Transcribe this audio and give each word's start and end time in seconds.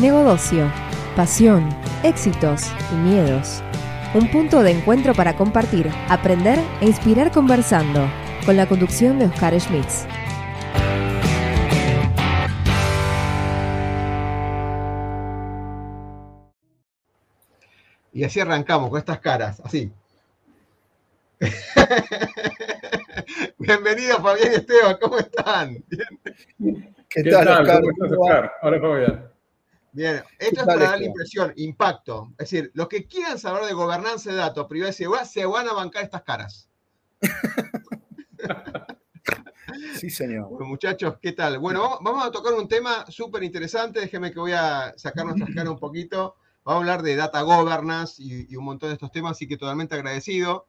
Negocio, 0.00 0.72
pasión, 1.14 1.68
éxitos 2.02 2.72
y 2.90 2.94
miedos. 2.94 3.62
Un 4.14 4.30
punto 4.30 4.62
de 4.62 4.70
encuentro 4.70 5.12
para 5.12 5.36
compartir, 5.36 5.90
aprender 6.08 6.58
e 6.80 6.86
inspirar 6.86 7.30
conversando, 7.30 8.08
con 8.46 8.56
la 8.56 8.66
conducción 8.66 9.18
de 9.18 9.26
Oscar 9.26 9.60
Schmitz. 9.60 10.06
Y 18.14 18.24
así 18.24 18.40
arrancamos 18.40 18.88
con 18.88 19.00
estas 19.00 19.20
caras, 19.20 19.60
así. 19.62 19.92
Bienvenido 23.58 24.18
Fabián 24.22 24.52
y 24.52 24.54
Esteban, 24.54 24.96
¿cómo 24.98 25.18
están? 25.18 25.84
¿Qué, 27.10 27.22
tal, 27.24 27.48
Oscar? 27.48 27.82
Oscar? 27.84 28.52
Hola, 28.62 28.80
Fabián. 28.80 29.30
Bien, 29.92 30.22
esto 30.38 30.60
es 30.60 30.66
para 30.66 30.90
dar 30.90 30.98
la 30.98 31.06
impresión, 31.06 31.52
impacto. 31.56 32.32
Es 32.32 32.50
decir, 32.50 32.70
los 32.74 32.88
que 32.88 33.06
quieran 33.06 33.38
saber 33.38 33.64
de 33.64 33.72
gobernanza 33.72 34.30
de 34.30 34.36
datos, 34.36 34.66
privacidad, 34.66 35.24
se 35.24 35.44
van 35.46 35.68
a 35.68 35.72
bancar 35.72 36.04
estas 36.04 36.22
caras. 36.22 36.68
Sí, 39.96 40.10
señor. 40.10 40.48
Bueno, 40.48 40.66
muchachos, 40.66 41.16
¿qué 41.20 41.32
tal? 41.32 41.58
Bueno, 41.58 41.98
vamos 42.00 42.24
a 42.24 42.30
tocar 42.30 42.54
un 42.54 42.68
tema 42.68 43.04
súper 43.08 43.42
interesante. 43.42 44.00
Déjenme 44.00 44.32
que 44.32 44.40
voy 44.40 44.52
a 44.52 44.92
sacar 44.96 45.24
nuestras 45.24 45.50
caras 45.54 45.70
un 45.70 45.78
poquito. 45.78 46.36
Vamos 46.64 46.80
a 46.80 46.82
hablar 46.82 47.02
de 47.02 47.16
data 47.16 47.42
governance 47.42 48.22
y, 48.22 48.54
un 48.56 48.64
montón 48.64 48.90
de 48.90 48.94
estos 48.94 49.12
temas, 49.12 49.32
así 49.32 49.46
que 49.46 49.56
totalmente 49.56 49.94
agradecido. 49.94 50.66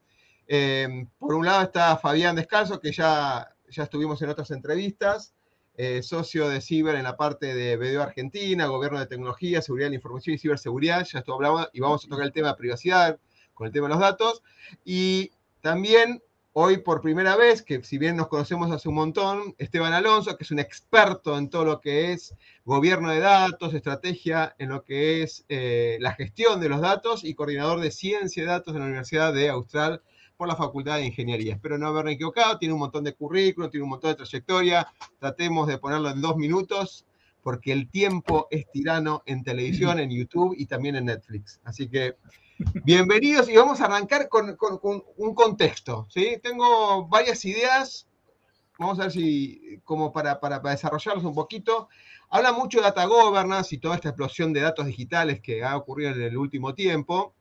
Eh, 0.47 1.05
por 1.17 1.33
un 1.33 1.45
lado 1.45 1.63
está 1.63 1.97
Fabián 1.97 2.35
Descalzo, 2.35 2.79
que 2.79 2.91
ya, 2.91 3.55
ya 3.69 3.83
estuvimos 3.83 4.21
en 4.21 4.29
otras 4.29 4.51
entrevistas, 4.51 5.33
eh, 5.75 6.03
socio 6.03 6.49
de 6.49 6.61
Ciber 6.61 6.95
en 6.95 7.03
la 7.03 7.17
parte 7.17 7.53
de 7.55 7.77
BDO 7.77 8.03
Argentina, 8.03 8.67
Gobierno 8.67 8.99
de 8.99 9.07
Tecnología, 9.07 9.61
Seguridad 9.61 9.87
de 9.87 9.91
la 9.91 9.95
Información 9.95 10.35
y 10.35 10.39
Ciberseguridad. 10.39 11.05
Ya 11.05 11.19
esto 11.19 11.33
hablamos 11.33 11.69
y 11.73 11.79
vamos 11.79 12.05
a 12.05 12.09
tocar 12.09 12.25
el 12.25 12.33
tema 12.33 12.49
de 12.49 12.55
privacidad 12.55 13.19
con 13.53 13.67
el 13.67 13.73
tema 13.73 13.87
de 13.87 13.93
los 13.93 14.01
datos. 14.01 14.43
Y 14.83 15.31
también 15.61 16.21
hoy 16.53 16.77
por 16.77 17.01
primera 17.01 17.35
vez, 17.35 17.61
que 17.61 17.83
si 17.83 17.97
bien 17.97 18.17
nos 18.17 18.27
conocemos 18.27 18.71
hace 18.71 18.89
un 18.89 18.95
montón, 18.95 19.55
Esteban 19.57 19.93
Alonso, 19.93 20.35
que 20.37 20.43
es 20.43 20.51
un 20.51 20.59
experto 20.59 21.37
en 21.37 21.49
todo 21.49 21.65
lo 21.65 21.81
que 21.81 22.11
es 22.11 22.35
gobierno 22.65 23.09
de 23.09 23.19
datos, 23.19 23.73
estrategia 23.73 24.55
en 24.59 24.69
lo 24.69 24.83
que 24.83 25.23
es 25.23 25.45
eh, 25.49 25.97
la 26.01 26.13
gestión 26.13 26.59
de 26.59 26.69
los 26.69 26.81
datos 26.81 27.23
y 27.23 27.33
coordinador 27.33 27.79
de 27.79 27.91
ciencia 27.91 28.43
de 28.43 28.49
datos 28.49 28.73
de 28.73 28.79
la 28.79 28.85
Universidad 28.85 29.33
de 29.33 29.49
Austral 29.49 30.01
por 30.41 30.47
la 30.47 30.55
Facultad 30.55 30.95
de 30.95 31.05
Ingeniería. 31.05 31.53
Espero 31.53 31.77
no 31.77 31.85
haberme 31.85 32.13
equivocado, 32.13 32.57
tiene 32.57 32.73
un 32.73 32.79
montón 32.79 33.03
de 33.03 33.13
currículum, 33.13 33.69
tiene 33.69 33.83
un 33.83 33.91
montón 33.91 34.09
de 34.09 34.15
trayectoria, 34.15 34.87
tratemos 35.19 35.67
de 35.67 35.77
ponerlo 35.77 36.09
en 36.09 36.19
dos 36.19 36.35
minutos 36.35 37.05
porque 37.43 37.71
el 37.71 37.87
tiempo 37.91 38.47
es 38.49 38.65
tirano 38.71 39.21
en 39.27 39.43
televisión, 39.43 39.99
en 39.99 40.09
YouTube 40.09 40.55
y 40.57 40.65
también 40.65 40.95
en 40.95 41.05
Netflix. 41.05 41.61
Así 41.63 41.87
que 41.87 42.15
Bienvenidos 42.83 43.49
y 43.49 43.55
vamos 43.55 43.81
a 43.81 43.85
arrancar 43.85 44.29
con, 44.29 44.57
un 45.17 45.35
contexto. 45.35 46.07
¿sí? 46.09 46.39
Tengo 46.41 47.07
varias 47.07 47.45
ideas, 47.45 48.07
vamos 48.79 48.99
a 48.99 49.03
ver 49.03 49.11
si, 49.11 49.79
como 49.83 50.11
para, 50.11 50.39
para, 50.39 50.57
desarrollarlos 50.57 51.23
un 51.23 51.35
poquito. 51.35 51.87
Habla 52.31 52.51
mucho 52.51 52.79
de 52.79 52.85
data 52.85 53.05
governance 53.05 53.75
y 53.75 53.77
toda 53.77 53.93
esta 53.93 54.09
explosión 54.09 54.53
de 54.53 54.61
datos 54.61 54.87
digitales 54.87 55.39
que 55.39 55.63
ha 55.63 55.77
ocurrido 55.77 56.09
en 56.11 56.21
el 56.23 56.35
último 56.35 56.73
tiempo. 56.73 57.35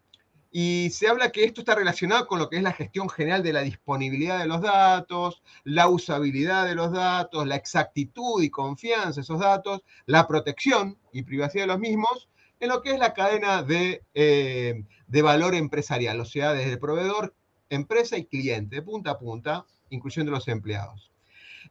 Y 0.53 0.91
se 0.91 1.07
habla 1.07 1.31
que 1.31 1.45
esto 1.45 1.61
está 1.61 1.77
relacionado 1.77 2.27
con 2.27 2.41
lo 2.41 2.49
que 2.49 2.57
es 2.57 2.63
la 2.63 2.73
gestión 2.73 3.09
general 3.09 3.43
de 3.43 3.53
la 3.53 3.61
disponibilidad 3.61 4.41
de 4.41 4.47
los 4.47 4.61
datos, 4.61 5.43
la 5.63 5.89
usabilidad 5.89 6.67
de 6.67 6.75
los 6.75 6.91
datos, 6.91 7.47
la 7.47 7.55
exactitud 7.55 8.43
y 8.43 8.51
confianza 8.51 9.17
de 9.17 9.21
esos 9.21 9.39
datos, 9.39 9.83
la 10.07 10.27
protección 10.27 10.99
y 11.13 11.23
privacidad 11.23 11.65
de 11.65 11.69
los 11.69 11.79
mismos, 11.79 12.29
en 12.59 12.69
lo 12.69 12.83
que 12.83 12.91
es 12.91 12.99
la 12.99 13.15
cadena 13.15 13.63
de, 13.63 14.03
eh, 14.15 14.85
de 15.07 15.23
valor 15.23 15.55
empresarial, 15.55 16.21
o 16.21 16.25
sea, 16.25 16.53
desde 16.53 16.73
el 16.73 16.79
proveedor, 16.79 17.35
empresa 17.69 18.19
y 18.19 18.27
cliente, 18.27 18.77
de 18.77 18.83
punta 18.83 19.13
a 19.13 19.19
punta, 19.19 19.67
incluyendo 19.89 20.33
los 20.33 20.49
empleados. 20.49 21.10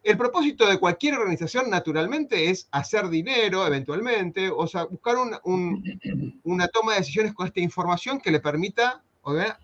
El 0.02 0.18
propósito 0.18 0.66
de 0.68 0.80
cualquier 0.80 1.16
organización, 1.16 1.70
naturalmente, 1.70 2.50
es 2.50 2.68
hacer 2.72 3.10
dinero, 3.10 3.68
eventualmente, 3.68 4.50
o 4.50 4.66
sea, 4.66 4.86
buscar 4.86 5.18
una 5.18 6.68
toma 6.70 6.94
de 6.94 7.00
decisiones 7.00 7.34
con 7.34 7.48
esta 7.48 7.60
información 7.60 8.20
que 8.20 8.32
le 8.32 8.40
permita 8.40 9.04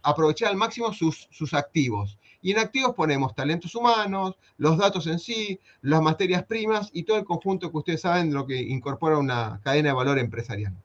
aprovechar 0.04 0.50
al 0.50 0.58
máximo 0.58 0.94
sus, 0.94 1.28
sus 1.32 1.54
activos. 1.54 2.18
Y 2.42 2.52
en 2.52 2.60
activos 2.60 2.94
ponemos 2.94 3.34
talentos 3.34 3.74
humanos, 3.74 4.36
los 4.58 4.78
datos 4.78 5.08
en 5.08 5.20
sí, 5.20 5.60
las 5.82 6.02
materias 6.02 6.44
primas 6.44 6.90
y 6.94 7.04
todo 7.04 7.18
el 7.18 7.26
conjunto 7.26 7.72
que 7.72 7.78
ustedes 7.78 8.02
saben 8.02 8.34
lo 8.34 8.46
que 8.46 8.62
incorpora 8.62 9.18
una 9.18 9.60
cadena 9.64 9.90
de 9.90 9.96
valor 9.96 10.20
empresarial. 10.20 10.76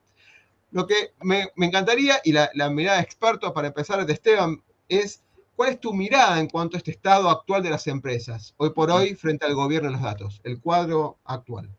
Lo 0.71 0.87
que 0.87 1.11
me, 1.21 1.49
encantaría, 1.57 2.19
y 2.23 2.31
la, 2.31 2.49
mirada 2.71 3.01
experto 3.01 3.53
para 3.53 3.67
empezar 3.67 4.03
de 4.05 4.13
Esteban, 4.13 4.63
es 4.87 5.21
cuál 5.61 5.73
es 5.73 5.79
tu 5.79 5.93
mirada 5.93 6.39
en 6.39 6.47
cuanto 6.47 6.75
a 6.75 6.79
este 6.79 6.89
estado 6.89 7.29
actual 7.29 7.61
de 7.61 7.69
las 7.69 7.85
empresas, 7.85 8.55
hoy 8.57 8.71
por 8.71 8.89
hoy, 8.89 9.13
frente 9.13 9.45
al 9.45 9.53
gobierno 9.53 9.89
de 9.89 9.93
los 9.93 10.01
datos, 10.01 10.41
el 10.43 10.59
cuadro 10.59 11.19
actual. 11.23 11.69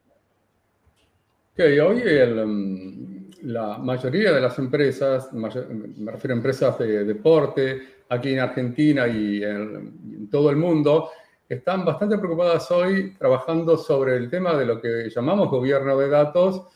Ok, 1.53 1.65
hoy 1.84 2.00
um, 2.44 3.28
la 3.42 3.78
mayoría 3.78 4.31
de 4.31 4.41
las 4.41 4.56
empresas, 4.60 5.32
me 5.32 5.48
refiero 5.48 6.32
a 6.32 6.37
empresas 6.37 6.78
de 6.78 7.03
deporte, 7.03 7.82
aquí 8.09 8.34
en 8.34 8.38
Argentina 8.38 9.09
y 9.09 9.42
en, 9.42 10.28
todo 10.31 10.50
el 10.50 10.56
mundo, 10.59 11.10
están 11.48 11.84
bastante 11.84 12.19
preocupadas 12.19 12.71
hoy 12.71 13.15
trabajando 13.19 13.76
sobre 13.76 14.16
el 14.16 14.31
tema 14.31 14.56
de 14.56 14.65
lo 14.65 14.81
que 14.81 15.10
llamamos 15.12 15.50
gobierno 15.50 15.98
de 15.98 16.09
datos. 16.09 16.69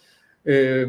Eh, 0.49 0.87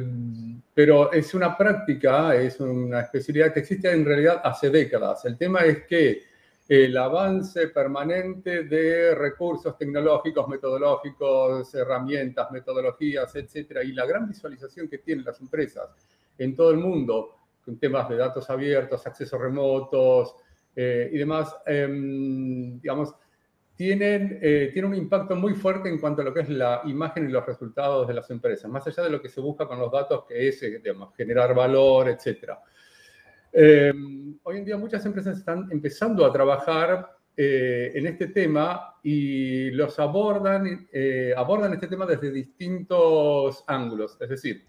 pero 0.72 1.12
es 1.12 1.34
una 1.34 1.58
práctica, 1.58 2.36
es 2.36 2.60
una 2.60 3.02
especialidad 3.02 3.52
que 3.52 3.62
existe 3.62 3.92
en 3.92 4.06
realidad 4.06 4.42
hace 4.44 4.70
décadas. 4.70 5.26
El 5.26 5.36
tema 5.36 5.62
es 5.62 5.88
que 5.88 6.22
el 6.70 6.96
avance 6.96 7.70
permanente 7.70 8.66
de 8.66 9.16
recursos 9.16 9.76
tecnológicos, 9.76 10.48
metodológicos, 10.48 11.74
herramientas, 11.74 12.52
metodologías, 12.52 13.36
etcétera, 13.36 13.84
y 13.84 13.94
la 13.94 14.06
gran 14.06 14.28
visualización 14.28 14.88
que 14.88 15.00
tienen 15.00 15.26
las 15.26 15.42
empresas 15.42 15.90
en 16.38 16.56
todo 16.56 16.70
el 16.70 16.78
mundo 16.78 17.36
con 17.66 17.80
temas 17.80 18.08
de 18.10 18.18
datos 18.18 18.48
abiertos, 18.52 19.08
accesos 19.08 19.42
remotos 19.42 20.36
eh, 20.76 21.10
y 21.12 21.18
demás, 21.18 21.56
em, 21.66 22.80
digamos, 22.80 23.16
tienen, 23.78 24.40
eh, 24.42 24.74
un 24.84 24.96
impacto 24.96 25.36
muy 25.36 25.54
fuerte 25.54 25.88
en 25.88 26.00
cuanto 26.00 26.24
a 26.24 26.26
lo 26.26 26.34
que 26.34 26.42
es 26.42 26.50
la 26.50 26.82
imagen 26.86 27.30
y 27.30 27.32
los 27.32 27.46
resultados 27.46 28.08
de 28.08 28.16
las 28.16 28.30
empresas, 28.32 28.70
más 28.70 28.88
allá 28.88 29.04
de 29.04 29.12
lo 29.12 29.22
que 29.22 29.30
se 29.30 29.40
busca 29.40 29.68
con 29.68 29.80
los 29.80 29.92
datos, 29.92 30.26
que 30.28 30.48
es 30.48 30.64
eh, 30.64 30.82
generar 31.16 31.54
valor, 31.54 32.10
etc. 32.10 32.54
Eh, 33.54 33.94
hoy 34.42 34.58
en 34.58 34.66
día 34.66 34.78
muchas 34.78 35.06
empresas 35.06 35.38
están 35.38 35.72
empezando 35.72 36.26
a 36.26 36.34
trabajar 36.34 37.14
en 37.40 38.08
este 38.08 38.30
tema 38.30 38.96
y 39.04 39.70
los 39.70 40.00
abordan, 40.00 40.90
abordan 41.36 41.72
este 41.72 41.86
tema 41.86 42.08
desde 42.08 42.32
distintos 42.32 43.64
ángulos. 43.68 44.18
Es 44.20 44.30
decir, 44.30 44.66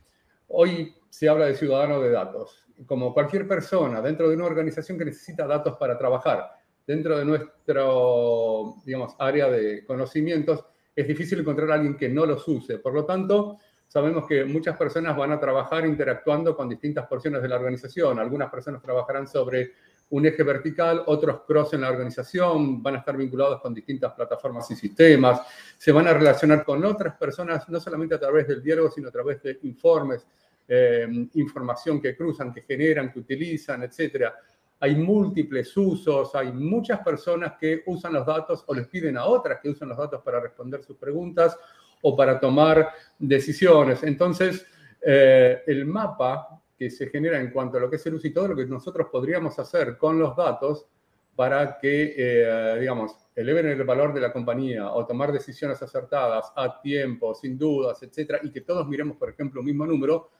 hoy 0.48 0.94
se 1.08 1.30
habla 1.30 1.46
de 1.46 1.54
ciudadano 1.54 1.98
de 1.98 2.10
datos. 2.10 2.66
Como 2.84 3.14
cualquier 3.14 3.48
persona 3.48 4.02
dentro 4.02 4.28
de 4.28 4.36
una 4.36 4.44
organización 4.44 4.98
que 4.98 5.06
necesita 5.06 5.46
datos 5.46 5.78
para 5.78 5.96
trabajar, 5.96 6.57
dentro 6.88 7.18
de 7.18 7.24
nuestro, 7.26 8.76
digamos, 8.82 9.14
área 9.18 9.50
de 9.50 9.84
conocimientos, 9.84 10.64
es 10.96 11.06
difícil 11.06 11.38
encontrar 11.40 11.70
a 11.70 11.74
alguien 11.74 11.98
que 11.98 12.08
no 12.08 12.24
los 12.24 12.48
use. 12.48 12.78
Por 12.78 12.94
lo 12.94 13.04
tanto, 13.04 13.58
sabemos 13.86 14.26
que 14.26 14.46
muchas 14.46 14.74
personas 14.74 15.14
van 15.14 15.32
a 15.32 15.38
trabajar 15.38 15.84
interactuando 15.84 16.56
con 16.56 16.66
distintas 16.66 17.06
porciones 17.06 17.42
de 17.42 17.48
la 17.48 17.56
organización. 17.56 18.18
Algunas 18.18 18.50
personas 18.50 18.80
trabajarán 18.80 19.28
sobre 19.28 19.72
un 20.08 20.24
eje 20.24 20.42
vertical, 20.42 21.02
otros 21.04 21.42
cross 21.46 21.74
en 21.74 21.82
la 21.82 21.90
organización, 21.90 22.82
van 22.82 22.94
a 22.94 22.98
estar 23.00 23.18
vinculados 23.18 23.60
con 23.60 23.74
distintas 23.74 24.14
plataformas 24.14 24.70
y 24.70 24.74
sistemas, 24.74 25.42
se 25.76 25.92
van 25.92 26.08
a 26.08 26.14
relacionar 26.14 26.64
con 26.64 26.82
otras 26.86 27.18
personas, 27.18 27.68
no 27.68 27.78
solamente 27.78 28.14
a 28.14 28.18
través 28.18 28.48
del 28.48 28.62
diálogo, 28.62 28.90
sino 28.90 29.08
a 29.08 29.12
través 29.12 29.42
de 29.42 29.58
informes, 29.64 30.26
eh, 30.66 31.06
información 31.34 32.00
que 32.00 32.16
cruzan, 32.16 32.50
que 32.50 32.62
generan, 32.62 33.12
que 33.12 33.18
utilizan, 33.18 33.82
etcétera 33.82 34.34
hay 34.80 34.94
múltiples 34.96 35.76
usos, 35.76 36.34
hay 36.34 36.52
muchas 36.52 37.00
personas 37.00 37.54
que 37.58 37.82
usan 37.86 38.12
los 38.12 38.26
datos 38.26 38.64
o 38.66 38.74
les 38.74 38.86
piden 38.86 39.16
a 39.16 39.24
otras 39.24 39.60
que 39.60 39.70
usen 39.70 39.88
los 39.88 39.98
datos 39.98 40.22
para 40.22 40.40
responder 40.40 40.82
sus 40.84 40.96
preguntas 40.96 41.56
o 42.02 42.16
para 42.16 42.38
tomar 42.38 42.90
decisiones. 43.18 44.02
Entonces, 44.04 44.64
eh, 45.00 45.62
el 45.66 45.84
mapa 45.84 46.60
que 46.78 46.90
se 46.90 47.08
genera 47.08 47.40
en 47.40 47.50
cuanto 47.50 47.76
a 47.76 47.80
lo 47.80 47.90
que 47.90 47.96
es 47.96 48.06
el 48.06 48.14
uso 48.14 48.26
y 48.26 48.32
todo 48.32 48.48
lo 48.48 48.56
que 48.56 48.66
nosotros 48.66 49.08
podríamos 49.10 49.58
hacer 49.58 49.98
con 49.98 50.18
los 50.18 50.36
datos 50.36 50.86
para 51.34 51.78
que, 51.78 52.14
eh, 52.16 52.80
digamos, 52.80 53.16
eleven 53.34 53.66
el 53.66 53.84
valor 53.84 54.12
de 54.12 54.20
la 54.20 54.32
compañía 54.32 54.92
o 54.92 55.06
tomar 55.06 55.32
decisiones 55.32 55.80
acertadas 55.80 56.52
a 56.56 56.80
tiempo, 56.80 57.34
sin 57.34 57.56
dudas, 57.56 58.02
etcétera, 58.02 58.40
y 58.42 58.50
que 58.50 58.62
todos 58.62 58.86
miremos, 58.88 59.16
por 59.16 59.30
ejemplo, 59.30 59.60
un 59.60 59.66
mismo 59.66 59.86
número, 59.86 60.30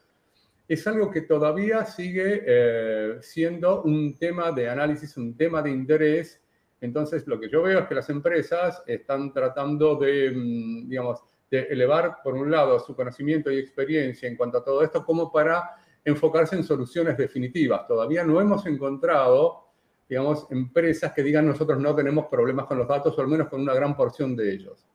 es 0.68 0.86
algo 0.86 1.10
que 1.10 1.22
todavía 1.22 1.84
sigue 1.86 2.42
eh, 2.46 3.16
siendo 3.22 3.82
un 3.82 4.18
tema 4.18 4.52
de 4.52 4.68
análisis, 4.68 5.16
un 5.16 5.34
tema 5.34 5.62
de 5.62 5.70
interés. 5.70 6.42
Entonces, 6.82 7.26
lo 7.26 7.40
que 7.40 7.48
yo 7.48 7.62
veo 7.62 7.80
es 7.80 7.86
que 7.86 7.94
las 7.94 8.10
empresas 8.10 8.82
están 8.86 9.32
tratando 9.32 9.96
de, 9.96 10.30
mm, 10.30 10.88
digamos, 10.90 11.20
de 11.50 11.60
elevar, 11.60 12.18
por 12.22 12.34
un 12.34 12.50
lado, 12.50 12.78
su 12.80 12.94
conocimiento 12.94 13.50
y 13.50 13.58
experiencia 13.58 14.28
en 14.28 14.36
cuanto 14.36 14.58
a 14.58 14.64
todo 14.64 14.82
esto, 14.82 15.02
como 15.04 15.32
para 15.32 15.70
enfocarse 16.04 16.54
en 16.54 16.64
soluciones 16.64 17.16
definitivas. 17.16 17.86
Todavía 17.86 18.22
no 18.22 18.38
hemos 18.38 18.66
encontrado, 18.66 19.68
digamos, 20.06 20.46
empresas 20.50 21.14
que 21.14 21.22
digan 21.22 21.46
nosotros 21.46 21.80
no 21.80 21.94
tenemos 21.94 22.26
problemas 22.26 22.66
con 22.66 22.76
los 22.76 22.86
datos, 22.86 23.16
o 23.16 23.20
al 23.22 23.28
menos 23.28 23.48
con 23.48 23.62
una 23.62 23.72
gran 23.72 23.96
porción 23.96 24.36
de 24.36 24.52
ellos. 24.52 24.86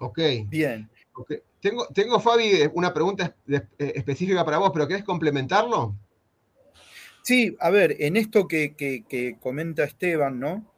Ok. 0.00 0.18
Bien. 0.48 0.90
Tengo, 1.60 1.86
tengo, 1.88 2.20
Fabi, 2.20 2.70
una 2.74 2.92
pregunta 2.92 3.34
eh, 3.48 3.62
específica 3.78 4.44
para 4.44 4.58
vos, 4.58 4.70
pero 4.72 4.86
¿querés 4.86 5.04
complementarlo? 5.04 5.94
Sí, 7.22 7.56
a 7.58 7.70
ver, 7.70 7.96
en 8.00 8.16
esto 8.18 8.46
que, 8.46 9.36
comenta 9.40 9.84
Esteban, 9.84 10.38
¿no? 10.38 10.70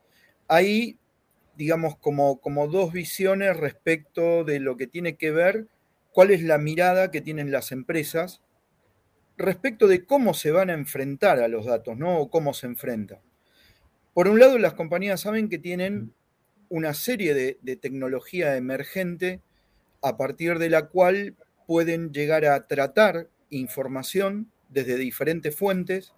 Hay, 0.47 0.97
digamos, 1.57 1.97
como, 1.97 2.41
como 2.41 2.69
dos 2.69 2.93
visiones 2.93 3.57
respecto 3.57 4.45
de 4.45 4.61
lo 4.61 4.77
que 4.77 4.87
tiene 4.87 5.17
que 5.17 5.33
ver 5.33 5.67
cuál 6.13 6.31
es 6.31 6.43
la 6.43 6.59
mirada 6.59 7.11
que 7.11 7.21
tienen 7.21 7.51
las 7.51 7.73
empresas 7.73 8.43
respecto 9.37 9.89
de 9.89 10.05
cómo 10.05 10.35
se 10.35 10.53
van 10.53 10.71
a 10.71 10.75
enfrentar 10.75 11.41
a 11.41 11.49
los 11.49 11.67
datos, 11.67 11.97
¿no? 11.97 12.21
O 12.21 12.31
cómo 12.31 12.55
se 12.55 12.67
enfrentan. 12.67 13.19
Por 14.15 14.29
un 14.29 14.39
lado, 14.39 14.57
las 14.59 14.75
compañías 14.75 15.21
saben 15.21 15.49
que 15.49 15.59
tienen 15.59 16.15
una 16.69 16.95
serie 16.95 17.35
de, 17.35 17.59
de, 17.61 17.77
tecnología 17.77 18.57
emergente 18.57 19.41
a 20.03 20.17
partir 20.17 20.59
de 20.59 20.71
la 20.71 20.89
cual 20.89 21.37
pueden 21.67 22.13
llegar 22.13 22.45
a 22.45 22.67
tratar 22.67 23.29
información 23.51 24.51
desde 24.69 24.97
diferentes 24.97 25.55
fuentes 25.55 26.13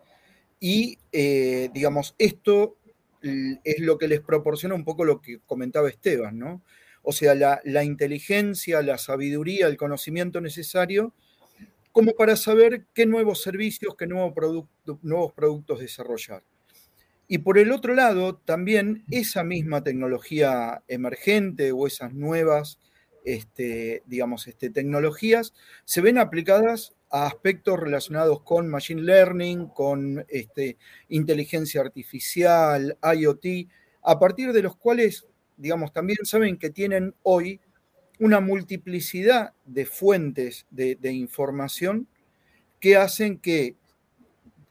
y, 0.61 0.99
eh, 1.13 1.71
digamos, 1.73 2.15
esto 2.19 2.77
es 3.23 3.81
lo 3.81 3.99
que 3.99 4.09
les 4.09 4.21
proporciona 4.21 4.75
un 4.75 4.85
poco 4.85 5.05
lo 5.05 5.21
que 5.21 5.41
comentaba 5.47 5.89
Esteban, 5.89 6.39
¿no? 6.39 6.63
o 7.03 7.13
sea, 7.13 7.35
la, 7.35 7.85
inteligencia, 7.85 8.83
la 8.83 8.99
sabiduría, 8.99 9.67
el 9.67 9.79
conocimiento 9.79 10.43
necesario, 10.43 11.15
como 11.91 12.13
para 12.13 12.37
saber 12.37 12.85
qué 12.93 13.07
nuevos 13.07 13.41
servicios, 13.41 13.97
qué 13.97 14.07
nuevos 14.07 14.35
productos 15.33 15.81
desarrollar. 15.81 16.43
Y 17.27 17.39
por 17.39 17.57
el 17.57 17.73
otro 17.73 17.95
lado, 17.95 18.37
también 18.37 19.05
esa 19.11 19.43
misma 19.43 19.83
tecnología 19.83 20.83
emergente 20.87 21.73
o 21.73 21.87
esas 21.87 22.13
nuevas, 22.13 22.79
este, 23.25 24.03
digamos, 24.07 24.47
este, 24.47 24.71
tecnologías 24.71 25.55
se 25.85 26.01
ven 26.01 26.19
aplicadas 26.19 26.95
a 27.11 27.27
aspectos 27.27 27.79
relacionados 27.79 28.43
con 28.43 28.69
machine 28.69 29.03
learning, 29.03 29.69
con 29.69 30.25
este, 30.29 30.77
inteligencia 31.09 31.81
artificial, 31.81 32.99
IoT, 33.03 33.69
a 34.03 34.19
partir 34.19 34.53
de 34.53 34.63
los 34.63 34.77
cuales 34.77 35.27
digamos, 35.59 35.93
también 35.93 36.25
saben 36.25 36.57
que 36.57 36.71
tienen 36.71 37.15
hoy 37.23 37.61
una 38.21 38.41
multiplicidad 38.41 39.53
de 39.67 39.85
fuentes 39.85 40.67
de, 40.71 40.97
información 41.13 42.09
que 42.81 42.97
hacen 42.97 43.39
que, 43.39 43.77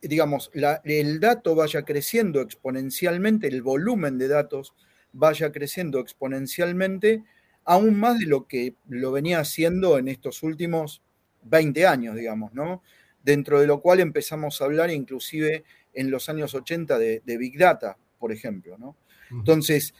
digamos, 0.01 0.49
el 0.53 1.19
dato 1.19 1.55
vaya 1.55 1.83
creciendo 1.83 2.41
exponencialmente, 2.41 3.47
el 3.47 3.61
volumen 3.61 4.17
de 4.17 4.29
datos 4.29 4.73
vaya 5.11 5.51
creciendo 5.51 5.99
exponencialmente, 5.99 7.23
aún 7.67 7.99
más 7.99 8.17
de 8.17 8.25
lo 8.25 8.47
que 8.47 8.75
lo 8.87 9.11
venía 9.11 9.39
haciendo 9.39 9.97
en 9.97 10.07
estos 10.07 10.41
últimos 10.41 11.03
20 11.43 11.85
años, 11.85 12.15
digamos, 12.15 12.53
¿no? 12.53 12.81
Dentro 13.23 13.59
de 13.59 13.67
lo 13.67 13.81
cual 13.81 13.99
empezamos 13.99 14.61
a 14.61 14.65
hablar 14.65 14.89
inclusive 14.89 15.65
en 15.93 16.09
los 16.09 16.29
años 16.29 16.55
80 16.55 16.97
de, 16.97 17.21
de 17.25 17.37
Big 17.37 17.57
Data, 17.57 17.97
por 18.19 18.31
ejemplo, 18.31 18.77
¿no? 18.77 18.95
Entonces, 19.29 19.93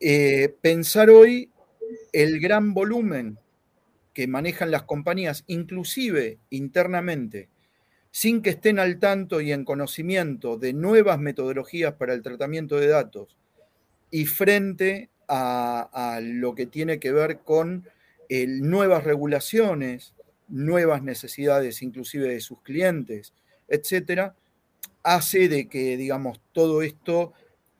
eh, 0.00 0.52
pensar 0.60 1.08
hoy 1.08 1.50
el 2.12 2.40
gran 2.40 2.74
volumen 2.74 3.38
que 4.12 4.26
manejan 4.26 4.72
las 4.72 4.82
compañías, 4.82 5.44
inclusive 5.46 6.38
internamente, 6.50 7.48
sin 8.10 8.42
que 8.42 8.50
estén 8.50 8.80
al 8.80 8.98
tanto 8.98 9.40
y 9.40 9.52
en 9.52 9.64
conocimiento 9.64 10.58
de 10.58 10.72
nuevas 10.72 11.20
metodologías 11.20 11.94
para 11.94 12.12
el 12.12 12.22
tratamiento 12.22 12.76
de 12.76 12.88
datos 12.88 13.36
y 14.10 14.26
frente 14.26 15.10
a, 15.28 16.20
lo 16.22 16.54
que 16.54 16.66
tiene 16.66 16.98
que 16.98 17.12
ver 17.12 17.40
con 17.40 17.88
nuevas 18.28 19.04
regulaciones, 19.04 20.14
nuevas 20.48 21.02
necesidades 21.02 21.82
inclusive 21.82 22.28
de 22.28 22.40
sus 22.40 22.60
clientes, 22.60 23.32
etcétera, 23.68 24.34
hace 25.02 25.48
de 25.48 25.68
que, 25.68 25.96
digamos, 25.96 26.40
todo 26.52 26.82
esto 26.82 27.32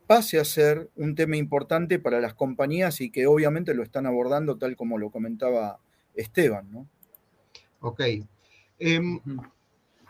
pase 0.06 0.38
a 0.38 0.44
ser 0.44 0.90
un 0.96 1.14
tema 1.14 1.36
importante 1.36 1.98
para 1.98 2.20
las 2.20 2.34
compañías 2.34 3.00
y 3.00 3.10
que 3.10 3.26
obviamente 3.26 3.74
lo 3.74 3.82
están 3.82 4.06
abordando 4.06 4.56
tal 4.56 4.76
como 4.76 4.98
lo 4.98 5.10
comentaba 5.10 5.78
Esteban, 6.14 6.70
¿no? 6.70 6.86
Ok. 7.80 8.02
Em, 8.78 9.20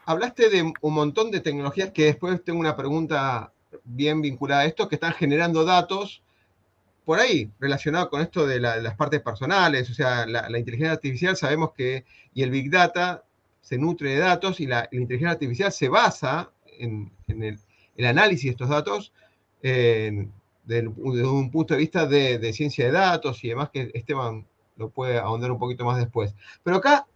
hablaste 0.04 0.50
de 0.50 0.62
un 0.62 0.94
montón 0.94 1.30
de 1.30 1.40
tecnologías 1.40 1.92
que 1.92 2.06
después 2.06 2.42
tengo 2.44 2.58
una 2.58 2.76
pregunta 2.76 3.52
bien 3.84 4.20
vinculada 4.20 4.62
a 4.62 4.66
esto, 4.66 4.88
que 4.88 4.96
están 4.96 5.12
generando 5.12 5.64
datos 5.64 6.22
por 7.04 7.18
ahí 7.18 7.50
relacionado 7.60 8.08
con 8.08 8.20
esto 8.20 8.46
de, 8.46 8.60
las 8.60 8.94
partes 8.96 9.20
personales, 9.20 9.90
o 9.90 9.94
sea, 9.94 10.26
la, 10.26 10.46
inteligencia 10.58 10.92
artificial 10.92 11.36
sabemos 11.36 11.72
que, 11.72 12.04
y 12.32 12.42
el 12.42 12.50
Big 12.50 12.70
Data 12.70 13.24
se 13.60 13.78
nutre 13.78 14.10
de 14.10 14.18
datos 14.18 14.60
y 14.60 14.66
la, 14.66 14.88
inteligencia 14.92 15.32
artificial 15.32 15.72
se 15.72 15.88
basa 15.88 16.50
en, 16.78 17.12
el, 17.28 18.06
análisis 18.06 18.44
de 18.44 18.50
estos 18.50 18.68
datos 18.68 19.12
desde 20.64 20.88
un 20.88 21.50
punto 21.50 21.74
de 21.74 21.80
vista 21.80 22.06
de, 22.06 22.52
ciencia 22.52 22.86
de 22.86 22.92
datos 22.92 23.42
y 23.44 23.48
demás, 23.48 23.70
que 23.70 23.90
Esteban 23.94 24.46
lo 24.76 24.90
puede 24.90 25.18
ahondar 25.18 25.50
un 25.50 25.58
poquito 25.58 25.84
más 25.84 25.98
después. 25.98 26.34
Pero 26.62 26.78
acá, 26.78 27.06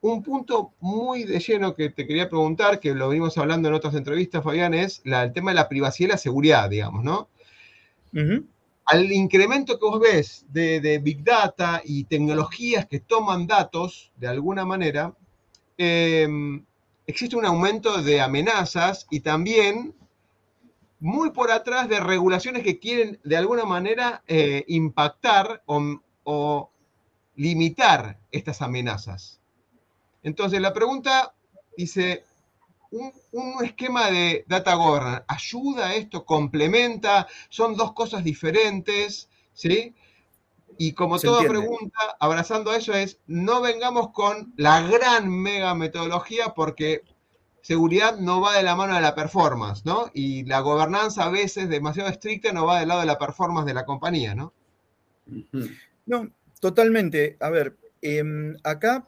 un 0.00 0.22
punto 0.22 0.72
muy 0.80 1.24
de 1.24 1.38
lleno 1.38 1.74
que 1.74 1.90
te 1.90 2.06
quería 2.06 2.28
preguntar, 2.28 2.80
que 2.80 2.94
lo 2.94 3.08
venimos 3.08 3.36
hablando 3.38 3.68
en 3.68 3.74
otras 3.74 3.94
entrevistas, 3.94 4.42
Fabián, 4.42 4.74
es 4.74 5.02
el 5.04 5.32
tema 5.32 5.50
de 5.50 5.56
la 5.56 5.68
privacidad 5.68 6.08
y 6.08 6.12
la 6.12 6.18
seguridad, 6.18 6.70
digamos, 6.70 7.04
¿no? 7.04 7.28
Al 8.84 9.12
incremento 9.12 9.78
que 9.78 9.86
vos 9.86 10.00
ves 10.00 10.44
de, 10.48 11.00
Big 11.02 11.22
Data 11.22 11.80
y 11.84 12.04
tecnologías 12.04 12.86
que 12.86 13.00
toman 13.00 13.46
datos, 13.46 14.12
de 14.16 14.28
alguna 14.28 14.64
manera, 14.64 15.14
em, 15.78 16.64
existe 17.06 17.36
un 17.36 17.46
aumento 17.46 18.02
de 18.02 18.20
amenazas 18.20 19.06
y 19.10 19.20
también 19.20 19.94
muy 21.02 21.30
por 21.30 21.50
atrás 21.50 21.88
de 21.88 21.98
regulaciones 21.98 22.62
que 22.62 22.78
quieren 22.78 23.18
de 23.24 23.36
alguna 23.36 23.64
manera 23.64 24.22
eh, 24.28 24.64
impactar 24.68 25.62
o, 25.66 26.70
limitar 27.34 28.18
estas 28.30 28.62
amenazas. 28.62 29.40
Entonces 30.22 30.60
la 30.60 30.72
pregunta 30.72 31.34
dice, 31.76 32.24
¿un, 32.92 33.64
esquema 33.64 34.10
de 34.10 34.44
data 34.46 34.74
governance 34.74 35.24
ayuda 35.28 35.88
a 35.88 35.94
esto? 35.94 36.24
¿Complementa? 36.24 37.26
¿Son 37.48 37.76
dos 37.76 37.92
cosas 37.92 38.22
diferentes? 38.22 39.28
¿Sí? 39.52 39.94
Y 40.78 40.92
como 40.92 41.18
toda 41.18 41.46
pregunta, 41.46 42.16
abrazando 42.18 42.70
a 42.70 42.76
eso 42.76 42.94
es, 42.94 43.18
no 43.26 43.60
vengamos 43.60 44.10
con 44.10 44.52
la 44.56 44.80
gran 44.82 45.28
mega 45.28 45.74
metodología 45.74 46.54
porque 46.54 47.02
seguridad 47.60 48.18
no 48.18 48.40
va 48.40 48.56
de 48.56 48.62
la 48.62 48.74
mano 48.74 48.94
de 48.94 49.00
la 49.00 49.14
performance, 49.14 49.84
¿no? 49.84 50.10
Y 50.14 50.44
la 50.44 50.60
gobernanza 50.60 51.24
a 51.24 51.30
veces 51.30 51.68
demasiado 51.68 52.10
estricta 52.10 52.52
no 52.52 52.66
va 52.66 52.80
del 52.80 52.88
lado 52.88 53.00
de 53.00 53.06
la 53.06 53.18
performance 53.18 53.66
de 53.66 53.74
la 53.74 53.84
compañía, 53.84 54.34
¿no? 54.34 54.52
No, 56.06 56.30
totalmente. 56.60 57.36
A 57.40 57.50
ver, 57.50 57.76
em, 58.00 58.56
acá, 58.64 59.06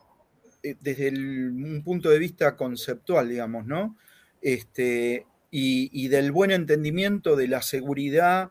eh, 0.64 0.76
desde 0.80 1.10
un 1.10 1.82
punto 1.84 2.10
de 2.10 2.18
vista 2.18 2.56
conceptual, 2.56 3.28
digamos, 3.28 3.66
¿no? 3.66 3.96
Este, 4.42 5.26
y, 5.56 6.08
del 6.08 6.32
buen 6.32 6.50
entendimiento 6.50 7.36
de 7.36 7.46
la 7.46 7.62
seguridad, 7.62 8.50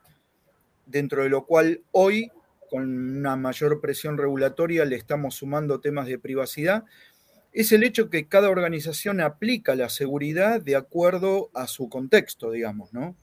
dentro 0.86 1.24
de 1.24 1.30
lo 1.30 1.46
cual 1.46 1.82
hoy, 1.92 2.32
con 2.70 3.18
una 3.18 3.36
mayor 3.36 3.82
presión 3.82 4.18
regulatoria, 4.18 4.86
le 4.86 4.96
estamos 4.96 5.36
sumando 5.36 5.82
temas 5.82 6.08
de 6.08 6.18
privacidad, 6.18 6.86
es 7.52 7.74
el 7.74 7.84
hecho 7.84 8.10
que 8.10 8.28
cada 8.28 8.50
organización 8.50 9.20
aplica 9.20 9.76
la 9.76 9.90
seguridad 9.90 10.62
de 10.62 10.78
acuerdo 10.78 11.52
a 11.54 11.68
su 11.68 11.90
contexto, 11.90 12.52
digamos, 12.52 12.94
¿no? 12.94 13.18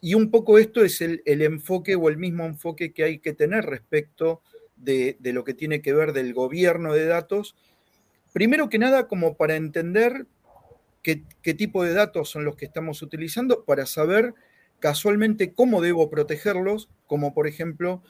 Y 0.00 0.14
un 0.14 0.30
poco 0.30 0.58
esto 0.58 0.84
es 0.84 1.00
el, 1.00 1.22
enfoque 1.24 1.94
o 1.94 2.08
el 2.08 2.16
mismo 2.16 2.44
enfoque 2.44 2.92
que 2.92 3.04
hay 3.04 3.18
que 3.18 3.32
tener 3.32 3.64
respecto 3.64 4.42
de, 4.76 5.16
lo 5.22 5.44
que 5.44 5.54
tiene 5.54 5.82
que 5.82 5.92
ver 5.92 6.12
del 6.12 6.32
gobierno 6.32 6.94
de 6.94 7.06
datos. 7.06 7.54
Primero 8.32 8.68
que 8.68 8.78
nada, 8.78 9.08
como 9.08 9.36
para 9.36 9.56
entender 9.56 10.26
qué, 11.02 11.24
tipo 11.54 11.84
de 11.84 11.94
datos 11.94 12.28
son 12.30 12.44
los 12.44 12.56
que 12.56 12.64
estamos 12.64 13.02
utilizando, 13.02 13.64
para 13.64 13.86
saber 13.86 14.34
casualmente 14.78 15.52
cómo 15.52 15.80
debo 15.80 16.10
protegerlos, 16.10 16.88
como 17.06 17.34
por 17.34 17.46
ejemplo 17.46 18.02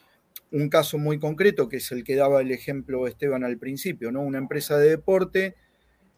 un 0.53 0.69
caso 0.69 0.99
muy 0.99 1.19
concreto, 1.19 1.69
que 1.69 1.79
es 1.79 1.91
el 1.93 2.05
que 2.05 2.17
daba 2.17 2.41
el 2.41 2.51
ejemplo 2.51 3.07
Esteban 3.07 3.45
al 3.45 3.59
principio, 3.59 4.13
¿no? 4.13 4.21
Una 4.21 4.39
empresa 4.39 4.79
de 4.79 4.91
deporte, 4.91 5.55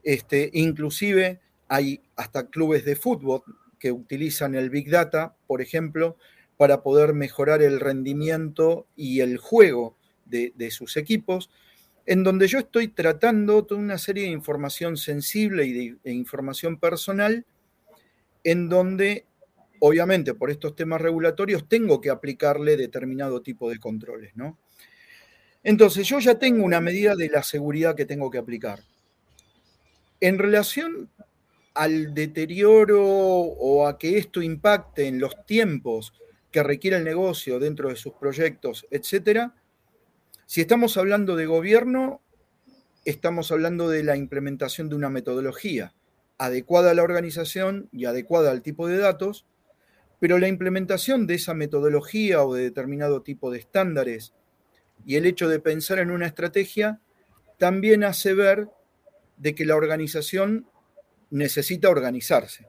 este, 0.02 0.50
inclusive 0.52 1.40
hay 1.68 2.02
hasta 2.16 2.48
clubes 2.48 2.84
de 2.84 2.96
fútbol 2.96 3.42
que 3.78 3.92
utilizan 3.92 4.54
el 4.54 4.70
Big 4.70 4.90
Data, 4.90 5.34
por 5.46 5.62
ejemplo, 5.62 6.16
para 6.56 6.82
poder 6.82 7.14
mejorar 7.14 7.62
el 7.62 7.80
rendimiento 7.80 8.86
y 8.94 9.20
el 9.20 9.38
juego 9.38 9.96
de, 10.24 10.70
sus 10.70 10.96
equipos, 10.96 11.50
en 12.06 12.24
donde 12.24 12.48
yo 12.48 12.58
estoy 12.58 12.88
tratando 12.88 13.64
toda 13.64 13.80
una 13.80 13.98
serie 13.98 14.24
de 14.24 14.30
información 14.30 14.96
sensible 14.96 15.64
y 15.64 15.72
de, 15.72 15.96
de 16.02 16.12
información 16.12 16.78
personal, 16.78 17.46
en 18.44 18.68
donde 18.68 19.26
obviamente 19.80 20.34
por 20.34 20.50
estos 20.50 20.76
temas 20.76 21.00
regulatorios 21.00 21.68
tengo 21.68 22.00
que 22.00 22.10
aplicarle 22.10 22.76
determinado 22.76 23.42
tipo 23.42 23.68
de 23.68 23.78
controles, 23.78 24.32
¿no? 24.36 24.58
Entonces 25.64 26.06
yo 26.06 26.18
ya 26.18 26.38
tengo 26.38 26.64
una 26.64 26.80
medida 26.80 27.14
de 27.14 27.28
la 27.28 27.42
seguridad 27.42 27.94
que 27.94 28.04
tengo 28.04 28.30
que 28.30 28.38
aplicar. 28.38 28.80
En 30.20 30.38
relación 30.38 31.10
al 31.74 32.14
deterioro 32.14 33.02
o 33.02 33.86
a 33.86 33.98
que 33.98 34.18
esto 34.18 34.42
impacte 34.42 35.06
en 35.06 35.18
los 35.18 35.46
tiempos 35.46 36.12
que 36.50 36.62
requiere 36.62 36.98
el 36.98 37.04
negocio 37.04 37.58
dentro 37.58 37.88
de 37.88 37.96
sus 37.96 38.12
proyectos, 38.14 38.86
etcétera, 38.90 39.54
si 40.52 40.60
estamos 40.60 40.98
hablando 40.98 41.34
de 41.34 41.46
gobierno, 41.46 42.20
estamos 43.06 43.50
hablando 43.50 43.88
de 43.88 44.02
la 44.02 44.18
implementación 44.18 44.90
de 44.90 44.96
una 44.96 45.08
metodología 45.08 45.94
adecuada 46.36 46.90
a 46.90 46.94
la 46.94 47.02
organización 47.02 47.88
y 47.90 48.04
adecuada 48.04 48.50
al 48.50 48.60
tipo 48.60 48.86
de 48.86 48.98
datos, 48.98 49.46
pero 50.20 50.38
la 50.38 50.48
implementación 50.48 51.26
de 51.26 51.36
esa 51.36 51.54
metodología 51.54 52.44
o 52.44 52.52
de 52.52 52.64
determinado 52.64 53.22
tipo 53.22 53.50
de 53.50 53.60
estándares 53.60 54.34
y 55.06 55.16
el 55.16 55.24
hecho 55.24 55.48
de 55.48 55.58
pensar 55.58 55.98
en 56.00 56.10
una 56.10 56.26
estrategia 56.26 57.00
también 57.56 58.04
hace 58.04 58.34
ver 58.34 58.68
de 59.38 59.54
que 59.54 59.64
la 59.64 59.76
organización 59.76 60.66
necesita 61.30 61.88
organizarse. 61.88 62.68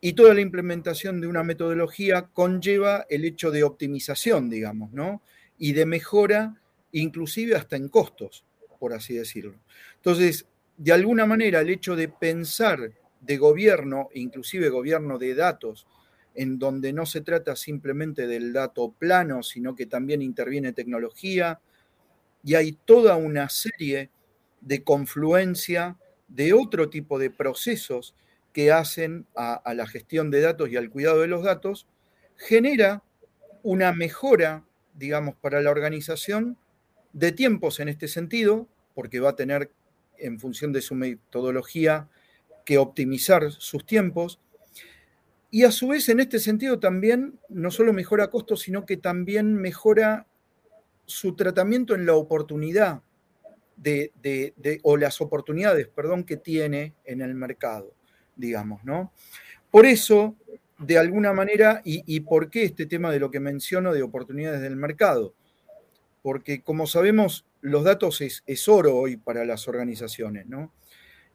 Y 0.00 0.12
toda 0.12 0.34
la 0.34 0.40
implementación 0.40 1.20
de 1.20 1.26
una 1.26 1.42
metodología 1.42 2.28
conlleva 2.32 3.06
el 3.10 3.24
hecho 3.24 3.50
de 3.50 3.64
optimización, 3.64 4.48
digamos, 4.48 4.92
¿no? 4.92 5.20
Y 5.58 5.72
de 5.72 5.84
mejora, 5.84 6.62
inclusive 6.92 7.56
hasta 7.56 7.76
en 7.76 7.88
costos, 7.88 8.44
por 8.78 8.92
así 8.92 9.14
decirlo. 9.14 9.54
Entonces, 9.96 10.46
de 10.76 10.92
alguna 10.92 11.26
manera, 11.26 11.60
el 11.60 11.70
hecho 11.70 11.96
de 11.96 12.08
pensar 12.08 12.92
de 13.20 13.36
gobierno, 13.38 14.08
inclusive 14.14 14.68
gobierno 14.68 15.18
de 15.18 15.34
datos, 15.34 15.86
en 16.34 16.58
donde 16.58 16.92
no 16.92 17.06
se 17.06 17.22
trata 17.22 17.56
simplemente 17.56 18.26
del 18.26 18.52
dato 18.52 18.92
plano, 18.92 19.42
sino 19.42 19.74
que 19.74 19.86
también 19.86 20.22
interviene 20.22 20.72
tecnología, 20.72 21.60
y 22.44 22.54
hay 22.54 22.72
toda 22.84 23.16
una 23.16 23.48
serie 23.48 24.10
de 24.60 24.84
confluencia 24.84 25.96
de 26.28 26.52
otro 26.52 26.90
tipo 26.90 27.18
de 27.18 27.30
procesos 27.30 28.14
que 28.52 28.72
hacen 28.72 29.26
a, 29.34 29.74
la 29.74 29.86
gestión 29.86 30.30
de 30.30 30.40
datos 30.40 30.70
y 30.70 30.76
al 30.76 30.90
cuidado 30.90 31.20
de 31.20 31.26
los 31.26 31.42
datos, 31.42 31.86
genera 32.36 33.02
una 33.62 33.92
mejora, 33.92 34.64
digamos, 34.94 35.34
para 35.36 35.60
la 35.60 35.70
organización 35.70 36.56
de 37.16 37.32
tiempos 37.32 37.80
en 37.80 37.88
este 37.88 38.08
sentido, 38.08 38.68
porque 38.94 39.20
va 39.20 39.30
a 39.30 39.36
tener, 39.36 39.70
en 40.18 40.38
función 40.38 40.70
de 40.74 40.82
su 40.82 40.94
metodología, 40.94 42.10
que 42.66 42.76
optimizar 42.76 43.50
sus 43.52 43.86
tiempos. 43.86 44.38
Y 45.50 45.64
a 45.64 45.72
su 45.72 45.88
vez, 45.88 46.10
en 46.10 46.20
este 46.20 46.38
sentido, 46.38 46.78
también 46.78 47.38
no 47.48 47.70
solo 47.70 47.94
mejora 47.94 48.28
costos, 48.28 48.60
sino 48.60 48.84
que 48.84 48.98
también 48.98 49.54
mejora 49.54 50.26
su 51.06 51.34
tratamiento 51.34 51.94
en 51.94 52.04
la 52.04 52.14
oportunidad 52.14 53.00
de, 53.76 54.80
o 54.82 54.98
las 54.98 55.22
oportunidades, 55.22 55.88
perdón, 55.88 56.24
que 56.24 56.36
tiene 56.36 56.96
en 57.06 57.22
el 57.22 57.34
mercado, 57.34 57.94
digamos, 58.34 58.84
¿no? 58.84 59.14
Por 59.70 59.86
eso, 59.86 60.36
de 60.78 60.98
alguna 60.98 61.32
manera, 61.32 61.80
y, 61.82 62.20
por 62.20 62.50
qué 62.50 62.64
este 62.64 62.84
tema 62.84 63.10
de 63.10 63.20
lo 63.20 63.30
que 63.30 63.40
menciono 63.40 63.94
de 63.94 64.02
oportunidades 64.02 64.60
del 64.60 64.76
mercado? 64.76 65.34
Porque, 66.26 66.60
como 66.60 66.88
sabemos, 66.88 67.46
los 67.60 67.84
datos 67.84 68.20
es, 68.20 68.42
es 68.48 68.66
oro 68.66 68.96
hoy 68.96 69.16
para 69.16 69.44
las 69.44 69.68
organizaciones, 69.68 70.48
¿no? 70.48 70.72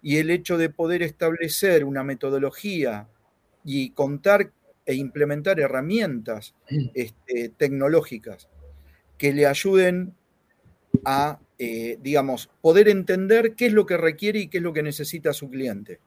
Y 0.01 0.17
el 0.17 0.29
hecho 0.29 0.57
de 0.57 0.69
poder 0.69 1.01
establecer 1.01 1.85
una 1.85 2.03
metodología 2.03 3.07
y 3.63 3.91
contar 3.91 4.51
e 4.85 4.95
implementar 4.95 5.61
herramientas 5.61 6.55
este, 6.93 7.53
tecnológicas 7.55 8.49
que 9.17 9.31
le 9.31 9.45
ayuden 9.45 10.13
a 11.05 11.39
eh, 11.57 11.97
digamos, 12.01 12.49
poder 12.59 12.89
entender 12.89 13.55
qué 13.55 13.67
es 13.67 13.73
lo 13.73 13.85
que 13.85 13.95
requiere 13.95 14.39
y 14.39 14.47
qué 14.49 14.57
es 14.57 14.63
lo 14.63 14.73
que 14.73 14.83
necesita 14.83 15.31
su 15.31 15.49
cliente. 15.49 16.01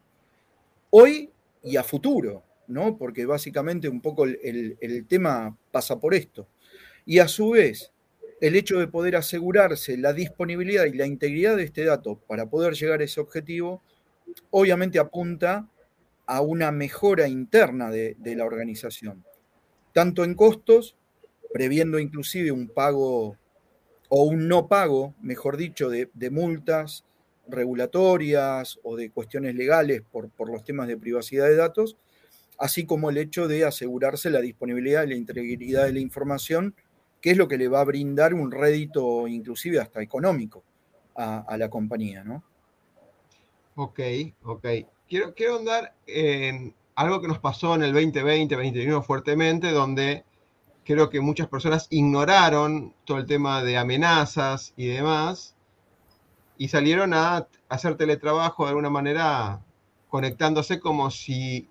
Hoy 0.90 1.30
y 1.62 1.78
a 1.78 1.84
futuro, 1.84 2.42
¿no? 2.66 2.98
Porque 2.98 3.24
básicamente 3.24 3.88
un 3.88 4.02
poco 4.02 4.26
el, 4.26 4.76
el 4.78 5.06
tema 5.06 5.56
pasa 5.70 5.98
por 5.98 6.12
esto. 6.12 6.48
Y 7.06 7.18
a 7.18 7.28
su 7.28 7.48
vez, 7.48 7.93
el 8.40 8.56
hecho 8.56 8.78
de 8.78 8.88
poder 8.88 9.16
asegurarse 9.16 9.96
la 9.96 10.12
disponibilidad 10.12 10.84
y 10.84 10.92
la 10.92 11.06
integridad 11.06 11.56
de 11.56 11.64
este 11.64 11.84
dato 11.84 12.18
para 12.26 12.46
poder 12.46 12.74
llegar 12.74 13.00
a 13.00 13.04
ese 13.04 13.20
objetivo, 13.20 13.82
obviamente 14.50 14.98
apunta 14.98 15.68
a 16.26 16.40
una 16.40 16.72
mejora 16.72 17.28
interna 17.28 17.90
de, 17.90 18.16
la 18.24 18.44
organización, 18.44 19.24
tanto 19.92 20.24
en 20.24 20.34
costos, 20.34 20.96
previendo 21.52 21.98
inclusive 21.98 22.50
un 22.50 22.68
pago 22.68 23.36
o 24.08 24.24
un 24.24 24.48
no 24.48 24.68
pago, 24.68 25.14
mejor 25.20 25.56
dicho, 25.56 25.90
de, 25.90 26.08
multas 26.30 27.04
regulatorias 27.46 28.80
o 28.82 28.96
de 28.96 29.10
cuestiones 29.10 29.54
legales 29.54 30.02
por, 30.10 30.30
por, 30.30 30.50
los 30.50 30.64
temas 30.64 30.88
de 30.88 30.96
privacidad 30.96 31.46
de 31.46 31.56
datos, 31.56 31.98
así 32.58 32.86
como 32.86 33.10
el 33.10 33.18
hecho 33.18 33.48
de 33.48 33.64
asegurarse 33.64 34.30
la 34.30 34.40
disponibilidad 34.40 35.04
y 35.04 35.08
la 35.08 35.14
integridad 35.14 35.84
de 35.84 35.92
la 35.92 36.00
información, 36.00 36.74
que 37.24 37.30
es 37.30 37.38
lo 37.38 37.48
que 37.48 37.56
le 37.56 37.68
va 37.68 37.80
a 37.80 37.84
brindar 37.84 38.34
un 38.34 38.50
rédito 38.50 39.26
inclusive 39.26 39.80
hasta 39.80 40.02
económico 40.02 40.62
a, 41.16 41.56
la 41.56 41.70
compañía, 41.70 42.22
¿no? 42.22 42.44
Ok, 43.76 43.98
ok. 44.42 44.66
Quiero, 45.08 45.32
quiero 45.32 45.56
andar 45.56 45.94
en 46.06 46.74
algo 46.94 47.22
que 47.22 47.28
nos 47.28 47.38
pasó 47.38 47.76
en 47.76 47.82
el 47.82 47.94
2020, 47.94 48.54
2021 48.54 49.02
fuertemente, 49.02 49.70
donde 49.70 50.22
creo 50.84 51.08
que 51.08 51.22
muchas 51.22 51.48
personas 51.48 51.86
ignoraron 51.88 52.92
todo 53.06 53.16
el 53.16 53.24
tema 53.24 53.62
de 53.62 53.78
amenazas 53.78 54.74
y 54.76 54.88
demás 54.88 55.56
y 56.58 56.68
salieron 56.68 57.14
a 57.14 57.48
hacer 57.70 57.96
teletrabajo 57.96 58.64
de 58.64 58.68
alguna 58.68 58.90
manera 58.90 59.62
conectándose 60.10 60.78
como 60.78 61.10
si 61.10 61.70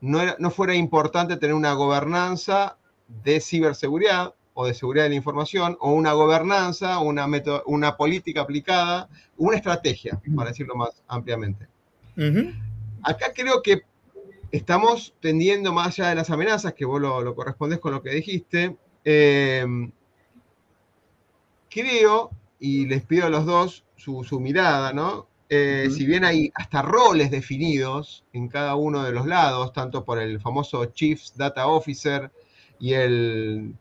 no, 0.00 0.20
no 0.38 0.50
fuera 0.52 0.76
importante 0.76 1.36
tener 1.36 1.56
una 1.56 1.72
gobernanza 1.72 2.76
de 3.08 3.40
ciberseguridad 3.40 4.36
o 4.54 4.66
de 4.66 4.74
seguridad 4.74 5.04
de 5.04 5.10
la 5.10 5.16
información, 5.16 5.76
o 5.80 5.92
una 5.92 6.12
gobernanza, 6.12 6.98
una, 6.98 7.26
una 7.66 7.96
política 7.96 8.42
aplicada, 8.42 9.08
una 9.36 9.56
estrategia, 9.56 10.20
para 10.36 10.50
decirlo 10.50 10.74
más 10.74 11.02
ampliamente. 11.08 11.66
Acá 13.02 13.32
creo 13.34 13.62
que 13.62 13.82
estamos 14.50 15.14
tendiendo 15.20 15.72
más 15.72 15.98
allá 15.98 16.10
de 16.10 16.14
las 16.16 16.30
amenazas, 16.30 16.74
que 16.74 16.84
vos 16.84 17.00
lo, 17.00 17.34
correspondes 17.34 17.78
con 17.78 17.92
lo 17.92 18.02
que 18.02 18.10
dijiste. 18.10 18.76
Eh, 19.04 19.66
creo, 21.70 22.30
y 22.60 22.86
les 22.86 23.04
pido 23.04 23.26
a 23.26 23.30
los 23.30 23.46
dos 23.46 23.84
su, 23.96 24.40
mirada, 24.40 24.92
¿no? 24.92 25.26
Eh, 25.48 25.88
si 25.90 26.06
bien 26.06 26.24
hay 26.24 26.50
hasta 26.54 26.80
roles 26.80 27.30
definidos 27.30 28.24
en 28.32 28.48
cada 28.48 28.74
uno 28.74 29.04
de 29.04 29.12
los 29.12 29.26
lados, 29.26 29.72
tanto 29.72 30.04
por 30.04 30.18
el 30.18 30.40
famoso 30.40 30.84
Chief 30.86 31.20
Data 31.34 31.66
Officer 31.66 32.30
y 32.78 32.94
el 32.94 33.74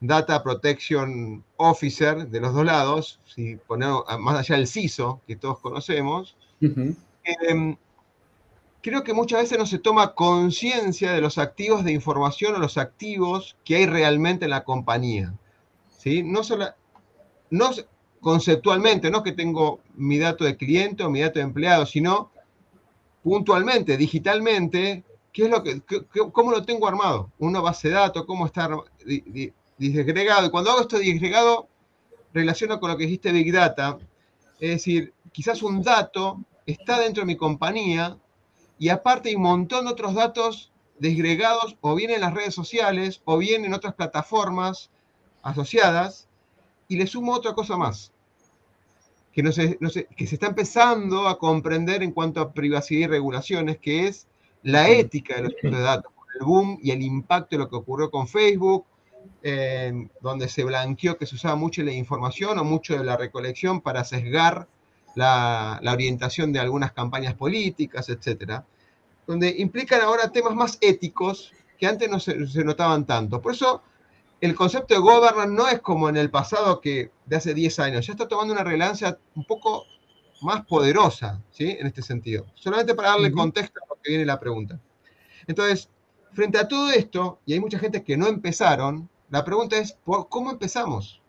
Data 0.00 0.42
Protection 0.42 1.44
Officer 1.56 2.26
de 2.26 2.40
los 2.40 2.54
dos 2.54 2.64
lados, 2.64 3.20
si 3.26 3.56
ponemos 3.56 4.04
más 4.18 4.38
allá 4.38 4.56
del 4.56 4.66
CISO 4.66 5.20
que 5.26 5.36
todos 5.36 5.60
conocemos, 5.60 6.36
creo 8.80 9.04
que 9.04 9.12
muchas 9.12 9.42
veces 9.42 9.58
no 9.58 9.66
se 9.66 9.78
toma 9.78 10.14
conciencia 10.14 11.12
de 11.12 11.20
los 11.20 11.36
activos 11.36 11.84
de 11.84 11.92
información 11.92 12.54
o 12.54 12.58
los 12.58 12.78
activos 12.78 13.56
que 13.64 13.76
hay 13.76 13.86
realmente 13.86 14.46
en 14.46 14.52
la 14.52 14.64
compañía. 14.64 15.34
¿sí? 15.98 16.22
No, 16.22 16.42
solo, 16.42 16.66
no 17.50 17.70
conceptualmente, 18.20 19.10
no 19.10 19.22
que 19.22 19.32
tengo 19.32 19.80
mi 19.94 20.18
dato 20.18 20.44
de 20.44 20.56
cliente 20.56 21.02
o 21.02 21.10
mi 21.10 21.20
dato 21.20 21.40
de 21.40 21.44
empleado, 21.44 21.84
sino 21.84 22.30
puntualmente, 23.22 23.98
digitalmente, 23.98 25.04
¿qué 25.30 25.44
es 25.44 25.50
lo 25.50 25.62
que, 25.62 25.82
¿cómo 26.32 26.52
lo 26.52 26.64
tengo 26.64 26.88
armado? 26.88 27.30
Una 27.38 27.60
base 27.60 27.88
de 27.88 27.94
datos, 27.94 28.24
cómo 28.24 28.46
está 28.46 28.70
disgregado. 29.80 30.46
Y 30.46 30.50
cuando 30.50 30.70
hago 30.70 30.82
esto 30.82 30.98
disgregado, 30.98 31.68
relaciono 32.32 32.78
con 32.78 32.90
lo 32.90 32.96
que 32.96 33.04
dijiste 33.04 33.32
Big 33.32 33.52
Data. 33.52 33.98
Es 34.60 34.70
decir, 34.70 35.14
quizás 35.32 35.62
un 35.62 35.82
dato 35.82 36.38
está 36.66 37.00
dentro 37.00 37.22
de 37.22 37.26
mi 37.26 37.36
compañía, 37.36 38.16
y 38.78 38.90
aparte 38.90 39.30
hay 39.30 39.34
un 39.34 39.42
montón 39.42 39.86
de 39.86 39.92
otros 39.92 40.14
datos 40.14 40.70
desgregados 40.98 41.76
o 41.80 41.94
bien 41.94 42.10
en 42.10 42.20
las 42.20 42.34
redes 42.34 42.54
sociales 42.54 43.20
o 43.24 43.38
bien 43.38 43.64
en 43.64 43.74
otras 43.74 43.94
plataformas 43.94 44.90
asociadas. 45.42 46.28
Y 46.88 46.96
le 46.96 47.06
sumo 47.06 47.32
otra 47.32 47.54
cosa 47.54 47.76
más, 47.76 48.12
que, 49.32 49.42
no 49.42 49.52
se, 49.52 49.78
que 49.78 50.26
se 50.26 50.34
está 50.34 50.48
empezando 50.48 51.28
a 51.28 51.38
comprender 51.38 52.02
en 52.02 52.12
cuanto 52.12 52.40
a 52.40 52.52
privacidad 52.52 53.00
y 53.00 53.06
regulaciones, 53.06 53.78
que 53.78 54.08
es 54.08 54.26
la 54.62 54.90
ética 54.90 55.36
de 55.36 55.42
los 55.42 55.54
de 55.62 55.70
datos, 55.70 56.12
el 56.38 56.44
boom 56.44 56.78
y 56.82 56.90
el 56.90 57.02
impacto 57.02 57.56
de 57.56 57.58
lo 57.58 57.68
que 57.68 57.76
ocurrió 57.76 58.10
con 58.10 58.28
Facebook 58.28 58.84
donde 60.20 60.48
se 60.48 60.64
blanqueó 60.64 61.16
que 61.16 61.26
se 61.26 61.34
usaba 61.34 61.56
mucho 61.56 61.82
la 61.82 61.92
información 61.92 62.58
o 62.58 62.64
mucho 62.64 62.96
de 62.96 63.04
la 63.04 63.16
recolección 63.16 63.80
para 63.80 64.04
sesgar 64.04 64.68
la, 65.14 65.80
orientación 65.92 66.52
de 66.52 66.60
algunas 66.60 66.92
campañas 66.92 67.34
políticas, 67.34 68.08
etcétera, 68.08 68.64
donde 69.26 69.54
implican 69.58 70.00
ahora 70.00 70.30
temas 70.30 70.54
más 70.54 70.78
éticos 70.80 71.52
que 71.78 71.86
antes 71.86 72.10
no 72.10 72.20
se, 72.20 72.36
notaban 72.64 73.06
tanto. 73.06 73.40
Por 73.40 73.52
eso 73.52 73.82
el 74.40 74.54
concepto 74.54 74.94
de 74.94 75.00
governance 75.00 75.52
no 75.52 75.68
es 75.68 75.80
como 75.80 76.08
en 76.08 76.16
el 76.16 76.30
pasado 76.30 76.80
que 76.80 77.10
de 77.26 77.36
hace 77.36 77.54
10 77.54 77.78
años, 77.80 78.06
ya 78.06 78.12
está 78.12 78.28
tomando 78.28 78.52
una 78.52 78.64
relevancia 78.64 79.18
un 79.34 79.44
poco 79.44 79.84
más 80.42 80.64
poderosa, 80.66 81.42
¿sí? 81.50 81.76
En 81.78 81.86
este 81.86 82.02
sentido. 82.02 82.46
Solamente 82.54 82.94
para 82.94 83.10
darle 83.10 83.30
contexto 83.30 83.78
a 83.82 83.88
lo 83.88 84.00
que 84.00 84.10
viene 84.10 84.24
la 84.24 84.40
pregunta. 84.40 84.80
Entonces, 85.46 85.90
frente 86.32 86.58
a 86.58 86.68
todo 86.68 86.90
esto, 86.90 87.40
y 87.44 87.52
hay 87.52 87.60
mucha 87.60 87.78
gente 87.78 88.02
que 88.02 88.16
no 88.16 88.26
empezaron, 88.26 89.08
la 89.30 89.44
pregunta 89.44 89.78
es, 89.78 89.96
¿cómo 90.28 90.50
empezamos? 90.50 91.20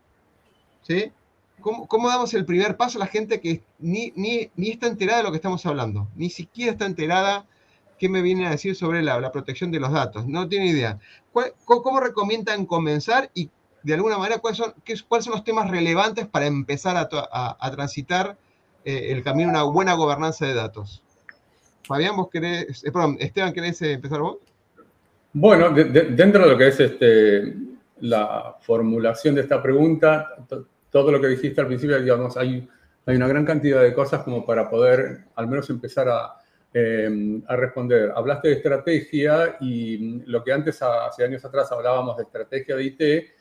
¿Sí? 0.82 1.12
¿Cómo, 1.60 2.08
damos 2.08 2.34
el 2.34 2.44
primer 2.44 2.76
paso 2.76 2.98
a 2.98 3.00
la 3.00 3.06
gente 3.06 3.40
que 3.40 3.62
ni, 3.78 4.12
ni, 4.16 4.50
está 4.70 4.88
enterada 4.88 5.18
de 5.18 5.24
lo 5.24 5.30
que 5.30 5.36
estamos 5.36 5.64
hablando? 5.64 6.08
Ni 6.16 6.28
siquiera 6.28 6.72
está 6.72 6.86
enterada 6.86 7.46
qué 7.98 8.08
me 8.08 8.20
viene 8.20 8.48
a 8.48 8.50
decir 8.50 8.74
sobre 8.74 9.00
la, 9.02 9.30
protección 9.30 9.70
de 9.70 9.78
los 9.78 9.92
datos. 9.92 10.26
No 10.26 10.48
tiene 10.48 10.66
idea. 10.66 10.98
¿Cómo, 11.64 12.00
recomiendan 12.00 12.66
comenzar 12.66 13.30
y 13.32 13.48
de 13.84 13.94
alguna 13.94 14.18
manera 14.18 14.40
cuáles 14.40 14.58
son, 14.58 14.74
qué, 14.84 14.94
cuáles 15.06 15.24
son 15.24 15.34
los 15.34 15.44
temas 15.44 15.70
relevantes 15.70 16.26
para 16.26 16.46
empezar 16.46 16.96
a, 16.96 17.70
transitar 17.70 18.36
eh, 18.84 19.12
el 19.12 19.22
camino 19.22 19.50
a 19.50 19.52
una 19.52 19.62
buena 19.62 19.94
gobernanza 19.94 20.46
de 20.46 20.54
datos? 20.54 21.00
Fabián, 21.86 22.16
vos 22.16 22.28
querés, 22.28 22.82
eh, 22.82 22.90
perdón, 22.90 23.16
Esteban, 23.20 23.52
¿querés 23.52 23.80
eh, 23.82 23.92
empezar 23.92 24.20
vos? 24.20 24.38
Bueno, 25.32 25.70
dentro 25.70 26.44
de 26.44 26.50
lo 26.50 26.58
que 26.58 26.68
es 26.68 26.80
este, 26.80 27.54
la 28.02 28.56
formulación 28.60 29.36
de 29.36 29.42
esta 29.42 29.62
pregunta, 29.62 30.34
todo 30.90 31.12
lo 31.12 31.20
que 31.20 31.28
dijiste 31.28 31.60
al 31.60 31.68
principio, 31.68 32.00
digamos, 32.00 32.36
hay, 32.36 32.68
hay 33.06 33.16
una 33.16 33.28
gran 33.28 33.44
cantidad 33.44 33.80
de 33.80 33.94
cosas 33.94 34.22
como 34.24 34.44
para 34.44 34.68
poder 34.68 35.26
al 35.36 35.46
menos 35.46 35.70
empezar 35.70 36.08
a, 36.08 36.34
em, 36.74 37.42
a 37.46 37.54
responder. 37.54 38.12
Hablaste 38.14 38.48
de 38.48 38.54
estrategia 38.54 39.56
y 39.60 40.20
lo 40.26 40.42
que 40.42 40.52
antes, 40.52 40.82
hace 40.82 41.24
años 41.24 41.44
atrás, 41.44 41.70
hablábamos 41.70 42.16
de 42.16 42.24
estrategia 42.24 42.74
de 42.74 42.84
IT, 42.84 43.32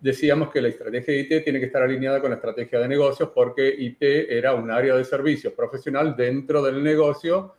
decíamos 0.00 0.50
que 0.50 0.60
la 0.60 0.68
estrategia 0.68 1.14
de 1.14 1.20
IT 1.20 1.44
tiene 1.44 1.60
que 1.60 1.66
estar 1.66 1.82
alineada 1.82 2.20
con 2.20 2.30
la 2.30 2.36
estrategia 2.36 2.80
de 2.80 2.88
negocios 2.88 3.30
porque 3.32 3.68
IT 3.68 4.02
era 4.02 4.52
un 4.54 4.68
área 4.68 4.96
de 4.96 5.04
servicios 5.04 5.52
profesional 5.52 6.16
dentro 6.16 6.60
del 6.60 6.82
negocio 6.82 7.54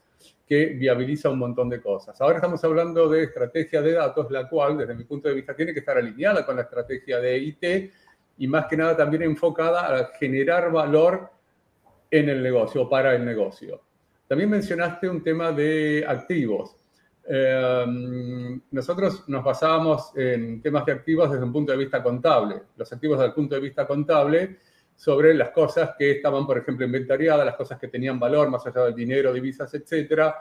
que 0.48 0.68
viabiliza 0.68 1.30
un 1.30 1.39
montón 1.39 1.70
de 1.70 1.82
cosas. 1.82 2.20
Ahora 2.22 2.38
estamos 2.38 2.63
hablando 2.63 3.10
de 3.10 3.24
estrategia 3.24 3.82
de 3.82 3.92
datos, 3.92 4.32
la 4.32 4.48
cual, 4.48 4.77
desde 4.77 4.96
mi 4.96 5.04
punto 5.04 5.27
de 5.27 5.36
vista, 5.36 5.54
tiene 5.54 5.74
que 5.74 5.80
estar 5.80 5.98
alineada 5.98 6.46
con 6.46 6.56
la 6.56 6.62
estrategia 6.62 7.20
de 7.20 7.38
IT 7.38 7.92
y 8.38 8.48
más 8.48 8.66
que 8.68 8.77
nada 8.77 8.96
también 8.96 9.24
enfocada 9.24 9.94
a 9.94 10.06
generar 10.18 10.72
valor 10.72 11.30
en 12.10 12.30
el 12.30 12.42
negocio, 12.42 12.88
para 12.88 13.13
el 13.13 13.25
negocio. 13.25 13.82
También 14.25 14.50
mencionaste 14.50 15.10
un 15.10 15.22
tema 15.22 15.51
de 15.51 16.06
activos. 16.08 16.77
Em, 17.27 18.62
nosotros 18.72 19.27
nos 19.27 19.44
basábamos 19.44 20.13
en 20.16 20.62
temas 20.62 20.86
de 20.86 20.94
activos 20.94 21.30
desde 21.30 21.44
un 21.44 21.51
punto 21.51 21.74
de 21.74 21.77
vista 21.77 22.01
contable. 22.01 22.62
Los 22.77 22.92
activos 22.94 23.18
desde 23.18 23.30
el 23.30 23.34
punto 23.34 23.56
de 23.56 23.62
vista 23.62 23.86
contable 23.86 24.60
sobre 24.98 25.36
las 25.36 25.51
cosas 25.51 25.92
que 25.98 26.12
estaban, 26.13 26.46
por 26.48 26.58
ejemplo, 26.58 26.84
inventariadas, 26.84 27.46
las 27.46 27.56
cosas 27.56 27.80
que 27.80 27.88
tenían 27.88 28.20
valor 28.20 28.50
más 28.50 28.66
allá 28.66 28.86
del 28.86 28.96
dinero, 28.96 29.32
divisas, 29.32 29.72
etcétera. 29.74 30.36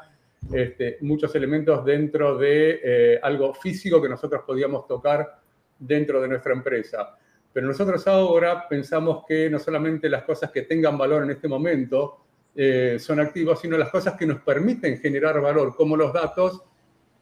Este, 0.50 0.96
muchos 1.02 1.34
elementos 1.34 1.84
dentro 1.84 2.38
de 2.38 2.80
eh, 2.82 3.20
algo 3.22 3.52
físico 3.52 4.00
que 4.00 4.08
nosotros 4.08 4.42
podíamos 4.46 4.86
tocar 4.86 5.40
dentro 5.78 6.22
de 6.22 6.28
nuestra 6.28 6.54
empresa. 6.54 7.16
Pero 7.52 7.66
nosotros 7.66 8.06
ahora 8.06 8.66
pensamos 8.66 9.24
que 9.28 9.50
no 9.50 9.58
solamente 9.58 10.08
las 10.08 10.22
cosas 10.22 10.50
que 10.50 10.62
tengan 10.62 10.96
valor 10.96 11.24
en 11.24 11.30
este 11.30 11.48
momento 11.48 12.24
eh, 12.54 12.96
son 12.98 13.20
activos, 13.20 13.60
sino 13.60 13.76
las 13.76 13.90
cosas 13.90 14.14
que 14.14 14.24
nos 14.24 14.40
permiten 14.40 14.98
generar 14.98 15.38
valor, 15.38 15.76
como 15.76 15.98
los 15.98 16.14
datos, 16.14 16.62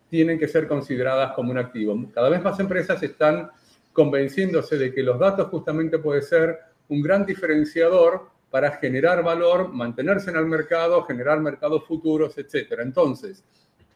tienen 0.08 0.38
que 0.38 0.46
ser 0.46 0.68
consideradas 0.68 1.32
como 1.32 1.50
un 1.50 1.58
activo. 1.58 1.96
Cada 2.14 2.28
vez 2.28 2.40
más 2.40 2.60
empresas 2.60 3.02
están 3.02 3.50
convenciéndose 3.92 4.78
de 4.78 4.94
que 4.94 5.02
los 5.02 5.18
datos 5.18 5.48
justamente 5.48 5.98
puede 5.98 6.22
ser 6.22 6.73
un 6.88 7.02
gran 7.02 7.24
diferenciador 7.24 8.28
para 8.50 8.72
generar 8.72 9.22
valor, 9.22 9.72
mantenerse 9.72 10.30
en 10.30 10.36
el 10.36 10.46
mercado, 10.46 11.02
generar 11.04 11.40
mercados 11.40 11.84
futuros, 11.84 12.38
etc. 12.38 12.80
Entonces, 12.80 13.44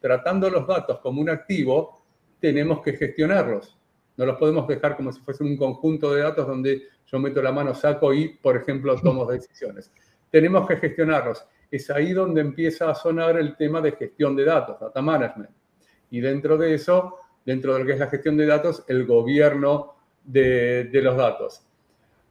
tratando 0.01 0.49
los 0.49 0.67
datos 0.67 0.99
como 0.99 1.21
un 1.21 1.29
activo, 1.29 2.01
tenemos 2.39 2.81
que 2.81 2.93
gestionarlos. 2.93 3.77
No 4.17 4.25
los 4.25 4.37
podemos 4.37 4.67
dejar 4.67 4.97
como 4.97 5.13
si 5.13 5.21
fuesen 5.21 5.47
un 5.47 5.57
conjunto 5.57 6.13
de 6.13 6.23
datos 6.23 6.45
donde 6.45 6.89
yo 7.05 7.19
meto 7.19 7.41
la 7.41 7.51
mano, 7.51 7.73
saco 7.73 8.13
y, 8.13 8.29
por 8.29 8.57
ejemplo, 8.57 8.95
tomo 9.01 9.25
decisiones. 9.25 9.91
Tenemos 10.29 10.67
que 10.67 10.77
gestionarlos. 10.77 11.45
Es 11.71 11.89
ahí 11.89 12.13
donde 12.13 12.41
empieza 12.41 12.89
a 12.89 12.95
sonar 12.95 13.37
el 13.37 13.55
tema 13.55 13.81
de 13.81 13.93
gestión 13.93 14.35
de 14.35 14.43
datos, 14.45 14.79
data 14.79 15.01
management. 15.01 15.51
Y 16.11 16.19
dentro 16.19 16.57
de 16.57 16.73
eso, 16.73 17.17
dentro 17.45 17.73
de 17.73 17.79
lo 17.79 17.85
que 17.85 17.93
es 17.93 17.99
la 17.99 18.07
gestión 18.07 18.37
de 18.37 18.45
datos, 18.45 18.83
el 18.87 19.05
gobierno 19.05 19.95
de, 20.23 20.89
los 20.91 21.17
datos. 21.17 21.63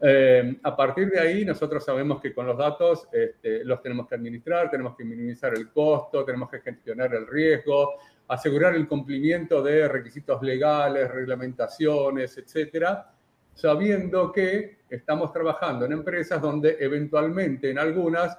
Eh, 0.00 0.61
a 0.62 0.76
partir 0.76 1.11
de 1.11 1.18
ahí, 1.18 1.44
nosotros 1.44 1.84
sabemos 1.84 2.20
que 2.20 2.32
con 2.32 2.46
los 2.46 2.56
datos 2.56 3.08
este, 3.12 3.64
los 3.64 3.82
tenemos 3.82 4.06
que 4.06 4.14
administrar, 4.14 4.70
tenemos 4.70 4.96
que 4.96 5.04
minimizar 5.04 5.54
el 5.54 5.70
costo, 5.70 6.24
tenemos 6.24 6.48
que 6.48 6.61
gestionar 6.61 7.12
el 7.14 7.26
riesgo, 7.26 7.94
asegurar 8.28 8.74
el 8.76 8.87
cumplimiento 8.87 9.62
de 9.62 9.88
requisitos 9.88 10.40
legales, 10.42 11.11
reglamentaciones, 11.11 12.38
etcétera, 12.38 13.11
sabiendo 13.54 14.30
que 14.30 14.78
estamos 14.88 15.32
trabajando 15.32 15.84
en 15.87 15.92
empresas 15.92 16.40
donde 16.40 16.76
eventualmente 16.78 17.70
en 17.70 17.78
algunas 17.78 18.38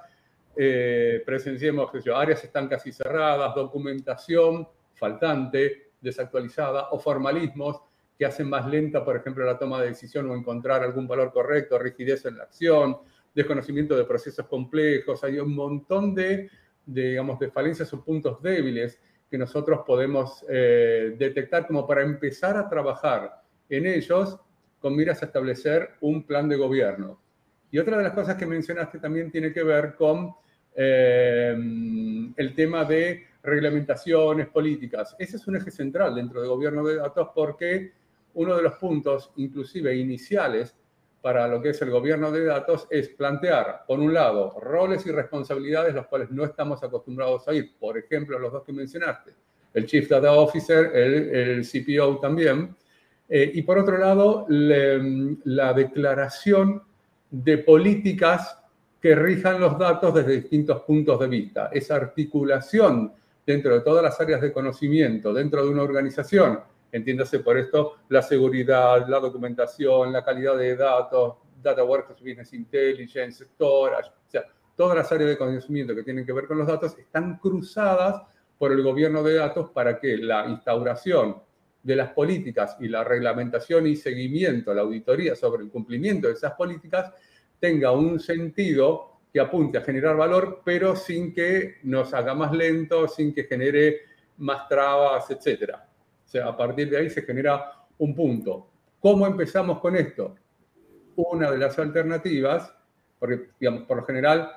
eh, 0.56 1.22
presenciemos 1.26 1.90
que 1.90 2.10
áreas 2.10 2.42
están 2.42 2.68
casi 2.68 2.90
cerradas, 2.90 3.54
documentación 3.54 4.66
faltante, 4.94 5.90
desactualizada 6.00 6.88
o 6.90 6.98
formalismos 6.98 7.82
que 8.20 8.26
hacen 8.26 8.50
más 8.50 8.66
lenta, 8.66 9.02
por 9.02 9.16
ejemplo, 9.16 9.46
la 9.46 9.58
toma 9.58 9.80
de 9.80 9.88
decisión 9.88 10.28
o 10.28 10.34
encontrar 10.34 10.82
algún 10.82 11.08
valor 11.08 11.32
correcto, 11.32 11.78
rigidez 11.78 12.26
en 12.26 12.36
la 12.36 12.42
acción, 12.42 12.98
desconocimiento 13.34 13.96
de 13.96 14.04
procesos 14.04 14.46
complejos, 14.46 15.24
hay 15.24 15.38
un 15.38 15.54
montón 15.54 16.14
de, 16.14 16.50
de 16.84 17.08
digamos, 17.08 17.38
de 17.38 17.50
falencias 17.50 17.90
o 17.94 18.04
puntos 18.04 18.42
débiles 18.42 19.00
que 19.30 19.38
nosotros 19.38 19.80
podemos 19.86 20.44
eh, 20.50 21.14
detectar 21.16 21.66
como 21.66 21.86
para 21.86 22.02
empezar 22.02 22.58
a 22.58 22.68
trabajar 22.68 23.42
en 23.70 23.86
ellos 23.86 24.38
con 24.80 24.94
miras 24.94 25.22
a 25.22 25.24
establecer 25.24 25.92
un 26.02 26.22
plan 26.24 26.46
de 26.46 26.56
gobierno. 26.56 27.18
Y 27.70 27.78
otra 27.78 27.96
de 27.96 28.02
las 28.02 28.12
cosas 28.12 28.36
que 28.36 28.44
mencionaste 28.44 28.98
también 28.98 29.30
tiene 29.30 29.50
que 29.50 29.62
ver 29.62 29.94
con 29.94 30.34
eh, 30.74 31.56
el 32.36 32.54
tema 32.54 32.84
de 32.84 33.28
reglamentaciones 33.42 34.46
políticas. 34.48 35.16
Ese 35.18 35.38
es 35.38 35.46
un 35.46 35.56
eje 35.56 35.70
central 35.70 36.14
dentro 36.14 36.42
del 36.42 36.50
gobierno 36.50 36.84
de 36.84 36.96
datos 36.96 37.30
porque 37.34 37.98
uno 38.34 38.56
de 38.56 38.62
los 38.62 38.74
puntos, 38.74 39.32
inclusive 39.36 39.96
iniciales, 39.96 40.74
para 41.20 41.46
lo 41.48 41.60
que 41.60 41.70
es 41.70 41.82
el 41.82 41.90
gobierno 41.90 42.32
de 42.32 42.44
datos 42.44 42.86
es 42.90 43.10
plantear, 43.10 43.82
por 43.86 44.00
un 44.00 44.14
lado, 44.14 44.58
roles 44.60 45.04
y 45.06 45.10
responsabilidades 45.10 45.94
los 45.94 46.06
cuales 46.06 46.30
no 46.30 46.44
estamos 46.44 46.82
acostumbrados 46.82 47.46
a 47.46 47.52
ir. 47.52 47.74
Por 47.78 47.98
ejemplo, 47.98 48.38
los 48.38 48.52
dos 48.52 48.64
que 48.64 48.72
mencionaste, 48.72 49.32
el 49.74 49.86
Chief 49.86 50.08
Data 50.08 50.32
Officer, 50.32 50.90
el, 50.94 51.66
CPO 51.66 52.18
también. 52.18 52.74
Eh, 53.28 53.50
y 53.54 53.62
por 53.62 53.78
otro 53.78 53.98
lado, 53.98 54.46
la 54.48 55.72
declaración 55.74 56.82
de 57.30 57.58
políticas 57.58 58.58
que 59.00 59.14
rijan 59.14 59.60
los 59.60 59.78
datos 59.78 60.14
desde 60.14 60.40
distintos 60.40 60.82
puntos 60.82 61.20
de 61.20 61.28
vista. 61.28 61.70
Esa 61.72 61.96
articulación 61.96 63.12
dentro 63.46 63.74
de 63.74 63.80
todas 63.80 64.02
las 64.02 64.20
áreas 64.20 64.40
de 64.40 64.52
conocimiento, 64.52 65.32
dentro 65.32 65.64
de 65.64 65.70
una 65.70 65.82
organización, 65.82 66.60
Entiéndase 66.92 67.40
por 67.40 67.56
esto 67.56 67.96
la 68.08 68.22
seguridad, 68.22 69.06
la 69.08 69.20
documentación, 69.20 70.12
la 70.12 70.24
calidad 70.24 70.56
de 70.56 70.76
datos, 70.76 71.36
Data 71.62 71.84
Warehouse 71.84 72.20
Business 72.20 72.52
Intelligence, 72.52 73.44
Storage, 73.44 74.08
o 74.08 74.30
sea, 74.30 74.44
todas 74.74 74.96
las 74.96 75.12
áreas 75.12 75.30
de 75.30 75.38
conocimiento 75.38 75.94
que 75.94 76.02
tienen 76.02 76.24
que 76.24 76.32
ver 76.32 76.46
con 76.46 76.58
los 76.58 76.66
datos 76.66 76.96
están 76.98 77.38
cruzadas 77.38 78.22
por 78.58 78.72
el 78.72 78.82
gobierno 78.82 79.22
de 79.22 79.34
datos 79.34 79.70
para 79.70 79.98
que 79.98 80.16
la 80.16 80.46
instauración 80.46 81.36
de 81.82 81.96
las 81.96 82.12
políticas 82.12 82.76
y 82.80 82.88
la 82.88 83.04
reglamentación 83.04 83.86
y 83.86 83.96
seguimiento, 83.96 84.74
la 84.74 84.82
auditoría 84.82 85.34
sobre 85.34 85.62
el 85.64 85.70
cumplimiento 85.70 86.28
de 86.28 86.34
esas 86.34 86.52
políticas 86.52 87.12
tenga 87.58 87.92
un 87.92 88.20
sentido 88.20 89.20
que 89.32 89.40
apunte 89.40 89.78
a 89.78 89.82
generar 89.82 90.16
valor, 90.16 90.62
pero 90.64 90.96
sin 90.96 91.32
que 91.32 91.76
nos 91.84 92.12
haga 92.14 92.34
más 92.34 92.52
lento, 92.52 93.06
sin 93.06 93.32
que 93.32 93.44
genere 93.44 94.00
más 94.38 94.66
trabas, 94.68 95.30
etcétera. 95.30 95.89
Sea, 96.30 96.46
a 96.46 96.56
partir 96.56 96.88
de 96.88 96.96
ahí 96.96 97.10
se 97.10 97.22
genera 97.22 97.72
un 97.98 98.14
punto. 98.14 98.70
¿Cómo 99.00 99.26
empezamos 99.26 99.80
con 99.80 99.96
esto? 99.96 100.36
Una 101.16 101.50
de 101.50 101.58
las 101.58 101.76
alternativas, 101.76 102.72
porque 103.18 103.48
digamos, 103.58 103.82
por 103.82 103.96
lo 103.96 104.04
general 104.04 104.48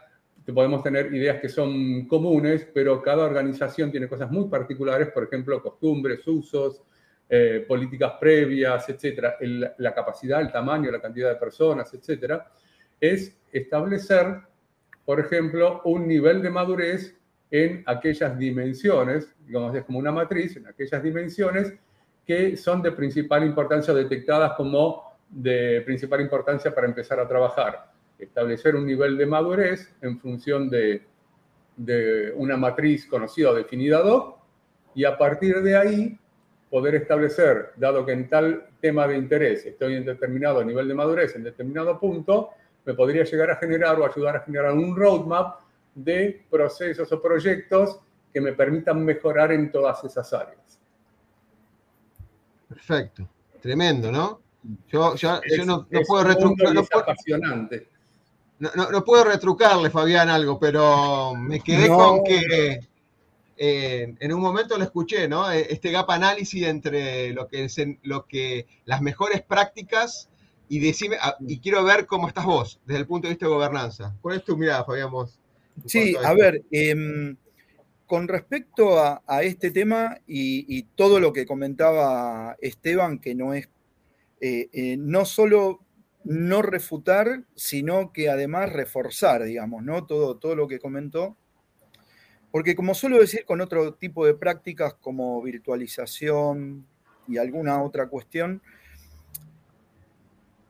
podemos 0.54 0.84
tener 0.84 1.12
ideas 1.12 1.42
que 1.42 1.50
son 1.50 2.06
comunes, 2.06 2.68
pero 2.72 3.02
cada 3.02 3.26
organización 3.26 3.90
tiene 3.90 4.08
cosas 4.08 4.30
muy 4.30 4.50
particulares, 4.50 5.08
por 5.08 5.24
ejemplo, 5.24 5.64
costumbres, 5.64 6.28
usos, 6.28 6.84
eh, 7.28 7.66
políticas 7.68 8.14
previas, 8.20 8.88
etcétera, 8.88 9.38
la 9.80 9.96
capacidad, 9.96 10.42
el 10.42 10.52
tamaño, 10.52 10.92
la 10.92 11.02
cantidad 11.02 11.30
de 11.30 11.38
personas, 11.38 11.92
etcétera, 11.92 12.52
es 13.00 13.36
establecer, 13.52 14.42
por 15.04 15.20
ejemplo, 15.20 15.82
un 15.86 16.08
nivel 16.08 16.44
de 16.44 16.52
madurez 16.52 17.20
en 17.52 17.84
aquellas 17.86 18.38
dimensiones, 18.38 19.34
digamos, 19.46 19.76
es 19.76 19.84
como 19.84 20.00
una 20.00 20.12
matriz, 20.12 20.58
en 20.58 20.68
aquellas 20.68 21.04
dimensiones 21.04 21.74
que 22.26 22.58
son 22.58 22.82
de 22.82 22.92
principal 22.92 23.44
importancia 23.46 23.94
detectadas 23.94 24.54
como 24.54 25.14
de 25.30 25.82
principal 25.86 26.22
importancia 26.22 26.74
para 26.74 26.88
empezar 26.88 27.20
a 27.20 27.28
trabajar. 27.28 27.92
Establecer 28.18 28.76
un 28.76 28.86
nivel 28.86 29.18
de 29.18 29.26
madurez 29.26 29.94
en 30.02 30.20
función 30.20 30.70
de, 30.70 31.04
de 31.76 32.32
una 32.36 32.56
matriz 32.56 33.06
conocida 33.08 33.52
o 33.52 33.56
definida 33.56 34.00
DOC 34.02 34.38
y 34.96 35.06
a 35.06 35.18
partir 35.18 35.62
de 35.62 35.76
ahí 35.76 36.20
poder 36.70 36.96
establecer, 36.96 37.72
dado 37.76 38.06
que 38.06 38.14
en 38.14 38.30
tal 38.30 38.70
tema 38.80 39.08
de 39.08 39.18
interés 39.18 39.66
estoy 39.66 39.96
en 39.96 40.06
determinado 40.06 40.64
nivel 40.64 40.88
de 40.88 40.94
madurez, 40.94 41.36
en 41.36 41.44
determinado 41.44 42.00
punto, 42.00 42.50
me 42.86 42.94
podría 42.94 43.24
llegar 43.24 43.52
a 43.52 43.58
generar 43.58 44.00
o 44.00 44.06
ayudar 44.06 44.38
a 44.38 44.40
generar 44.42 44.74
un 44.74 44.96
roadmap 44.96 45.60
de 45.96 46.46
procesos 46.50 47.12
o 47.12 47.22
proyectos 47.22 48.00
que 48.34 48.42
me 48.42 48.54
permitan 48.54 49.04
mejorar 49.04 49.52
en 49.52 49.72
todas 49.72 50.04
esas 50.04 50.34
áreas. 50.34 50.80
Perfecto, 52.68 53.30
tremendo, 53.62 54.12
¿no? 54.12 54.42
Yo, 54.88 55.14
no, 55.66 55.88
puedo 56.08 56.24
retrucarle. 56.24 56.82
No, 58.60 59.04
puedo 59.04 59.24
retrucarle, 59.26 59.90
Fabián, 59.90 60.30
algo, 60.30 60.60
pero 60.60 61.36
me 61.36 61.60
quedé 61.60 61.90
con 61.90 62.24
que 62.24 62.80
eh, 63.58 64.16
en 64.20 64.34
un 64.34 64.42
momento 64.42 64.78
lo 64.78 64.84
escuché, 64.84 65.28
¿no? 65.28 65.52
E, 65.52 65.72
este 65.72 65.92
gap 65.92 66.10
análisis 66.10 66.64
entre 66.64 67.34
lo 67.34 67.48
que, 67.48 67.66
es 67.66 67.76
lo 68.04 68.26
que 68.26 68.66
las 68.86 69.02
mejores 69.02 69.42
prácticas 69.42 70.30
y 70.70 70.80
decime, 70.80 71.18
ah, 71.22 71.36
y 71.46 71.60
quiero 71.60 71.84
ver 71.84 72.06
cómo 72.06 72.28
estás 72.28 72.46
vos 72.46 72.80
desde 72.86 73.02
el 73.02 73.08
punto 73.08 73.28
de 73.28 73.34
vista 73.34 73.46
de 73.46 73.54
gobernanza. 73.54 74.16
¿Cuál 74.22 74.38
es 74.38 74.44
tu 74.44 74.58
mirada, 74.58 74.86
Fabián? 74.86 75.12
Sí, 75.86 76.16
a, 76.24 76.34
ver, 76.34 76.64
em, 76.72 77.36
con 78.06 78.28
respecto 78.28 79.00
a, 79.00 79.44
este 79.44 79.72
tema 79.72 80.20
y, 80.28 80.84
todo 80.96 81.20
lo 81.20 81.34
que 81.34 81.46
comentaba 81.46 82.56
Esteban, 82.62 83.20
que 83.20 83.36
no 83.36 83.54
es 83.54 83.70
eh, 84.40 84.70
eh, 84.74 84.98
no 84.98 85.26
solo 85.26 85.80
no 86.26 86.62
refutar, 86.62 87.44
sino 87.56 88.12
que 88.12 88.30
además 88.30 88.72
reforzar, 88.72 89.44
digamos, 89.44 89.84
¿no? 89.84 90.06
Todo, 90.06 90.38
todo 90.38 90.56
lo 90.56 90.68
que 90.68 90.80
comentó. 90.80 91.38
Porque 92.52 92.76
como 92.76 92.94
suelo 92.94 93.20
decir 93.20 93.46
con 93.46 93.62
otro 93.62 93.96
tipo 93.96 94.26
de 94.26 94.36
prácticas 94.36 94.94
como 94.96 95.42
virtualización 95.42 96.86
y 97.28 97.38
alguna 97.38 97.82
otra 97.82 98.08
cuestión, 98.08 98.62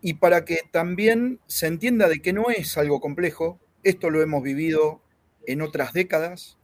y 0.01 0.15
para 0.15 0.45
que 0.45 0.59
también 0.71 1.39
se 1.47 1.67
entienda 1.67 2.07
de 2.07 2.21
que 2.21 2.33
no 2.33 2.49
es 2.49 2.77
algo 2.77 2.99
complejo, 2.99 3.59
esto 3.83 4.09
lo 4.09 4.21
hemos 4.21 4.43
vivido 4.43 5.01
en 5.45 5.61
otras 5.61 5.93
décadas, 5.93 6.57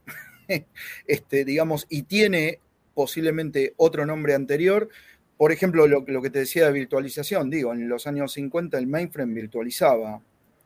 este, 1.06 1.44
digamos, 1.44 1.86
y 1.88 2.02
tiene 2.02 2.60
posiblemente 2.94 3.74
otro 3.76 4.06
nombre 4.06 4.34
anterior, 4.34 4.88
por 5.40 5.52
ejemplo, 5.52 5.86
lo, 5.86 6.04
que 6.04 6.28
te 6.28 6.40
decía 6.40 6.66
de 6.66 6.72
virtualización, 6.72 7.48
digo, 7.48 7.72
en 7.72 7.88
los 7.88 8.06
años 8.06 8.32
50 8.34 8.76
el 8.76 8.86
mainframe 8.86 9.32
virtualizaba. 9.32 10.20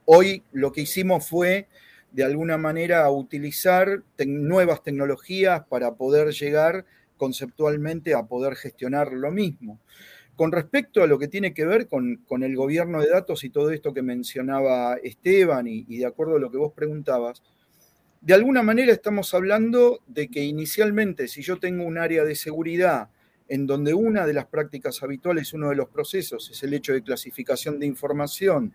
Hoy 0.05 0.43
lo 0.51 0.73
que 0.73 0.81
hicimos 0.81 1.29
fue, 1.29 1.69
de 2.11 2.25
alguna 2.25 2.59
manera, 2.59 3.09
utilizar 3.09 4.03
nuevas 4.27 4.83
tecnologías 4.83 5.65
para 5.69 5.95
poder 5.95 6.33
llegar 6.33 6.87
conceptualmente 7.17 8.15
a 8.15 8.25
poder 8.25 8.57
gestionar 8.57 9.13
lo 9.13 9.31
mismo. 9.31 9.79
Con 10.37 10.51
respecto 10.51 11.03
a 11.03 11.07
lo 11.07 11.19
que 11.19 11.29
tiene 11.29 11.55
que 11.55 11.65
ver 11.65 11.87
con, 11.87 12.19
el 12.43 12.57
gobierno 12.57 13.01
de 13.01 13.09
datos 13.09 13.45
y 13.45 13.51
todo 13.51 13.71
esto 13.71 13.95
que 13.95 14.03
mencionaba 14.03 14.97
Esteban 14.97 15.67
y, 15.69 15.85
de 15.85 16.07
acuerdo 16.07 16.37
a 16.37 16.41
lo 16.41 16.51
que 16.51 16.59
vos 16.59 16.73
preguntabas, 16.73 17.43
de 18.21 18.35
alguna 18.35 18.63
manera 18.63 18.93
estamos 18.93 19.33
hablando 19.35 20.01
de 20.07 20.29
que 20.29 20.43
inicialmente 20.43 21.29
si 21.29 21.43
yo 21.43 21.59
tengo 21.59 21.85
un 21.85 21.99
área 21.99 22.25
de 22.25 22.35
seguridad 22.35 23.11
en 23.49 23.67
donde 23.67 23.93
una 23.93 24.27
de 24.27 24.33
las 24.33 24.47
prácticas 24.47 25.03
habituales, 25.03 25.53
uno 25.53 25.69
de 25.69 25.77
los 25.77 25.89
procesos, 25.89 26.51
es 26.51 26.63
el 26.63 26.73
hecho 26.75 26.95
de 26.95 27.03
clasificación 27.03 27.79
de 27.79 27.87
información 27.87 28.75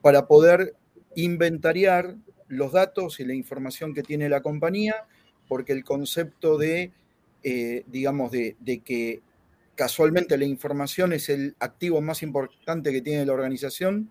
para 0.00 0.26
poder 0.26 0.74
inventariar 1.14 2.16
los 2.48 2.72
datos 2.72 3.20
y 3.20 3.24
la 3.24 3.34
información 3.34 3.94
que 3.94 4.02
tiene 4.02 4.28
la 4.28 4.40
compañía, 4.40 5.06
porque 5.48 5.72
el 5.72 5.84
concepto 5.84 6.58
de, 6.58 6.92
eh, 7.42 7.84
digamos, 7.86 8.30
de, 8.30 8.56
que 8.84 9.20
casualmente 9.76 10.36
la 10.36 10.44
información 10.44 11.12
es 11.12 11.28
el 11.28 11.54
activo 11.60 12.00
más 12.00 12.22
importante 12.22 12.92
que 12.92 13.02
tiene 13.02 13.24
la 13.24 13.32
organización, 13.32 14.10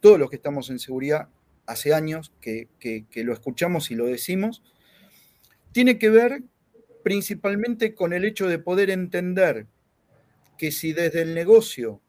todos 0.00 0.18
los 0.18 0.30
que 0.30 0.36
estamos 0.36 0.70
en 0.70 0.78
seguridad 0.78 1.28
hace 1.66 1.92
años 1.92 2.32
que, 2.40 2.68
que 2.78 3.24
lo 3.24 3.32
escuchamos 3.32 3.90
y 3.90 3.94
lo 3.94 4.06
decimos, 4.06 4.62
tiene 5.72 5.98
que 5.98 6.08
ver 6.08 6.42
principalmente 7.02 7.94
con 7.94 8.12
el 8.12 8.24
hecho 8.24 8.46
de 8.46 8.58
poder 8.58 8.90
entender 8.90 9.66
que 10.56 10.72
si 10.72 10.92
desde 10.92 11.22
el 11.22 11.34
negocio 11.34 12.00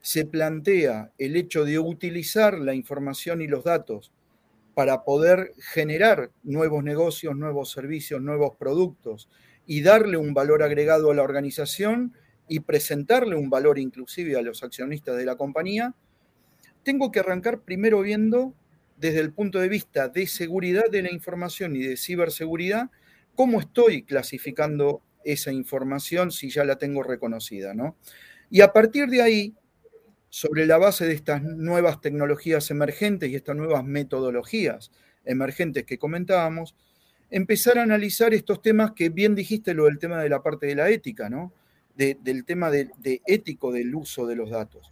se 0.00 0.24
plantea 0.24 1.12
el 1.18 1.36
hecho 1.36 1.64
de 1.64 1.78
utilizar 1.78 2.58
la 2.58 2.74
información 2.74 3.42
y 3.42 3.48
los 3.48 3.64
datos 3.64 4.12
para 4.74 5.04
poder 5.04 5.52
generar 5.58 6.30
nuevos 6.42 6.84
negocios, 6.84 7.34
nuevos 7.34 7.72
servicios, 7.72 8.22
nuevos 8.22 8.56
productos 8.56 9.28
y 9.66 9.82
darle 9.82 10.16
un 10.16 10.32
valor 10.32 10.62
agregado 10.62 11.10
a 11.10 11.14
la 11.14 11.22
organización 11.22 12.14
y 12.48 12.60
presentarle 12.60 13.36
un 13.36 13.50
valor 13.50 13.78
inclusive 13.78 14.36
a 14.36 14.42
los 14.42 14.62
accionistas 14.62 15.16
de 15.16 15.24
la 15.24 15.36
compañía, 15.36 15.94
tengo 16.82 17.10
que 17.10 17.20
arrancar 17.20 17.60
primero 17.60 18.00
viendo 18.00 18.54
desde 18.96 19.20
el 19.20 19.32
punto 19.32 19.58
de 19.58 19.68
vista 19.68 20.08
de 20.08 20.26
seguridad 20.26 20.84
de 20.90 21.02
la 21.02 21.12
información 21.12 21.76
y 21.76 21.82
de 21.82 21.96
ciberseguridad 21.96 22.90
cómo 23.34 23.60
estoy 23.60 24.02
clasificando 24.02 25.02
esa 25.24 25.52
información 25.52 26.30
si 26.30 26.50
ya 26.50 26.64
la 26.64 26.76
tengo 26.76 27.02
reconocida, 27.02 27.74
¿no? 27.74 27.96
Y 28.50 28.60
a 28.60 28.72
partir 28.72 29.08
de 29.08 29.22
ahí, 29.22 29.54
sobre 30.30 30.66
la 30.66 30.78
base 30.78 31.06
de 31.06 31.14
estas 31.14 31.42
nuevas 31.42 32.00
tecnologías 32.00 32.70
emergentes 32.70 33.30
y 33.30 33.36
estas 33.36 33.56
nuevas 33.56 33.84
metodologías 33.84 34.90
emergentes 35.24 35.84
que 35.84 35.98
comentábamos, 35.98 36.74
empezar 37.30 37.78
a 37.78 37.82
analizar 37.82 38.34
estos 38.34 38.62
temas 38.62 38.92
que 38.92 39.08
bien 39.08 39.34
dijiste 39.34 39.74
lo 39.74 39.86
del 39.86 39.98
tema 39.98 40.22
de 40.22 40.28
la 40.28 40.42
parte 40.42 40.66
de 40.66 40.76
la 40.76 40.88
ética, 40.90 41.28
¿no? 41.28 41.52
Del 41.96 42.44
tema 42.44 42.70
de, 42.70 42.90
ético 43.26 43.72
del 43.72 43.94
uso 43.94 44.26
de 44.26 44.36
los 44.36 44.50
datos. 44.50 44.90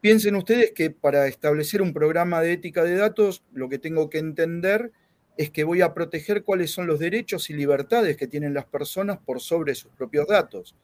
Piensen 0.00 0.36
ustedes 0.36 0.72
que 0.72 0.90
para 0.90 1.26
establecer 1.26 1.82
un 1.82 1.92
programa 1.92 2.40
de 2.40 2.52
ética 2.52 2.84
de 2.84 2.96
datos, 2.96 3.42
lo 3.52 3.68
que 3.68 3.78
tengo 3.78 4.10
que 4.10 4.18
entender 4.18 4.92
es 5.36 5.50
que 5.50 5.64
voy 5.64 5.80
a 5.82 5.94
proteger 5.94 6.44
cuáles 6.44 6.70
son 6.70 6.86
los 6.86 6.98
derechos 6.98 7.50
y 7.50 7.54
libertades 7.54 8.16
que 8.16 8.26
tienen 8.26 8.54
las 8.54 8.66
personas 8.66 9.18
por 9.18 9.40
sobre 9.40 9.74
sus 9.74 9.90
propios 9.92 10.26
datos. 10.26 10.74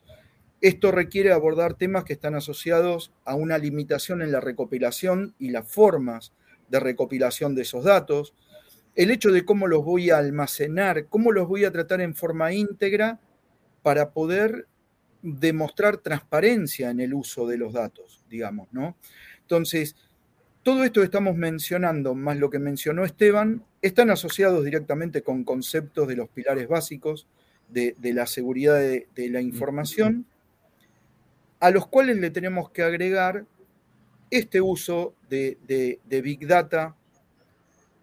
Esto 0.61 0.93
requiere 0.93 1.33
abordar 1.33 1.75
temas 1.75 2.05
que 2.05 2.13
están 2.13 2.35
asociados 2.35 3.13
a 3.25 3.35
una 3.35 3.59
limitación 3.59 4.23
en 4.23 4.33
la 4.33 4.41
recopilación 4.41 5.35
y 5.39 5.51
las 5.51 5.67
formas 5.69 6.33
de 6.69 6.81
recopilación 6.81 7.55
de 7.55 7.63
esos 7.63 7.85
datos, 7.85 8.35
el 8.95 9.11
hecho 9.11 9.31
de 9.31 9.45
cómo 9.45 9.67
los 9.67 9.85
voy 9.85 10.11
a 10.11 10.19
almacenar, 10.19 11.07
cómo 11.07 11.33
los 11.33 11.49
voy 11.49 11.65
a 11.65 11.73
tratar 11.73 12.01
en 12.01 12.15
forma 12.15 12.53
íntegra 12.53 13.21
para 13.83 14.11
poder 14.11 14.67
demostrar 15.23 15.99
transparencia 15.99 16.91
en 16.91 17.01
el 17.01 17.15
uso 17.15 17.47
de 17.47 17.57
los 17.57 17.73
datos, 17.73 18.25
digamos, 18.29 18.69
¿no? 18.73 18.97
Entonces, 19.41 19.97
todo 20.63 20.85
esto 20.85 21.01
que 21.01 21.07
estamos 21.07 21.37
mencionando, 21.37 22.15
más 22.15 22.37
lo 22.37 22.51
que 22.51 22.59
mencionó 22.59 23.05
Esteban, 23.05 23.65
están 23.81 24.11
asociados 24.11 24.65
directamente 24.65 25.23
con 25.23 25.45
conceptos 25.45 26.07
de 26.07 26.17
los 26.17 26.29
pilares 26.29 26.69
básicos 26.69 27.27
de, 27.69 27.97
la 28.03 28.27
seguridad 28.27 28.79
de, 28.79 29.29
la 29.31 29.41
información, 29.41 30.27
a 31.59 31.71
los 31.71 31.87
cuales 31.87 32.19
le 32.19 32.31
tenemos 32.31 32.71
que 32.71 32.83
agregar 32.83 33.47
este 34.31 34.61
uso 34.61 35.15
de, 35.29 35.99
Big 36.09 36.47
Data, 36.47 36.97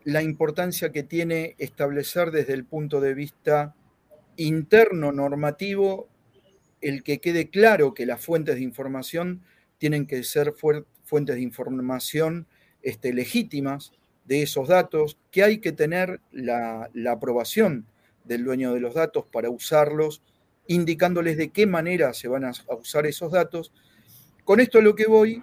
la 0.04 0.22
importancia 0.22 0.92
que 0.92 1.04
tiene 1.04 1.56
establecer 1.60 2.32
desde 2.32 2.54
el 2.54 2.66
punto 2.66 3.00
de 3.00 3.14
vista 3.14 3.76
interno 4.38 5.12
normativo 5.12 6.08
el 6.82 7.04
que 7.04 7.20
quede 7.20 7.50
claro 7.50 7.94
que 7.94 8.06
las 8.06 8.24
fuentes 8.24 8.56
de 8.56 8.62
información 8.62 9.42
tienen 9.78 10.06
que 10.06 10.24
ser 10.24 10.54
fuentes 10.54 11.36
de 11.36 11.42
información 11.42 12.48
este, 12.82 13.14
legítimas 13.14 13.92
de 14.26 14.44
esos 14.44 14.68
datos, 14.68 15.18
que 15.32 15.44
hay 15.44 15.58
que 15.58 15.72
tener 15.72 16.22
la, 16.32 16.90
aprobación 17.10 17.88
del 18.26 18.44
dueño 18.44 18.74
de 18.74 18.80
los 18.80 18.94
datos 18.94 19.26
para 19.26 19.50
usarlos, 19.50 20.22
indicándoles 20.68 21.36
de 21.36 21.50
qué 21.50 21.66
manera 21.66 22.14
se 22.14 22.28
van 22.28 22.46
a, 22.46 22.52
usar 22.80 23.08
esos 23.08 23.32
datos. 23.32 23.74
Con 24.44 24.60
esto 24.60 24.82
lo 24.82 24.96
que 24.96 25.08
voy 25.08 25.42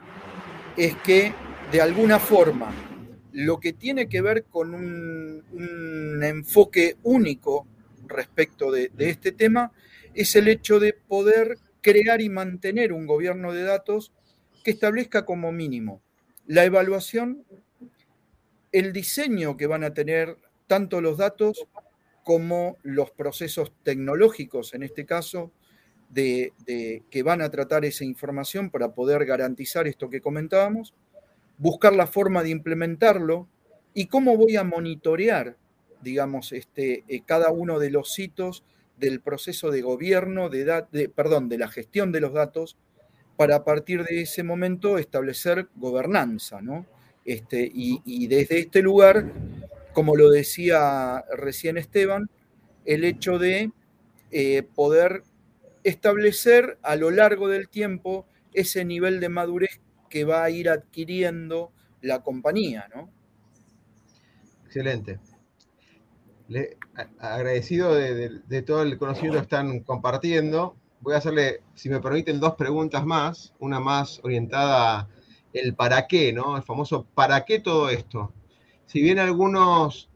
es 0.76 0.94
que 0.98 1.32
de 1.72 1.80
alguna 1.80 2.20
forma 2.20 2.72
lo 3.32 3.58
que 3.58 3.72
tiene 3.72 4.08
que 4.08 4.22
ver 4.22 4.44
con 4.44 4.72
un, 4.72 6.22
enfoque 6.22 6.96
único 7.02 7.66
respecto 8.06 8.70
de, 8.70 8.90
este 8.98 9.32
tema 9.32 9.72
es 10.16 10.36
el 10.36 10.48
hecho 10.48 10.80
de 10.80 10.92
poder 10.92 11.58
crear 11.80 12.20
y 12.20 12.28
mantener 12.28 12.92
un 12.92 13.06
gobierno 13.06 13.52
de 13.52 13.62
datos 13.62 14.12
que 14.64 14.72
establezca 14.72 15.24
como 15.24 15.52
mínimo 15.52 16.02
la 16.46 16.64
evaluación, 16.64 17.44
el 18.72 18.92
diseño 18.92 19.56
que 19.56 19.66
van 19.66 19.84
a 19.84 19.94
tener 19.94 20.36
tanto 20.66 21.00
los 21.00 21.18
datos 21.18 21.66
como 22.22 22.76
los 22.82 23.10
procesos 23.10 23.72
tecnológicos, 23.82 24.74
en 24.74 24.82
este 24.82 25.06
caso, 25.06 25.52
de, 26.08 26.52
que 27.10 27.22
van 27.22 27.42
a 27.42 27.50
tratar 27.50 27.84
esa 27.84 28.04
información 28.04 28.70
para 28.70 28.94
poder 28.94 29.24
garantizar 29.26 29.86
esto 29.86 30.08
que 30.08 30.20
comentábamos, 30.20 30.94
buscar 31.58 31.92
la 31.94 32.06
forma 32.06 32.42
de 32.42 32.50
implementarlo 32.50 33.48
y 33.92 34.06
cómo 34.06 34.36
voy 34.36 34.56
a 34.56 34.64
monitorear, 34.64 35.56
digamos, 36.02 36.52
este, 36.52 37.04
eh, 37.08 37.22
cada 37.24 37.50
uno 37.50 37.78
de 37.78 37.90
los 37.90 38.16
hitos 38.18 38.64
del 38.96 39.20
proceso 39.20 39.70
de 39.70 39.82
gobierno, 39.82 40.48
de, 40.48 41.10
perdón, 41.14 41.48
de 41.48 41.58
la 41.58 41.68
gestión 41.68 42.12
de 42.12 42.20
los 42.20 42.32
datos, 42.32 42.76
para 43.36 43.56
a 43.56 43.64
partir 43.64 44.04
de 44.04 44.22
ese 44.22 44.42
momento 44.42 44.98
establecer 44.98 45.68
gobernanza, 45.76 46.62
¿no? 46.62 46.86
Este, 47.24 47.70
y, 47.72 48.26
desde 48.28 48.60
este 48.60 48.82
lugar, 48.82 49.32
como 49.92 50.16
lo 50.16 50.30
decía 50.30 51.24
recién 51.36 51.76
Esteban, 51.76 52.30
el 52.84 53.04
hecho 53.04 53.38
de 53.38 53.72
eh, 54.30 54.62
poder 54.74 55.24
establecer 55.82 56.78
a 56.82 56.96
lo 56.96 57.10
largo 57.10 57.48
del 57.48 57.68
tiempo 57.68 58.26
ese 58.54 58.84
nivel 58.84 59.20
de 59.20 59.28
madurez 59.28 59.80
que 60.08 60.24
va 60.24 60.44
a 60.44 60.50
ir 60.50 60.68
adquiriendo 60.68 61.72
la 62.00 62.22
compañía, 62.22 62.88
¿no? 62.94 63.10
Excelente. 64.64 65.18
Le, 66.48 66.76
agradecido 67.18 67.94
de, 67.94 68.62
todo 68.62 68.82
el 68.82 68.98
conocimiento 68.98 69.38
que 69.38 69.44
están 69.44 69.80
compartiendo. 69.80 70.76
Voy 71.00 71.14
a 71.14 71.18
hacerle, 71.18 71.62
si 71.74 71.88
me 71.88 72.00
permiten, 72.00 72.40
dos 72.40 72.54
preguntas 72.54 73.04
más. 73.04 73.54
Una 73.58 73.80
más 73.80 74.20
orientada 74.22 75.08
el 75.52 75.74
para 75.74 76.06
qué, 76.06 76.32
¿no? 76.32 76.56
El 76.56 76.62
famoso 76.62 77.06
para 77.14 77.44
qué 77.44 77.60
todo 77.60 77.88
esto. 77.88 78.32
Si 78.86 79.00
bien 79.00 79.18
algunos 79.18 80.08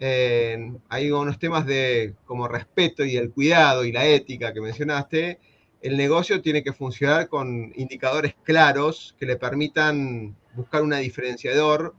eh, 0.00 0.72
hay 0.88 1.10
unos 1.10 1.38
temas 1.38 1.66
de 1.66 2.14
como 2.24 2.48
respeto 2.48 3.04
y 3.04 3.16
el 3.16 3.32
cuidado 3.32 3.84
y 3.84 3.92
la 3.92 4.06
ética 4.06 4.52
que 4.52 4.60
mencionaste, 4.60 5.40
el 5.80 5.96
negocio 5.96 6.42
tiene 6.42 6.62
que 6.62 6.72
funcionar 6.72 7.28
con 7.28 7.72
indicadores 7.76 8.34
claros 8.42 9.14
que 9.18 9.26
le 9.26 9.36
permitan 9.36 10.36
buscar 10.54 10.82
un 10.82 10.90
diferenciador, 10.90 11.94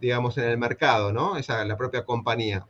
digamos, 0.00 0.36
en 0.38 0.44
el 0.44 0.58
mercado, 0.58 1.12
¿no? 1.12 1.36
Esa 1.36 1.64
la 1.64 1.76
propia 1.76 2.04
compañía. 2.04 2.66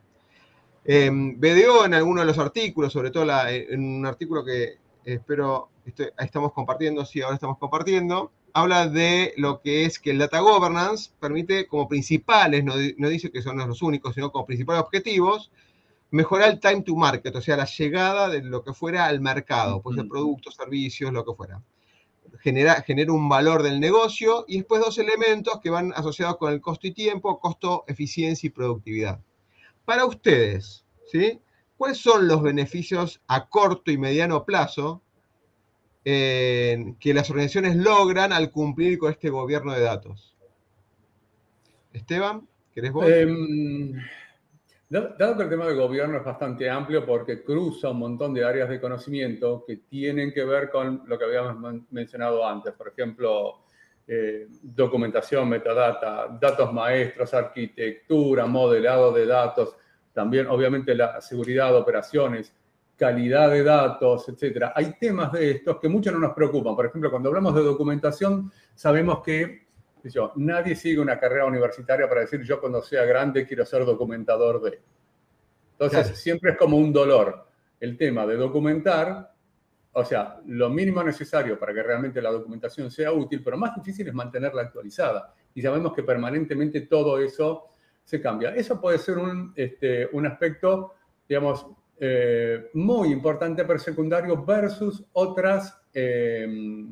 Eh, 0.85 1.11
BDO 1.11 1.87
en 1.87 1.95
algunos 1.95 2.23
de 2.23 2.27
los 2.27 2.39
artículos, 2.39 2.93
sobre 2.93 3.11
todo 3.11 3.27
en 3.49 3.83
un 3.83 4.07
artículo 4.07 4.45
que 4.45 4.79
espero 5.05 5.71
estamos 6.19 6.53
compartiendo, 6.53 7.05
sí, 7.05 7.21
ahora 7.21 7.35
estamos 7.35 7.59
compartiendo, 7.59 8.33
habla 8.53 8.89
de 8.89 9.35
lo 9.37 9.61
que 9.61 9.85
es 9.85 9.99
que 9.99 10.11
el 10.11 10.19
data 10.19 10.41
governance 10.41 11.11
permite 11.21 11.67
como 11.67 11.89
principales, 11.89 12.65
no, 12.65 12.77
dice 12.77 13.31
que 13.31 13.43
son 13.43 13.59
los 13.59 13.83
únicos, 13.83 14.15
sino 14.15 14.33
como 14.33 14.47
principales 14.47 14.83
objetivos, 14.83 15.51
mejorar 16.11 16.51
el 16.51 16.61
time 16.61 16.83
to 16.83 16.95
market, 16.95 17.35
o 17.35 17.41
sea, 17.41 17.57
la 17.57 17.67
llegada 17.67 18.29
de 18.29 18.43
lo 18.43 18.63
que 18.63 18.73
fuera 18.73 19.07
al 19.07 19.21
mercado, 19.21 19.83
pues 19.83 19.97
de 19.97 20.05
productos, 20.05 20.55
servicios, 20.55 21.13
lo 21.13 21.25
que 21.25 21.35
fuera. 21.35 21.61
Genera, 22.41 22.83
genera 22.83 23.13
un 23.13 23.29
valor 23.29 23.63
del 23.63 23.81
negocio 23.81 24.45
y 24.49 24.59
después 24.59 24.81
dos 24.81 24.99
elementos 24.99 25.61
que 25.61 25.71
van 25.71 25.93
asociados 25.95 26.37
con 26.37 26.53
el 26.53 26.61
costo 26.61 26.87
y 26.87 26.93
tiempo, 26.93 27.39
costo, 27.41 27.85
eficiencia 27.87 28.47
y 28.47 28.51
productividad. 28.51 29.21
Para 29.85 30.07
ustedes, 30.07 30.85
¿sí? 31.07 31.41
¿cuáles 31.77 31.99
son 31.99 32.27
los 32.29 32.43
beneficios 32.43 33.21
a 33.27 33.49
corto 33.49 33.91
y 33.91 33.99
mediano 33.99 34.45
plazo 34.45 35.03
que 36.05 37.13
las 37.15 37.31
organizaciones 37.31 37.77
logran 37.77 38.33
al 38.33 38.51
cumplir 38.51 38.99
con 38.99 39.11
este 39.11 39.31
gobierno 39.31 39.73
de 39.73 39.81
datos? 39.81 40.37
Esteban, 41.93 42.47
¿querés 42.75 42.93
vos? 42.93 43.07
Em, 43.09 43.93
dado 44.89 45.37
que 45.37 45.43
el 45.45 45.49
tema 45.49 45.67
del 45.67 45.77
gobierno 45.77 46.19
es 46.19 46.25
bastante 46.25 46.69
amplio 46.69 47.07
porque 47.07 47.43
cruza 47.43 47.91
un 47.91 48.01
montón 48.01 48.35
de 48.35 48.45
áreas 48.45 48.69
de 48.69 48.81
conocimiento 48.81 49.65
que 49.67 49.77
tienen 49.77 50.33
que 50.33 50.45
ver 50.45 50.71
con 50.71 51.03
lo 51.07 51.19
que 51.19 51.25
habíamos 51.25 51.83
mencionado 51.91 52.47
antes, 52.47 52.75
por 52.75 52.89
ejemplo, 52.89 53.64
eh, 54.07 54.49
documentación, 54.63 55.49
metadata, 55.49 56.29
datos 56.41 56.73
maestros, 56.73 57.33
arquitectura, 57.33 58.47
modelado 58.47 59.13
de 59.13 59.27
datos, 59.27 59.77
también 60.13 60.47
obviamente 60.47 60.95
la 60.95 61.21
seguridad 61.21 61.71
de 61.71 61.77
operaciones, 61.77 62.53
calidad 62.97 63.51
de 63.51 63.63
datos, 63.63 64.29
etcétera. 64.29 64.73
Hay 64.77 64.95
temas 65.01 65.33
de 65.33 65.53
estos 65.53 65.79
que 65.81 65.89
muchos 65.89 66.13
no 66.13 66.21
nos 66.21 66.35
preocupan. 66.35 66.77
Por 66.77 66.87
ejemplo, 66.87 67.11
cuando 67.11 67.29
hablamos 67.31 67.55
de 67.55 67.63
documentación, 67.63 68.53
sabemos 68.75 69.23
que 69.23 69.65
yo, 70.05 70.33
nadie 70.37 70.77
sigue 70.77 71.01
una 71.01 71.19
carrera 71.19 71.47
universitaria 71.47 72.09
para 72.09 72.21
decir 72.21 72.43
yo 72.43 72.61
cuando 72.61 72.83
sea 72.83 73.05
grande 73.05 73.47
quiero 73.47 73.65
ser 73.65 73.85
documentador 73.85 74.61
de. 74.61 74.81
Entonces, 75.73 76.19
siempre 76.19 76.53
es 76.53 76.59
como 76.59 76.77
un 76.77 76.93
dolor 76.93 77.49
el 77.81 77.97
tema 77.97 78.27
de 78.27 78.37
documentar, 78.37 79.34
o 79.97 80.05
sea, 80.05 80.41
lo 80.47 80.69
mínimo 80.71 81.03
necesario 81.03 81.59
para 81.59 81.73
que 81.73 81.83
realmente 81.83 82.21
la 82.21 82.31
documentación 82.31 82.91
sea 82.91 83.13
útil, 83.13 83.43
pero 83.45 83.57
más 83.57 83.75
difícil 83.77 84.09
es 84.09 84.15
mantenerla 84.15 84.63
actualizada. 84.63 85.33
Y 85.55 85.63
sabemos 85.63 85.93
que 85.95 86.03
permanentemente 86.03 86.83
todo 86.83 87.19
eso 87.19 87.69
se 88.03 88.21
cambia. 88.21 88.55
Eso 88.55 88.81
puede 88.81 88.99
ser 88.99 89.19
un, 89.19 89.53
este, 89.55 90.09
aspecto, 90.27 90.95
digamos, 91.29 91.67
eh, 91.99 92.71
muy 92.75 93.13
importante 93.13 93.65
pero 93.65 93.79
secundario 93.79 94.45
versus 94.45 95.05
otras, 95.13 95.81
eh, 95.93 96.87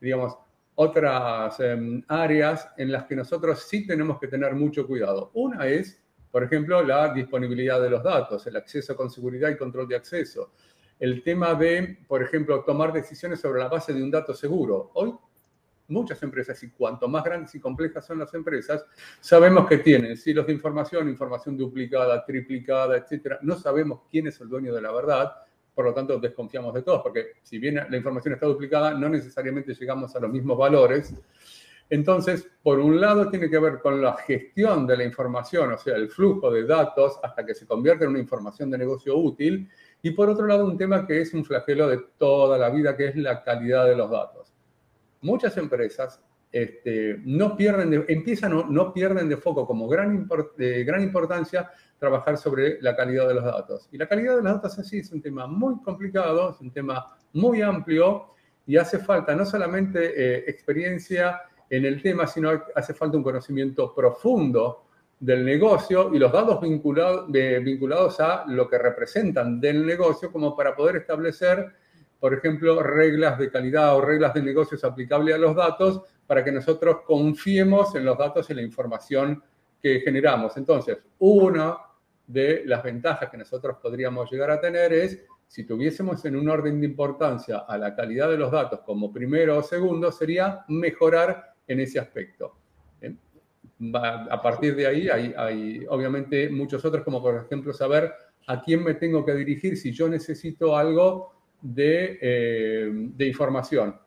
digamos, 0.00 0.36
otras 0.74 1.60
em, 1.60 2.02
áreas 2.08 2.68
en 2.76 2.90
las 2.90 3.04
que 3.04 3.14
nosotros 3.14 3.66
sí 3.68 3.86
tenemos 3.86 4.18
que 4.18 4.26
tener 4.26 4.54
mucho 4.54 4.84
cuidado. 4.86 5.30
Una 5.34 5.66
es, 5.68 6.02
por 6.30 6.42
ejemplo, 6.42 6.82
la 6.82 7.12
disponibilidad 7.12 7.80
de 7.80 7.90
los 7.90 8.02
datos, 8.02 8.46
el 8.48 8.56
acceso 8.56 8.96
con 8.96 9.10
seguridad 9.10 9.48
y 9.48 9.56
control 9.56 9.86
de 9.86 9.96
acceso. 9.96 10.52
El 10.98 11.22
tema 11.22 11.54
de, 11.54 11.98
por 12.08 12.22
ejemplo, 12.22 12.64
tomar 12.64 12.92
decisiones 12.92 13.40
sobre 13.40 13.60
la 13.60 13.68
base 13.68 13.92
de 13.92 14.02
un 14.02 14.10
dato 14.10 14.34
seguro. 14.34 14.90
Hoy 14.94 15.14
muchas 15.88 16.22
empresas, 16.22 16.62
y 16.62 16.70
cuanto 16.70 17.08
más 17.08 17.24
grandes 17.24 17.54
y 17.54 17.60
complejas 17.60 18.06
son 18.06 18.18
las 18.18 18.32
empresas, 18.34 18.84
sabemos 19.20 19.66
que 19.66 19.78
tienen 19.78 20.16
silos 20.16 20.46
de 20.46 20.52
información, 20.52 21.08
información 21.08 21.56
duplicada, 21.56 22.24
triplicada, 22.24 22.96
etcétera. 22.96 23.38
No 23.42 23.56
sabemos 23.56 24.02
quién 24.10 24.26
es 24.26 24.40
el 24.40 24.48
dueño 24.48 24.74
de 24.74 24.82
la 24.82 24.92
verdad, 24.92 25.32
por 25.74 25.86
lo 25.86 25.94
tanto 25.94 26.18
desconfiamos 26.18 26.74
de 26.74 26.82
todos, 26.82 27.02
porque 27.02 27.34
si 27.42 27.58
bien 27.58 27.76
la 27.76 27.96
información 27.96 28.34
está 28.34 28.46
duplicada, 28.46 28.92
no 28.94 29.08
necesariamente 29.08 29.74
llegamos 29.74 30.14
a 30.14 30.20
los 30.20 30.30
mismos 30.30 30.58
valores. 30.58 31.14
Entonces, 31.90 32.46
por 32.62 32.80
un 32.80 33.00
lado 33.00 33.30
tiene 33.30 33.48
que 33.48 33.58
ver 33.58 33.78
con 33.78 34.02
la 34.02 34.14
gestión 34.14 34.86
de 34.86 34.96
la 34.96 35.04
información, 35.04 35.72
o 35.72 35.78
sea, 35.78 35.96
el 35.96 36.10
flujo 36.10 36.50
de 36.50 36.66
datos 36.66 37.18
hasta 37.22 37.46
que 37.46 37.54
se 37.54 37.66
convierte 37.66 38.04
en 38.04 38.10
una 38.10 38.18
información 38.18 38.70
de 38.70 38.76
negocio 38.76 39.16
útil, 39.16 39.70
y 40.02 40.10
por 40.12 40.30
otro 40.30 40.46
lado 40.46 40.64
un 40.64 40.78
tema 40.78 41.06
que 41.06 41.20
es 41.20 41.34
un 41.34 41.44
flagelo 41.44 41.88
de 41.88 41.98
toda 42.18 42.56
la 42.58 42.70
vida, 42.70 42.96
que 42.96 43.08
es 43.08 43.16
la 43.16 43.42
calidad 43.42 43.86
de 43.86 43.96
los 43.96 44.10
datos 44.10 44.48
muchas 45.20 45.56
empresas 45.56 46.20
este, 46.50 47.20
no 47.24 47.56
pierden 47.56 47.90
de, 47.90 48.04
empiezan 48.08 48.52
o 48.54 48.64
no 48.64 48.92
pierden 48.92 49.28
de 49.28 49.36
foco 49.36 49.66
como 49.66 49.88
gran, 49.88 50.28
de 50.56 50.84
gran 50.84 51.02
importancia 51.02 51.70
trabajar 51.98 52.38
sobre 52.38 52.80
la 52.80 52.96
calidad 52.96 53.28
de 53.28 53.34
los 53.34 53.44
datos. 53.44 53.88
Y 53.92 53.98
la 53.98 54.06
calidad 54.06 54.36
de 54.36 54.42
los 54.42 54.52
datos 54.54 54.78
así 54.78 54.98
es 54.98 55.12
un 55.12 55.20
tema 55.20 55.46
muy 55.46 55.82
complicado, 55.82 56.50
es 56.50 56.60
un 56.60 56.70
tema 56.70 57.16
muy 57.32 57.60
amplio 57.60 58.34
y 58.66 58.76
hace 58.76 58.98
falta 58.98 59.34
no 59.34 59.44
solamente 59.44 60.12
eh, 60.14 60.44
experiencia 60.46 61.42
en 61.68 61.84
el 61.84 62.00
tema, 62.00 62.26
sino 62.26 62.50
hace 62.74 62.94
falta 62.94 63.16
un 63.16 63.22
conocimiento 63.22 63.94
profundo 63.94 64.87
del 65.20 65.44
negocio 65.44 66.14
y 66.14 66.18
los 66.18 66.32
datos 66.32 66.60
vinculados, 66.60 68.20
a 68.20 68.44
lo 68.46 68.68
que 68.68 68.78
representan 68.78 69.60
del 69.60 69.84
negocio 69.84 70.30
como 70.30 70.56
para 70.56 70.74
poder 70.76 70.96
establecer 70.96 71.72
por 72.20 72.34
ejemplo, 72.34 72.82
reglas 72.82 73.38
de 73.38 73.50
calidad 73.50 73.96
o 73.96 74.00
reglas 74.00 74.34
de 74.34 74.42
negocios 74.42 74.82
aplicables 74.84 75.34
a 75.34 75.38
los 75.38 75.54
datos 75.54 76.02
para 76.26 76.44
que 76.44 76.52
nosotros 76.52 76.98
confiemos 77.06 77.94
en 77.94 78.04
los 78.04 78.18
datos 78.18 78.50
y 78.50 78.54
la 78.54 78.62
información 78.62 79.42
que 79.80 80.00
generamos. 80.00 80.56
Entonces, 80.56 80.98
una 81.18 81.76
de 82.26 82.62
las 82.66 82.82
ventajas 82.82 83.30
que 83.30 83.36
nosotros 83.36 83.76
podríamos 83.80 84.30
llegar 84.30 84.50
a 84.50 84.60
tener 84.60 84.92
es, 84.92 85.24
si 85.46 85.64
tuviésemos 85.64 86.22
en 86.24 86.36
un 86.36 86.48
orden 86.48 86.80
de 86.80 86.86
importancia 86.86 87.58
a 87.58 87.78
la 87.78 87.94
calidad 87.94 88.28
de 88.28 88.36
los 88.36 88.50
datos 88.50 88.80
como 88.80 89.12
primero 89.12 89.58
o 89.58 89.62
segundo, 89.62 90.12
sería 90.12 90.64
mejorar 90.68 91.54
en 91.66 91.80
ese 91.80 91.98
aspecto. 91.98 92.57
A 93.94 94.42
partir 94.42 94.74
de 94.74 94.86
ahí 94.86 95.08
hay, 95.08 95.34
hay 95.36 95.86
obviamente 95.88 96.50
muchos 96.50 96.84
otros, 96.84 97.04
como 97.04 97.22
por 97.22 97.36
ejemplo 97.36 97.72
saber 97.72 98.12
a 98.48 98.60
quién 98.62 98.82
me 98.82 98.94
tengo 98.94 99.24
que 99.24 99.34
dirigir 99.34 99.76
si 99.76 99.92
yo 99.92 100.08
necesito 100.08 100.76
algo 100.76 101.38
eh, 101.76 102.88
de, 102.92 103.26
información. 103.26 103.98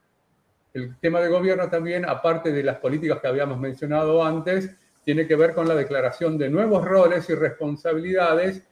El 0.73 0.97
tema 0.99 1.19
de 1.19 1.27
gobierno 1.27 1.69
también, 1.69 2.05
aparte 2.07 2.51
de 2.51 2.63
las 2.63 2.77
políticas 2.77 3.19
que 3.19 3.27
habíamos 3.27 3.59
mencionado 3.59 4.23
antes, 4.23 4.73
tiene 5.03 5.27
que 5.27 5.35
ver 5.35 5.53
con 5.53 5.67
la 5.67 5.75
declaración 5.75 6.37
de 6.37 6.49
nuevos 6.49 6.85
roles 6.85 7.29
y 7.29 7.35
responsabilidades 7.35 8.65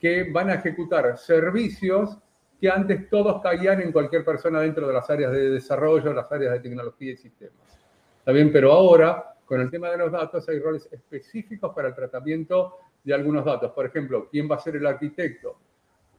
que 0.00 0.30
van 0.32 0.48
a 0.48 0.54
ejecutar 0.54 1.18
servicios 1.18 2.18
que 2.58 2.70
antes 2.70 3.10
todos 3.10 3.42
caían 3.42 3.82
en 3.82 3.92
cualquier 3.92 4.24
persona 4.24 4.60
dentro 4.60 4.88
de 4.88 4.94
las 4.94 5.10
áreas 5.10 5.32
de 5.32 5.50
desarrollo, 5.50 6.14
las 6.14 6.32
áreas 6.32 6.54
de 6.54 6.60
tecnología 6.60 7.12
y 7.12 7.16
sistemas. 7.16 7.78
¿Está 8.18 8.32
bien? 8.32 8.50
Pero 8.50 8.72
ahora, 8.72 9.35
con 9.46 9.60
el 9.60 9.70
tema 9.70 9.90
de 9.90 9.96
los 9.96 10.12
datos, 10.12 10.46
hay 10.48 10.58
roles 10.58 10.88
específicos 10.90 11.72
para 11.74 11.88
el 11.88 11.94
tratamiento 11.94 12.78
de 13.02 13.14
algunos 13.14 13.44
datos. 13.44 13.70
Por 13.72 13.86
ejemplo, 13.86 14.28
¿quién 14.28 14.50
va 14.50 14.56
a 14.56 14.60
ser 14.60 14.76
el 14.76 14.86
arquitecto? 14.86 15.56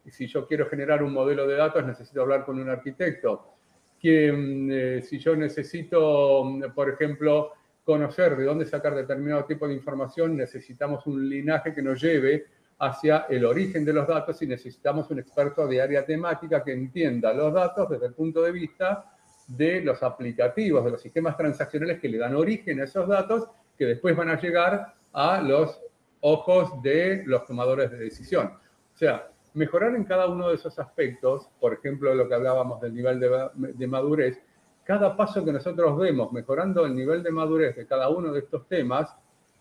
Si 0.10 0.26
yo 0.26 0.48
quiero 0.48 0.68
generar 0.68 1.04
un 1.04 1.12
modelo 1.12 1.46
de 1.46 1.56
datos, 1.56 1.86
necesito 1.86 2.22
hablar 2.22 2.46
con 2.46 2.58
un 2.58 2.70
arquitecto. 2.70 3.54
¿Quién, 4.00 4.70
eh, 4.72 5.02
si 5.02 5.20
yo 5.20 5.36
necesito, 5.36 6.46
por 6.74 6.90
ejemplo, 6.90 7.52
conocer 7.84 8.38
de 8.38 8.46
dónde 8.46 8.66
sacar 8.66 8.96
determinado 8.96 9.44
tipo 9.44 9.68
de 9.68 9.74
información, 9.74 10.38
necesitamos 10.38 11.06
un 11.08 11.28
linaje 11.28 11.74
que 11.74 11.82
nos 11.82 12.02
lleve 12.02 12.46
hacia 12.80 13.26
el 13.30 13.44
origen 13.44 13.84
de 13.84 13.92
los 13.92 14.08
datos 14.08 14.42
y 14.42 14.48
necesitamos 14.48 15.10
un 15.10 15.20
experto 15.20 15.68
de 15.68 15.82
área 15.82 16.06
temática 16.06 16.63
que 16.63 16.72
entienda 16.72 17.34
los 17.34 17.54
datos 17.54 17.90
desde 17.90 18.08
el 18.08 18.13
punto 18.13 18.42
de 18.42 18.52
vista 18.52 19.16
de 19.48 19.82
los 19.82 20.04
aplicativos, 20.04 20.84
de 20.84 20.92
los 20.92 21.02
sistemas 21.02 21.38
transaccionales 21.38 22.00
que 22.00 22.10
le 22.10 22.18
dan 22.18 22.36
origen 22.36 22.82
a 22.82 22.84
esos 22.84 23.08
datos, 23.08 23.48
que 23.78 23.86
después 23.86 24.16
van 24.16 24.30
a 24.30 24.40
llegar 24.40 24.94
a 25.14 25.42
los 25.42 25.80
ojos 26.22 26.82
de 26.82 27.24
los 27.26 27.46
tomadores 27.46 27.92
de 27.92 27.98
decisión. 27.98 28.48
O 28.48 28.98
sea, 28.98 29.30
mejorar 29.54 29.96
en 29.96 30.04
cada 30.04 30.28
uno 30.28 30.50
de 30.50 30.56
esos 30.56 30.78
aspectos, 30.80 31.50
por 31.60 31.74
ejemplo, 31.74 32.14
lo 32.14 32.28
que 32.28 32.36
hablábamos 32.36 32.82
del 32.82 32.94
nivel 32.94 33.20
de, 33.20 33.88
madurez, 33.88 34.42
cada 34.84 35.16
paso 35.16 35.44
que 35.44 35.52
nosotros 35.52 35.98
vemos 35.98 36.32
mejorando 36.32 36.86
el 36.86 36.96
nivel 36.96 37.24
de 37.24 37.32
madurez 37.32 37.76
de 37.76 37.86
cada 37.86 38.10
uno 38.10 38.32
de 38.32 38.40
estos 38.40 38.68
temas 38.68 39.16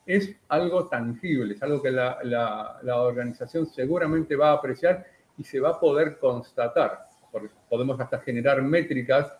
es 0.04 0.36
algo 0.48 0.86
tangible, 0.86 1.54
es 1.54 1.62
algo 1.62 1.82
que 1.82 1.90
la, 1.90 2.78
organización 3.02 3.66
seguramente 3.66 4.36
va 4.36 4.50
a 4.50 4.54
apreciar 4.54 5.04
y 5.36 5.44
se 5.44 5.60
va 5.60 5.70
a 5.70 5.80
poder 5.80 6.18
constatar, 6.18 7.08
podemos 7.68 7.98
hasta 7.98 8.20
generar 8.20 8.62
métricas 8.62 9.32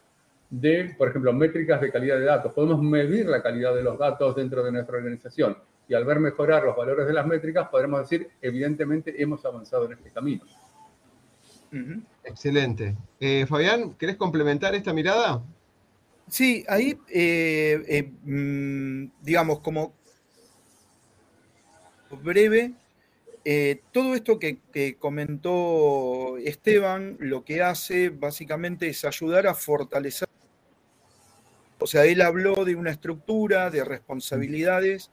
de, 0.51 0.95
por 0.97 1.09
ejemplo, 1.09 1.33
métricas 1.33 1.81
de 1.81 1.91
calidad 1.91 2.19
de 2.19 2.25
datos. 2.25 2.53
Podemos 2.53 2.83
medir 2.83 3.27
la 3.27 3.43
calidad 3.43 3.75
de 3.75 3.83
los 3.83 3.99
datos 3.99 4.37
dentro 4.37 4.63
de 4.63 4.73
nuestra 4.73 4.97
organización 4.97 5.57
y 5.89 5.95
al 5.95 6.05
ver 6.05 6.19
mejorar 6.19 6.65
los 6.65 6.77
valores 6.77 7.07
de 7.07 7.13
las 7.13 7.27
métricas, 7.27 7.69
podremos 7.69 8.01
decir, 8.01 8.29
evidentemente, 8.41 9.23
hemos 9.23 9.45
avanzado 9.45 9.87
en 9.87 9.93
este 9.93 10.11
camino. 10.11 10.43
Excelente. 12.25 12.97
Eh, 13.21 13.47
Fabián, 13.47 13.95
¿querés 13.95 14.17
complementar 14.17 14.75
esta 14.75 14.93
mirada? 14.93 15.43
Sí, 16.29 16.65
ahí, 16.69 16.99
eh, 17.09 17.83
eh, 17.87 18.11
mm, 18.25 19.11
digamos, 19.23 19.61
como 19.61 19.95
breve, 22.23 22.73
todo 23.93 24.15
esto 24.15 24.39
que, 24.41 24.59
que, 24.73 24.97
comentó 24.97 26.37
Esteban, 26.39 27.17
lo 27.21 27.45
que 27.45 27.63
hace 27.63 28.09
básicamente 28.09 28.89
es 28.89 29.05
ayudar 29.05 29.47
a 29.47 29.55
fortalecer. 29.55 30.26
O 31.79 31.87
sea, 31.87 32.05
él 32.05 32.23
habló 32.23 32.65
de 32.65 32.75
una 32.75 32.91
estructura, 32.91 33.71
de 33.71 33.85
responsabilidades 33.85 35.11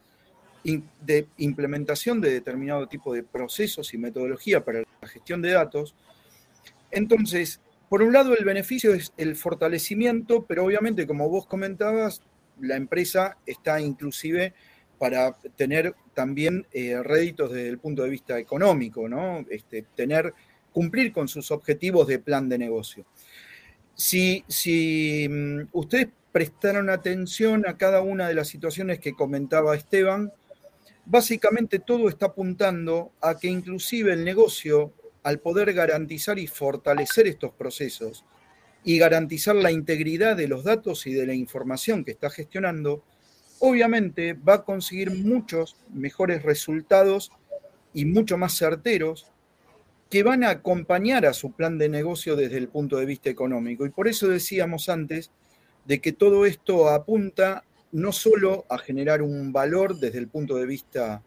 de 0.63 1.27
implementación 1.37 2.21
de 2.21 2.31
determinado 2.31 2.87
tipo 2.87 3.13
de 3.13 3.23
procesos 3.23 3.93
y 3.93 3.97
metodología 3.97 4.63
para 4.63 4.79
la 4.79 5.07
gestión 5.07 5.41
de 5.41 5.51
datos. 5.51 5.93
Entonces, 6.89 7.59
por 7.89 8.01
un 8.01 8.13
lado, 8.13 8.35
el 8.35 8.45
beneficio 8.45 8.93
es 8.93 9.13
el 9.17 9.35
fortalecimiento, 9.35 10.45
pero 10.45 10.65
obviamente, 10.65 11.05
como 11.05 11.29
vos 11.29 11.45
comentabas, 11.45 12.21
la 12.61 12.75
empresa 12.75 13.37
está 13.45 13.81
inclusive 13.81 14.53
para 14.97 15.33
tener 15.57 15.95
también 16.13 16.65
eh, 16.71 17.01
réditos 17.03 17.51
desde 17.51 17.67
el 17.67 17.79
punto 17.79 18.03
de 18.03 18.09
vista 18.09 18.39
económico, 18.39 19.09
¿no? 19.09 19.45
Este, 19.49 19.85
tener, 19.95 20.33
cumplir 20.71 21.11
con 21.11 21.27
sus 21.27 21.51
objetivos 21.51 22.07
de 22.07 22.19
plan 22.19 22.47
de 22.47 22.57
negocio. 22.57 23.05
Si, 23.95 24.43
si 24.47 25.27
mm, 25.29 25.67
ustedes 25.73 26.07
prestaron 26.33 26.89
atención 26.89 27.65
a 27.67 27.77
cada 27.77 28.01
una 28.01 28.27
de 28.27 28.33
las 28.33 28.47
situaciones 28.47 28.99
que 28.99 29.13
comentaba 29.13 29.75
Esteban, 29.75 30.33
básicamente 31.05 31.77
todo 31.77 32.09
está 32.09 32.25
apuntando 32.25 33.11
a 33.21 33.37
que 33.37 33.47
inclusive 33.47 34.11
el 34.13 34.25
negocio, 34.25 34.93
al 35.21 35.39
poder 35.39 35.71
garantizar 35.73 36.39
y 36.39 36.47
fortalecer 36.47 37.27
estos 37.27 37.53
procesos 37.53 38.25
y 38.83 38.97
garantizar 38.97 39.55
la 39.55 39.71
integridad 39.71 40.35
de 40.35 40.47
los 40.47 40.63
datos 40.63 41.05
y 41.05 41.13
de 41.13 41.27
la 41.27 41.35
información 41.35 42.03
que 42.03 42.11
está 42.11 42.31
gestionando, 42.31 43.03
obviamente 43.59 44.33
va 44.33 44.55
a 44.55 44.63
conseguir 44.63 45.11
muchos 45.11 45.77
mejores 45.93 46.41
resultados 46.41 47.31
y 47.93 48.05
mucho 48.05 48.39
más 48.39 48.57
certeros 48.57 49.27
que 50.09 50.23
van 50.23 50.43
a 50.43 50.49
acompañar 50.49 51.27
a 51.27 51.33
su 51.33 51.51
plan 51.51 51.77
de 51.77 51.89
negocio 51.89 52.35
desde 52.35 52.57
el 52.57 52.69
punto 52.69 52.97
de 52.97 53.05
vista 53.05 53.29
económico. 53.29 53.85
Y 53.85 53.91
por 53.91 54.07
eso 54.07 54.27
decíamos 54.27 54.89
antes 54.89 55.31
de 55.85 55.99
que 55.99 56.11
todo 56.11 56.45
esto 56.45 56.89
apunta 56.89 57.63
no 57.91 58.11
solo 58.11 58.65
a 58.69 58.77
generar 58.77 59.21
un 59.21 59.53
valor 59.53 59.97
desde 59.99 60.19
el 60.19 60.27
punto 60.27 60.55
de 60.55 60.65
vista 60.65 61.21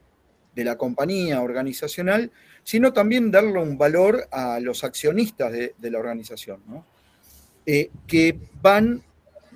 de 0.55 0.64
la 0.64 0.77
compañía 0.77 1.42
organizacional, 1.42 2.33
sino 2.64 2.92
también 2.92 3.31
darle 3.31 3.61
un 3.61 3.79
valor 3.79 4.27
a 4.33 4.59
los 4.59 4.83
accionistas 4.83 5.53
de, 5.53 5.75
la 5.90 5.99
organización, 5.99 6.61
eh, 7.66 7.90
que 8.07 8.38
van 8.61 9.03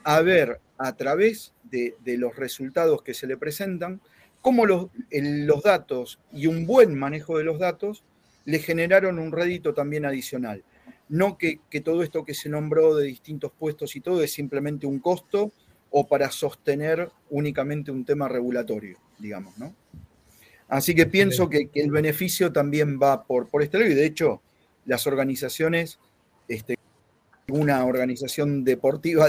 a 0.04 0.20
ver 0.20 0.60
a 0.78 0.94
través 0.94 1.52
de, 1.64 1.94
los 2.18 2.36
resultados 2.36 3.02
que 3.02 3.14
se 3.14 3.26
le 3.26 3.36
presentan 3.36 4.00
cómo 4.40 4.66
los, 4.66 4.86
los 5.10 5.62
datos 5.62 6.18
y 6.32 6.46
un 6.46 6.66
buen 6.66 6.98
manejo 6.98 7.38
de 7.38 7.44
los 7.44 7.58
datos 7.58 8.04
le 8.44 8.58
generaron 8.58 9.18
un 9.18 9.32
rédito 9.32 9.74
también 9.74 10.04
adicional. 10.04 10.62
No 11.10 11.36
que, 11.36 11.60
que 11.68 11.80
todo 11.80 12.02
esto 12.02 12.24
que 12.24 12.34
se 12.34 12.48
nombró 12.48 12.96
de 12.96 13.04
distintos 13.06 13.52
puestos 13.52 13.94
y 13.96 14.00
todo 14.00 14.22
es 14.22 14.32
simplemente 14.32 14.86
un 14.86 14.98
costo 14.98 15.52
o 15.90 16.06
para 16.06 16.30
sostener 16.30 17.10
únicamente 17.28 17.90
un 17.90 18.04
tema 18.04 18.28
regulatorio, 18.28 18.98
digamos, 19.18 19.58
¿no? 19.58 19.74
Así 20.68 20.94
que 20.94 21.06
pienso 21.06 21.50
que, 21.50 21.68
el 21.74 21.90
beneficio 21.90 22.52
también 22.52 22.98
va 23.02 23.24
por, 23.24 23.48
por 23.48 23.62
este 23.62 23.78
lado 23.78 23.90
y 23.90 23.94
de 23.94 24.06
hecho 24.06 24.40
las 24.86 25.06
organizaciones, 25.06 25.98
este, 26.46 26.76
una 27.48 27.84
organización 27.84 28.62
deportiva, 28.64 29.28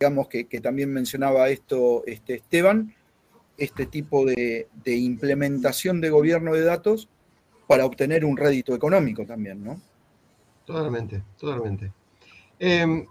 digamos 0.00 0.28
que, 0.28 0.44
también 0.60 0.92
mencionaba 0.92 1.48
esto 1.50 2.02
este, 2.06 2.34
Esteban, 2.34 2.94
este 3.56 3.86
tipo 3.86 4.26
de, 4.26 4.66
implementación 4.84 6.00
de 6.00 6.10
gobierno 6.10 6.52
de 6.52 6.62
datos 6.62 7.08
para 7.68 7.86
obtener 7.86 8.24
un 8.24 8.36
rédito 8.36 8.74
económico 8.74 9.24
también, 9.24 9.62
¿no? 9.62 9.80
Totalmente, 10.64 11.22
totalmente. 11.38 11.92
Em, 12.58 13.06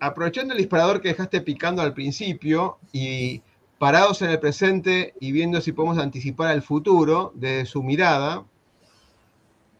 aprovechando 0.00 0.54
el 0.54 0.58
disparador 0.58 1.00
que 1.00 1.08
dejaste 1.08 1.40
picando 1.40 1.82
al 1.82 1.94
principio 1.94 2.78
y 2.92 3.42
parados 3.78 4.22
en 4.22 4.30
el 4.30 4.40
presente 4.40 5.14
y 5.20 5.32
viendo 5.32 5.60
si 5.60 5.72
podemos 5.72 5.98
anticipar 5.98 6.54
el 6.54 6.62
futuro 6.62 7.32
de 7.34 7.66
su 7.66 7.82
mirada, 7.82 8.44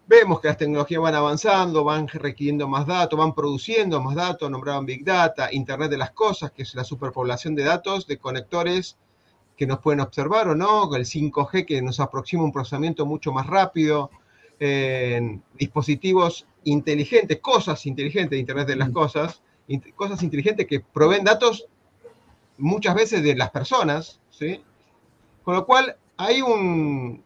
vemos 0.07 0.41
que 0.41 0.49
las 0.49 0.59
tecnologías 0.59 1.01
van 1.01 1.15
avanzando, 1.15 1.85
van 1.85 2.09
requiriendo 2.09 2.69
más 2.69 2.87
datos, 2.87 3.19
van 3.19 3.35
produciendo 3.35 4.03
más 4.03 4.15
datos, 4.15 4.51
nombraban 4.51 4.85
Big 4.85 5.05
Data, 5.05 5.49
Internet 5.53 5.91
de 5.91 5.99
las 5.99 6.11
Cosas, 6.11 6.53
que 6.53 6.63
es 6.63 6.75
la 6.75 6.85
superpoblación 6.85 7.55
de 7.55 7.65
datos, 7.65 8.07
de 8.07 8.19
conectores 8.19 8.99
que 9.57 9.67
nos 9.67 9.79
pueden 9.79 10.01
observar 10.01 10.49
o 10.49 10.55
no, 10.55 10.95
el 10.95 11.05
5G 11.05 11.65
que 11.65 11.81
nos 11.81 12.01
aproxima 12.01 12.43
un 12.43 12.53
procesamiento 12.53 13.07
mucho 13.07 13.33
más 13.33 13.47
rápido, 13.47 14.11
dispositivos 15.55 16.47
inteligentes, 16.65 17.41
cosas 17.41 17.85
inteligentes 17.87 18.39
Internet 18.39 18.69
de 18.69 18.77
las 18.77 18.91
mm. 18.91 18.93
Cosas, 18.93 19.43
cosas 19.95 20.23
inteligentes 20.23 20.67
que 20.67 20.81
proveen 20.81 21.25
datos 21.25 21.67
muchas 22.59 22.95
veces 22.95 23.23
de 23.23 23.35
las 23.35 23.51
personas, 23.51 24.21
¿sí? 24.31 24.63
Con 25.43 25.55
lo 25.55 25.67
cual 25.67 25.97
hay 26.17 26.41
un, 26.41 27.23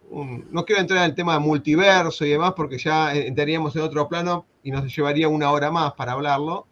no 0.50 0.64
quiero 0.64 0.80
entrar 0.80 1.00
en 1.00 1.10
el 1.10 1.14
tema 1.14 1.34
de 1.34 1.40
multiverso 1.40 2.24
y 2.24 2.30
demás 2.30 2.54
porque 2.56 2.78
ya 2.78 3.14
entraríamos 3.14 3.76
en 3.76 3.82
otro 3.82 4.08
plano 4.08 4.46
y 4.62 4.70
nos 4.70 4.94
llevaría 4.94 5.28
una 5.28 5.50
hora 5.50 5.70
más 5.70 5.92
para 5.92 6.12
hablarlo, 6.12 6.66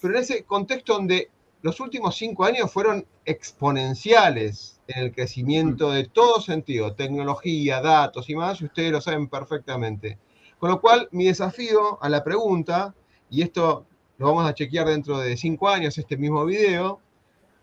pero 0.00 0.14
en 0.14 0.22
ese 0.22 0.44
contexto 0.44 0.94
donde 0.94 1.30
los 1.62 1.80
últimos 1.80 2.16
cinco 2.16 2.44
años 2.44 2.70
fueron 2.70 3.04
exponenciales 3.24 4.75
en 4.88 5.02
el 5.02 5.12
crecimiento 5.12 5.90
de 5.90 6.04
todo 6.04 6.40
sentido, 6.40 6.94
tecnología, 6.94 7.80
datos 7.80 8.28
y 8.30 8.34
más, 8.34 8.60
y 8.60 8.66
ustedes 8.66 8.92
lo 8.92 9.00
saben 9.00 9.28
perfectamente. 9.28 10.18
Con 10.58 10.70
lo 10.70 10.80
cual, 10.80 11.08
mi 11.12 11.26
desafío 11.26 12.02
a 12.02 12.08
la 12.08 12.24
pregunta, 12.24 12.94
y 13.30 13.42
esto 13.42 13.86
lo 14.18 14.26
vamos 14.26 14.48
a 14.48 14.54
chequear 14.54 14.86
dentro 14.86 15.18
de 15.18 15.36
cinco 15.36 15.68
años, 15.68 15.98
este 15.98 16.16
mismo 16.16 16.44
video, 16.44 17.00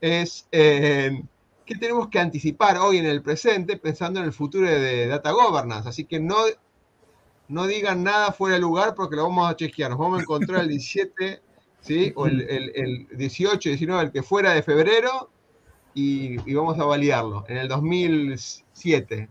es 0.02 0.48
eh, 0.52 1.24
qué 1.66 1.76
tenemos 1.76 2.10
que 2.10 2.20
anticipar 2.20 2.78
hoy 2.78 2.98
en 2.98 3.06
el 3.06 3.22
presente 3.22 3.78
pensando 3.78 4.20
en 4.20 4.26
el 4.26 4.34
futuro 4.34 4.68
de 4.68 5.08
Data 5.08 5.32
Governance. 5.32 5.88
Así 5.90 6.06
que 6.06 6.20
no, 6.20 6.36
no 7.48 7.68
digan 7.68 8.04
nada 8.04 8.32
fuera 8.32 8.56
de 8.56 8.62
lugar 8.62 8.96
porque 8.96 9.16
lo 9.16 9.24
vamos 9.24 9.50
a 9.50 9.56
chequear. 9.56 9.92
Nos 9.92 10.00
vamos 10.00 10.20
a 10.20 10.22
encontrar 10.24 10.62
el 10.62 10.68
17, 10.70 11.42
¿sí? 11.82 12.12
o 12.16 12.28
el, 12.28 12.42
el, 12.42 13.08
18, 13.18 13.70
19, 13.70 14.04
el 14.04 14.12
que 14.12 14.24
fuera 14.24 14.54
de 14.54 14.64
febrero, 14.64 15.32
y, 15.94 16.50
y, 16.50 16.54
vamos 16.56 16.80
a 16.80 16.86
validarlo 16.86 17.46
en 17.48 17.58
el 17.58 17.68
2007. 17.68 19.30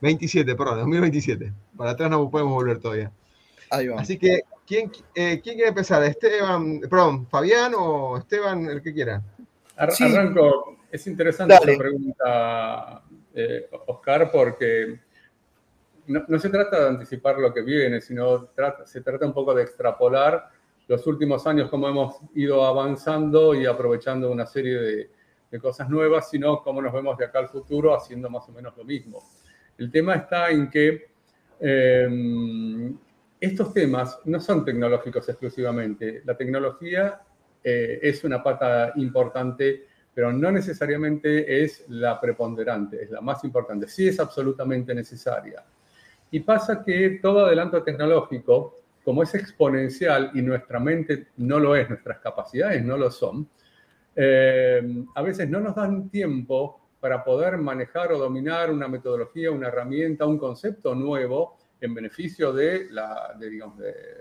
27, 0.00 0.54
perdón, 0.54 0.78
2027. 0.80 1.52
Para 1.76 1.90
atrás 1.92 2.10
no 2.10 2.30
podemos 2.30 2.52
volver 2.52 2.78
todavía. 2.78 3.10
Así 3.96 4.18
que 4.18 4.42
¿quién, 4.66 4.90
eh, 5.14 5.40
¿quién 5.42 5.56
quiere 5.56 5.68
empezar? 5.68 6.02
Esteban, 6.04 6.80
perdón, 6.80 7.26
Fabián 7.26 7.72
o 7.76 8.18
Esteban, 8.18 8.66
el 8.66 8.82
que 8.82 8.92
quiera. 8.92 9.22
Arranco, 9.76 10.78
es 10.90 11.06
interesante 11.06 11.54
esa 11.54 11.78
pregunta, 11.78 13.02
eh, 13.34 13.68
Oscar, 13.86 14.30
porque 14.30 15.00
no, 16.06 16.38
se 16.38 16.48
trata 16.48 16.80
de 16.80 16.88
anticipar 16.88 17.38
lo 17.38 17.52
que 17.52 17.62
viene, 17.62 18.00
sino 18.00 18.48
se 18.84 19.00
trata 19.00 19.26
un 19.26 19.34
poco 19.34 19.54
de 19.54 19.62
extrapolar 19.62 20.50
los 20.88 21.06
últimos 21.06 21.46
años, 21.46 21.68
cómo 21.68 21.88
hemos 21.88 22.16
ido 22.34 22.64
avanzando 22.64 23.54
y 23.54 23.66
aprovechando 23.66 24.30
una 24.30 24.46
serie 24.46 24.78
de, 24.78 25.10
cosas 25.60 25.88
nuevas, 25.88 26.28
sino 26.28 26.62
cómo 26.62 26.82
nos 26.82 26.92
vemos 26.92 27.16
de 27.16 27.24
acá 27.24 27.38
al 27.38 27.48
futuro 27.48 27.96
haciendo 27.96 28.28
más 28.28 28.48
o 28.48 28.52
menos 28.52 28.76
lo 28.76 28.84
mismo. 28.84 29.22
El 29.78 29.90
tema 29.90 30.14
está 30.14 30.50
en 30.50 30.70
que 30.70 31.06
em, 31.60 32.96
estos 33.40 33.72
temas 33.72 34.18
no 34.24 34.40
son 34.40 34.64
tecnológicos 34.64 35.28
exclusivamente. 35.28 36.22
La 36.24 36.36
tecnología 36.36 37.20
eh, 37.62 37.98
es 38.02 38.24
una 38.24 38.42
pata 38.42 38.92
importante, 38.96 39.86
pero 40.14 40.32
no 40.32 40.50
necesariamente 40.50 41.62
es 41.62 41.84
la 41.88 42.20
preponderante, 42.20 43.02
es 43.02 43.10
la 43.10 43.20
más 43.20 43.44
importante. 43.44 43.88
Sí 43.88 44.08
es 44.08 44.18
absolutamente 44.18 44.94
necesaria. 44.94 45.64
Y 46.30 46.40
pasa 46.40 46.82
que 46.84 47.18
todo 47.22 47.46
adelanto 47.46 47.82
tecnológico, 47.82 48.80
como 49.04 49.22
es 49.22 49.34
exponencial 49.34 50.30
y 50.34 50.42
nuestra 50.42 50.80
mente 50.80 51.28
no 51.36 51.60
lo 51.60 51.76
es, 51.76 51.88
nuestras 51.88 52.18
capacidades 52.18 52.84
no 52.84 52.96
lo 52.96 53.10
son, 53.10 53.48
eh, 54.16 55.04
a 55.14 55.22
veces 55.22 55.48
no 55.48 55.60
nos 55.60 55.74
dan 55.74 56.08
tiempo 56.08 56.80
para 57.00 57.22
poder 57.22 57.58
manejar 57.58 58.12
o 58.12 58.18
dominar 58.18 58.70
una 58.70 58.88
metodología, 58.88 59.50
una 59.50 59.68
herramienta, 59.68 60.24
un 60.24 60.38
concepto 60.38 60.94
nuevo 60.94 61.58
en 61.80 61.94
beneficio 61.94 62.52
de, 62.52 62.88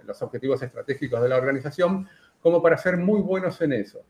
los 0.03 0.21
objetivos 0.21 0.61
estratégicos 0.61 1.21
de 1.21 1.29
la 1.29 1.37
organización, 1.37 2.07
como 2.41 2.61
para 2.61 2.77
ser 2.77 2.97
muy 2.97 3.21
buenos 3.21 3.59
en 3.61 3.73
eso. 3.73 4.01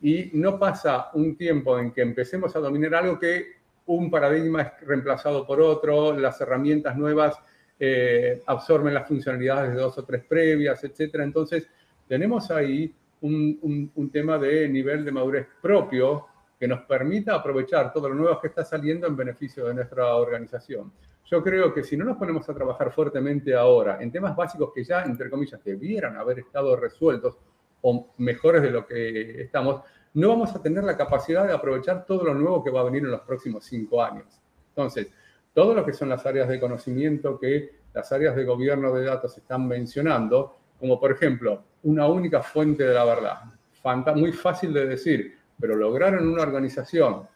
Y 0.00 0.30
no 0.34 0.58
pasa 0.58 1.10
un 1.14 1.36
tiempo 1.36 1.76
en 1.78 1.90
que 1.90 2.02
empecemos 2.02 2.54
a 2.54 2.60
dominar 2.60 2.94
algo 2.94 3.18
que 3.18 3.58
un 3.86 4.10
paradigma 4.10 4.62
es 4.62 4.86
reemplazado 4.86 5.44
por 5.44 5.60
otro, 5.60 6.16
las 6.16 6.40
herramientas 6.40 6.96
nuevas 6.96 7.36
eh, 7.80 8.42
absorben 8.46 8.94
las 8.94 9.08
funcionalidades 9.08 9.72
de 9.72 9.80
dos 9.80 9.98
o 9.98 10.04
tres 10.04 10.24
previas, 10.24 10.82
etc. 10.84 11.16
Entonces, 11.16 11.66
tenemos 12.06 12.50
ahí 12.50 12.94
un, 13.20 14.10
tema 14.12 14.38
de 14.38 14.68
nivel 14.68 15.04
de 15.04 15.12
madurez 15.12 15.46
propio 15.60 16.26
que 16.58 16.66
nos 16.66 16.80
permita 16.82 17.34
aprovechar 17.34 17.92
todo 17.92 18.08
lo 18.08 18.14
nuevo 18.14 18.40
que 18.40 18.48
está 18.48 18.64
saliendo 18.64 19.06
en 19.06 19.16
beneficio 19.16 19.66
de 19.66 19.74
nuestra 19.74 20.14
organización. 20.16 20.92
Yo 21.24 21.42
creo 21.42 21.72
que 21.72 21.84
si 21.84 21.96
no 21.96 22.04
nos 22.04 22.16
ponemos 22.16 22.48
a 22.48 22.54
trabajar 22.54 22.90
fuertemente 22.90 23.54
ahora 23.54 23.98
en 24.00 24.10
temas 24.10 24.34
básicos 24.34 24.72
que 24.74 24.82
ya, 24.82 25.02
entre 25.02 25.30
comillas, 25.30 25.62
debieran 25.62 26.16
haber 26.16 26.40
estado 26.40 26.74
resueltos 26.74 27.36
o 27.82 28.12
mejores 28.16 28.62
de 28.62 28.70
lo 28.70 28.86
que 28.86 29.42
estamos, 29.42 29.82
no 30.14 30.28
vamos 30.30 30.54
a 30.54 30.62
tener 30.62 30.82
la 30.84 30.96
capacidad 30.96 31.46
de 31.46 31.52
aprovechar 31.52 32.04
todo 32.06 32.24
lo 32.24 32.34
nuevo 32.34 32.64
que 32.64 32.70
va 32.70 32.80
a 32.80 32.84
venir 32.84 33.04
en 33.04 33.10
los 33.10 33.20
próximos 33.20 33.64
cinco 33.64 34.02
años. 34.02 34.40
Entonces, 34.70 35.08
todo 35.52 35.74
lo 35.74 35.84
que 35.84 35.92
son 35.92 36.08
las 36.08 36.24
áreas 36.24 36.48
de 36.48 36.58
conocimiento 36.58 37.38
que 37.38 37.78
las 37.92 38.10
áreas 38.12 38.36
de 38.36 38.44
gobierno 38.44 38.94
de 38.94 39.04
datos 39.04 39.36
están 39.36 39.66
mencionando, 39.66 40.56
como 40.78 40.98
por 40.98 41.12
ejemplo 41.12 41.62
una 41.82 42.06
única 42.06 42.42
fuente 42.42 42.84
de 42.84 42.94
la 42.94 43.04
verdad, 43.04 43.36
muy 44.14 44.32
fácil 44.32 44.72
de 44.72 44.86
decir, 44.86 45.36
pero 45.58 45.74
lograr 45.74 46.14
en 46.14 46.28
una 46.28 46.42
organización 46.42 47.26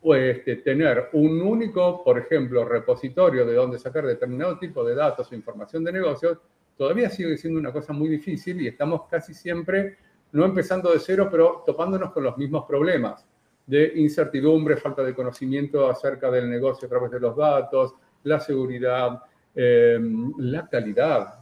pues, 0.00 0.38
este, 0.38 0.56
tener 0.56 1.10
un 1.12 1.42
único, 1.42 2.02
por 2.02 2.18
ejemplo, 2.18 2.64
repositorio 2.64 3.44
de 3.44 3.54
donde 3.54 3.78
sacar 3.78 4.06
determinado 4.06 4.58
tipo 4.58 4.82
de 4.82 4.94
datos 4.94 5.30
o 5.30 5.34
información 5.34 5.84
de 5.84 5.92
negocios, 5.92 6.38
todavía 6.76 7.10
sigue 7.10 7.36
siendo 7.36 7.60
una 7.60 7.72
cosa 7.72 7.92
muy 7.92 8.08
difícil 8.08 8.60
y 8.62 8.68
estamos 8.68 9.02
casi 9.10 9.34
siempre 9.34 9.98
no 10.32 10.44
empezando 10.44 10.90
de 10.92 11.00
cero, 11.00 11.28
pero 11.30 11.62
topándonos 11.66 12.12
con 12.12 12.22
los 12.24 12.38
mismos 12.38 12.64
problemas 12.66 13.26
de 13.66 13.92
incertidumbre, 13.96 14.76
falta 14.76 15.02
de 15.02 15.14
conocimiento 15.14 15.88
acerca 15.88 16.30
del 16.30 16.48
negocio 16.48 16.86
a 16.86 16.88
través 16.88 17.10
de 17.10 17.20
los 17.20 17.36
datos, 17.36 17.94
la 18.22 18.40
seguridad, 18.40 19.22
em, 19.54 20.32
la 20.38 20.66
calidad 20.68 21.39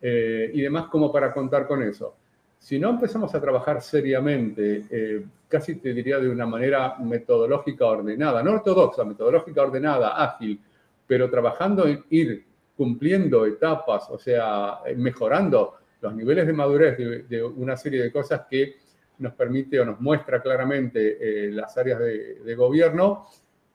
eh, 0.00 0.50
y 0.52 0.60
demás 0.60 0.86
como 0.86 1.12
para 1.12 1.32
contar 1.32 1.66
con 1.66 1.82
eso. 1.82 2.14
Si 2.58 2.78
no 2.78 2.90
empezamos 2.90 3.34
a 3.34 3.40
trabajar 3.40 3.80
seriamente, 3.82 4.84
eh, 4.90 5.24
casi 5.48 5.76
te 5.76 5.94
diría 5.94 6.18
de 6.18 6.28
una 6.28 6.46
manera 6.46 6.96
metodológica 6.98 7.86
ordenada, 7.86 8.42
no 8.42 8.52
ortodoxa, 8.52 9.04
metodológica 9.04 9.62
ordenada, 9.62 10.22
ágil, 10.22 10.60
pero 11.06 11.30
trabajando 11.30 11.86
en 11.86 12.04
ir 12.10 12.44
cumpliendo 12.76 13.46
etapas, 13.46 14.08
o 14.10 14.18
sea, 14.18 14.80
mejorando 14.96 15.74
los 16.00 16.14
niveles 16.14 16.46
de 16.46 16.52
madurez 16.52 16.96
de, 17.28 17.42
una 17.42 17.76
serie 17.76 18.02
de 18.02 18.12
cosas 18.12 18.42
que 18.48 18.76
nos 19.18 19.34
permite 19.34 19.80
o 19.80 19.84
nos 19.84 20.00
muestra 20.00 20.40
claramente 20.40 21.18
eh, 21.20 21.50
las 21.50 21.76
áreas 21.76 21.98
de, 21.98 22.54
gobierno, 22.54 23.26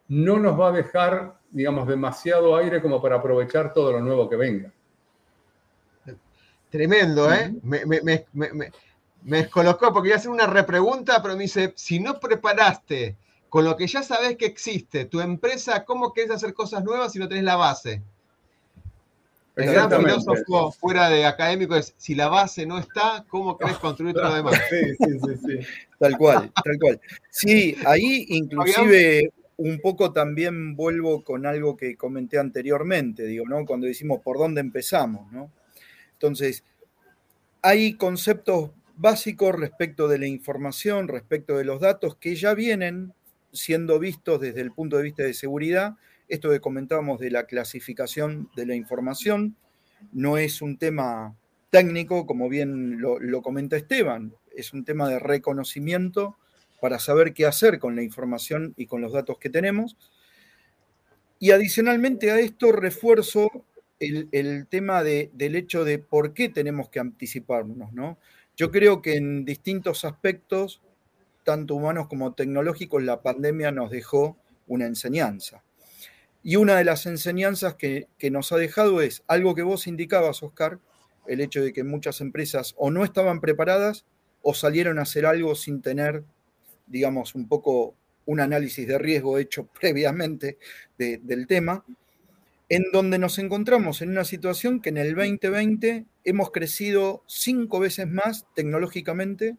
no 0.07 0.39
nos 0.39 0.57
va 0.57 0.69
a 0.69 0.71
dejar, 0.71 1.35
digamos, 1.51 1.87
demasiado 1.87 2.55
aire 2.55 2.81
como 2.81 3.01
para 3.01 3.17
aprovechar 3.17 3.73
todo 3.73 3.91
lo 3.91 3.99
nuevo 3.99 4.29
que 4.29 4.35
venga. 4.35 4.71
Tremendo, 6.73 7.31
¿eh? 7.31 7.53
me, 7.61 7.85
me, 7.85 8.01
me, 8.01 8.25
me, 8.33 8.71
descolocó 9.21 9.93
porque 9.93 10.07
iba 10.07 10.15
a 10.15 10.17
hacer 10.17 10.31
una 10.31 10.47
repregunta, 10.47 11.21
pero 11.21 11.35
me 11.35 11.43
dice, 11.43 11.71
si 11.75 11.99
no 11.99 12.19
preparaste 12.19 13.15
con 13.47 13.63
lo 13.63 13.77
que 13.77 13.85
ya 13.85 14.01
sabes 14.01 14.37
que 14.37 14.47
existe 14.47 15.05
tu 15.05 15.21
empresa, 15.21 15.85
¿cómo 15.85 16.11
quieres 16.11 16.31
hacer 16.31 16.55
cosas 16.55 16.83
nuevas 16.83 17.11
si 17.11 17.19
no 17.19 17.27
tenés 17.27 17.43
la 17.43 17.57
base? 17.57 18.01
El 19.55 19.71
gran 19.71 19.91
filósofo 19.91 20.71
fuera 20.71 21.09
de 21.09 21.27
académico 21.27 21.75
es, 21.75 21.93
si 21.95 22.15
la 22.15 22.27
base 22.27 22.65
no 22.65 22.79
está, 22.79 23.23
¿cómo 23.29 23.55
querés 23.55 23.77
construir 23.77 24.15
todo 24.15 24.29
lo 24.29 24.33
demás? 24.33 24.59
Sí, 24.71 24.95
sí, 24.97 25.19
sí, 25.19 25.37
sí. 25.45 25.67
Tal 25.99 26.17
cual, 26.17 26.51
tal 26.63 26.79
cual. 26.79 26.99
Sí, 27.29 27.77
ahí 27.85 28.25
inclusive 28.29 29.31
un 29.57 29.79
poco 29.79 30.11
también 30.11 30.75
vuelvo 30.75 31.23
con 31.23 31.45
algo 31.45 31.77
que 31.77 31.95
comenté 31.95 32.39
anteriormente, 32.39 33.27
digo, 33.27 33.45
¿no? 33.47 33.63
Cuando 33.63 33.85
decimos 33.85 34.21
por 34.23 34.39
dónde 34.39 34.59
empezamos, 34.59 35.31
¿no? 35.31 35.51
Entonces, 36.23 36.63
hay 37.61 37.95
conceptos 37.95 38.71
básicos 38.95 39.53
respecto 39.55 40.07
de 40.07 40.19
la 40.19 40.25
información, 40.25 41.09
respecto 41.09 41.57
de 41.57 41.65
los 41.65 41.81
datos 41.81 42.15
que 42.15 42.37
ya 42.37 42.53
vienen 42.53 43.13
siendo 43.51 43.99
vistos 43.99 44.39
desde 44.39 44.61
el 44.61 44.71
punto 44.71 44.95
de 44.95 45.03
vista 45.03 45.23
de 45.23 45.33
seguridad, 45.33 45.97
esto 46.29 46.49
que 46.49 46.61
comentábamos 46.61 47.19
de 47.19 47.29
la 47.29 47.43
clasificación 47.43 48.49
de 48.55 48.65
la 48.65 48.73
información 48.73 49.57
no 50.13 50.37
es 50.37 50.61
un 50.61 50.77
tema 50.77 51.35
técnico, 51.71 52.25
como 52.25 52.47
bien 52.47 53.01
lo, 53.01 53.41
comenta 53.41 53.75
Esteban, 53.75 54.33
es 54.55 54.71
un 54.71 54.85
tema 54.85 55.09
de 55.09 55.19
reconocimiento 55.19 56.37
para 56.79 56.99
saber 56.99 57.33
qué 57.33 57.45
hacer 57.45 57.79
con 57.79 57.97
la 57.97 58.01
información 58.01 58.73
y 58.77 58.85
con 58.85 59.01
los 59.01 59.11
datos 59.11 59.39
que 59.39 59.49
tenemos. 59.49 59.97
Y 61.37 61.51
adicionalmente 61.51 62.31
a 62.31 62.39
esto 62.39 62.71
refuerzo 62.71 63.65
el, 64.31 64.67
tema 64.67 65.03
del 65.03 65.55
hecho 65.55 65.83
de 65.83 65.99
por 65.99 66.33
qué 66.33 66.49
tenemos 66.49 66.89
que 66.89 66.99
anticiparnos. 66.99 67.93
¿no? 67.93 68.17
Yo 68.55 68.71
creo 68.71 69.01
que 69.01 69.15
en 69.15 69.45
distintos 69.45 70.05
aspectos, 70.05 70.81
tanto 71.43 71.75
humanos 71.75 72.07
como 72.07 72.33
tecnológicos, 72.33 73.03
la 73.03 73.21
pandemia 73.21 73.71
nos 73.71 73.91
dejó 73.91 74.37
una 74.67 74.85
enseñanza. 74.85 75.63
Y 76.43 76.57
una 76.57 76.77
de 76.77 76.83
las 76.83 77.05
enseñanzas 77.05 77.75
que, 77.75 78.07
nos 78.29 78.51
ha 78.51 78.57
dejado 78.57 79.01
es 79.01 79.23
algo 79.27 79.55
que 79.55 79.63
vos 79.63 79.87
indicabas, 79.87 80.43
Oscar, 80.43 80.79
el 81.25 81.39
hecho 81.39 81.63
de 81.63 81.71
que 81.71 81.85
muchas 81.85 82.19
empresas 82.19 82.75
o 82.77 82.91
no 82.91 83.05
estaban 83.05 83.39
preparadas 83.39 84.05
o 84.41 84.53
salieron 84.53 84.99
a 84.99 85.03
hacer 85.03 85.25
algo 85.25 85.55
sin 85.55 85.81
tener, 85.81 86.25
digamos, 86.85 87.33
un 87.33 87.47
poco 87.47 87.95
un 88.25 88.41
análisis 88.41 88.85
de 88.85 88.97
riesgo 88.97 89.37
hecho 89.37 89.67
previamente 89.79 90.57
del 90.97 91.47
tema, 91.47 91.85
en 92.73 92.85
donde 92.91 93.19
nos 93.19 93.37
encontramos 93.37 94.01
en 94.01 94.09
una 94.09 94.23
situación 94.23 94.81
que 94.81 94.89
en 94.89 94.97
el 94.97 95.13
2020 95.13 96.07
hemos 96.23 96.49
crecido 96.49 97.23
cinco 97.27 97.79
veces 97.79 98.07
más 98.07 98.47
tecnológicamente 98.55 99.57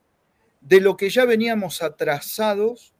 de 0.60 0.80
lo 0.80 0.96
que 0.96 1.10
ya 1.10 1.24
veníamos 1.24 1.80
atrasados 1.80 2.92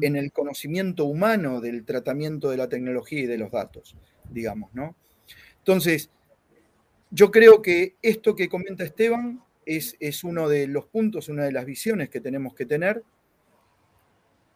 en 0.00 0.16
el 0.16 0.32
conocimiento 0.32 1.04
humano 1.04 1.60
del 1.60 1.84
tratamiento 1.84 2.48
de 2.48 2.56
la 2.56 2.70
tecnología 2.70 3.20
y 3.20 3.26
de 3.26 3.36
los 3.36 3.50
datos, 3.50 3.94
digamos, 4.30 4.72
¿no? 4.72 4.96
Entonces, 5.58 6.10
yo 7.10 7.30
creo 7.30 7.60
que 7.60 7.96
esto 8.00 8.34
que 8.34 8.48
comenta 8.48 8.84
Esteban 8.84 9.42
es, 9.66 9.96
es 10.00 10.24
uno 10.24 10.48
de 10.48 10.66
los 10.66 10.86
puntos, 10.86 11.28
una 11.28 11.44
de 11.44 11.52
las 11.52 11.66
visiones 11.66 12.08
que 12.08 12.22
tenemos 12.22 12.54
que 12.54 12.64
tener, 12.64 13.04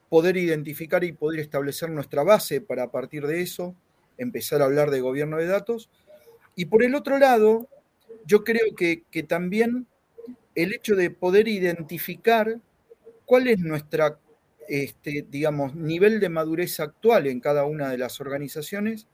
poder 0.09 0.38
identificar 0.38 1.05
y 1.05 1.12
poder 1.12 1.40
establecer 1.40 1.90
nuestra 1.90 2.22
base 2.22 2.62
para 2.62 2.84
a 2.84 2.90
partir 2.90 3.26
de 3.26 3.42
eso 3.42 3.76
empezar 4.19 4.62
a 4.62 4.67
hablar 4.67 4.91
de 4.91 5.01
gobierno 5.01 5.37
de 5.39 5.47
datos. 5.47 5.91
Y 6.55 6.67
por 6.67 6.83
el 6.83 6.95
otro 6.95 7.19
lado, 7.19 7.69
yo 8.25 8.45
creo 8.45 8.75
que, 8.77 9.03
que 9.11 9.23
también 9.23 9.87
el 10.55 10.75
hecho 10.75 10.97
de 10.97 11.11
poder 11.11 11.49
identificar 11.49 12.61
cuál 13.27 13.49
es 13.49 13.59
nuestra 13.59 14.19
este, 14.69 15.27
nivel 15.75 16.21
de 16.21 16.29
madurez 16.29 16.81
actual 16.81 17.27
en 17.27 17.41
cada 17.41 17.64
una 17.64 17.91
de 17.91 17.99
las 17.99 18.21
organizaciones 18.21 19.07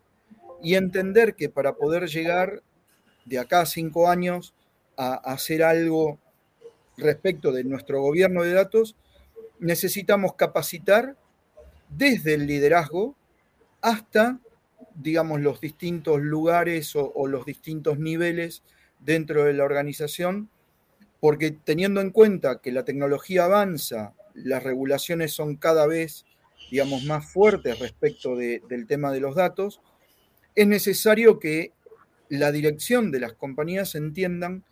y 0.62 0.76
entender 0.76 1.34
que 1.34 1.48
para 1.48 1.74
poder 1.74 2.09
llegar 2.09 2.62
de 3.24 3.38
acá 3.38 3.61
a 3.61 3.66
cinco 3.66 4.09
años 4.09 4.55
a 4.96 5.14
hacer 5.14 5.62
algo 5.62 6.18
respecto 6.96 7.53
de 7.53 7.64
nuestro 7.64 8.00
gobierno 8.00 8.42
de 8.42 8.53
datos, 8.53 8.96
necesitamos 9.59 10.34
capacitar 10.34 11.16
desde 11.88 12.34
el 12.34 12.46
liderazgo 12.46 13.16
hasta, 13.80 14.38
digamos, 14.95 15.40
los 15.40 15.61
distintos 15.61 16.20
lugares 16.20 16.93
o, 16.95 17.26
los 17.26 17.45
distintos 17.45 17.99
niveles 17.99 18.62
dentro 19.01 19.45
de 19.45 19.53
la 19.53 19.64
organización, 19.64 20.49
porque 21.20 21.51
teniendo 21.51 22.01
en 22.01 22.11
cuenta 22.11 22.61
que 22.61 22.72
la 22.72 22.84
tecnología 22.84 23.45
avanza, 23.45 24.14
las 24.34 24.62
regulaciones 24.62 25.32
son 25.32 25.57
cada 25.57 25.86
vez, 25.86 26.24
digamos, 26.70 27.05
más 27.05 27.30
fuertes 27.30 27.78
respecto 27.78 28.36
del 28.36 28.86
tema 28.86 29.12
de 29.12 29.20
los 29.20 29.34
datos, 29.34 29.80
es 30.55 30.66
necesario 30.66 31.38
que 31.38 31.72
la 32.28 32.51
dirección 32.51 33.11
de 33.11 33.20
las 33.20 33.34
compañías 33.34 33.95
entiendan 33.95 34.64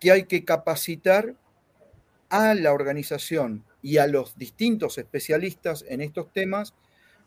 que 0.00 0.10
hay 0.10 0.24
que 0.24 0.44
capacitar 0.44 1.36
a 2.28 2.54
la 2.54 2.72
organización 2.72 3.64
y 3.82 3.98
a 3.98 4.06
los 4.06 4.38
distintos 4.38 4.96
especialistas 4.98 5.84
en 5.88 6.00
estos 6.00 6.32
temas 6.32 6.74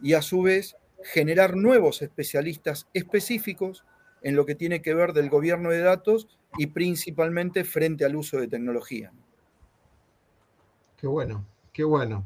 y 0.02 0.14
a 0.14 0.22
su 0.22 0.42
vez 0.42 0.76
generar 1.04 1.56
nuevos 1.56 2.02
especialistas 2.02 2.88
específicos 2.94 3.84
en 4.22 4.36
lo 4.36 4.46
que 4.46 4.56
tiene 4.56 4.82
que 4.82 4.94
ver 4.94 5.14
del 5.14 5.30
gobierno 5.30 5.70
de 5.70 5.82
datos 5.82 6.28
y 6.58 6.68
principalmente 6.68 7.64
frente 7.64 8.06
al 8.06 8.16
uso 8.16 8.38
de 8.38 8.48
tecnología. 8.48 9.12
Qué 10.98 11.08
bueno, 11.08 11.46
qué 11.72 11.84
bueno. 11.84 12.26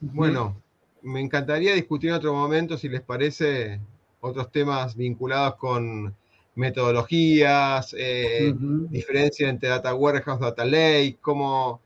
Bueno, 0.00 0.60
me 1.02 1.20
encantaría 1.20 1.74
discutir 1.74 2.10
en 2.10 2.16
otro 2.16 2.32
momento, 2.32 2.78
si 2.78 2.88
les 2.88 3.02
parece, 3.02 3.80
otros 4.20 4.50
temas 4.50 4.96
vinculados 4.96 5.56
con 5.56 6.14
metodologías, 6.54 7.94
eh, 7.96 8.54
diferencia 8.88 9.48
entre 9.48 9.68
data 9.68 9.94
warehouse, 9.94 10.40
data 10.40 10.64
lake, 10.64 11.18
cómo, 11.20 11.80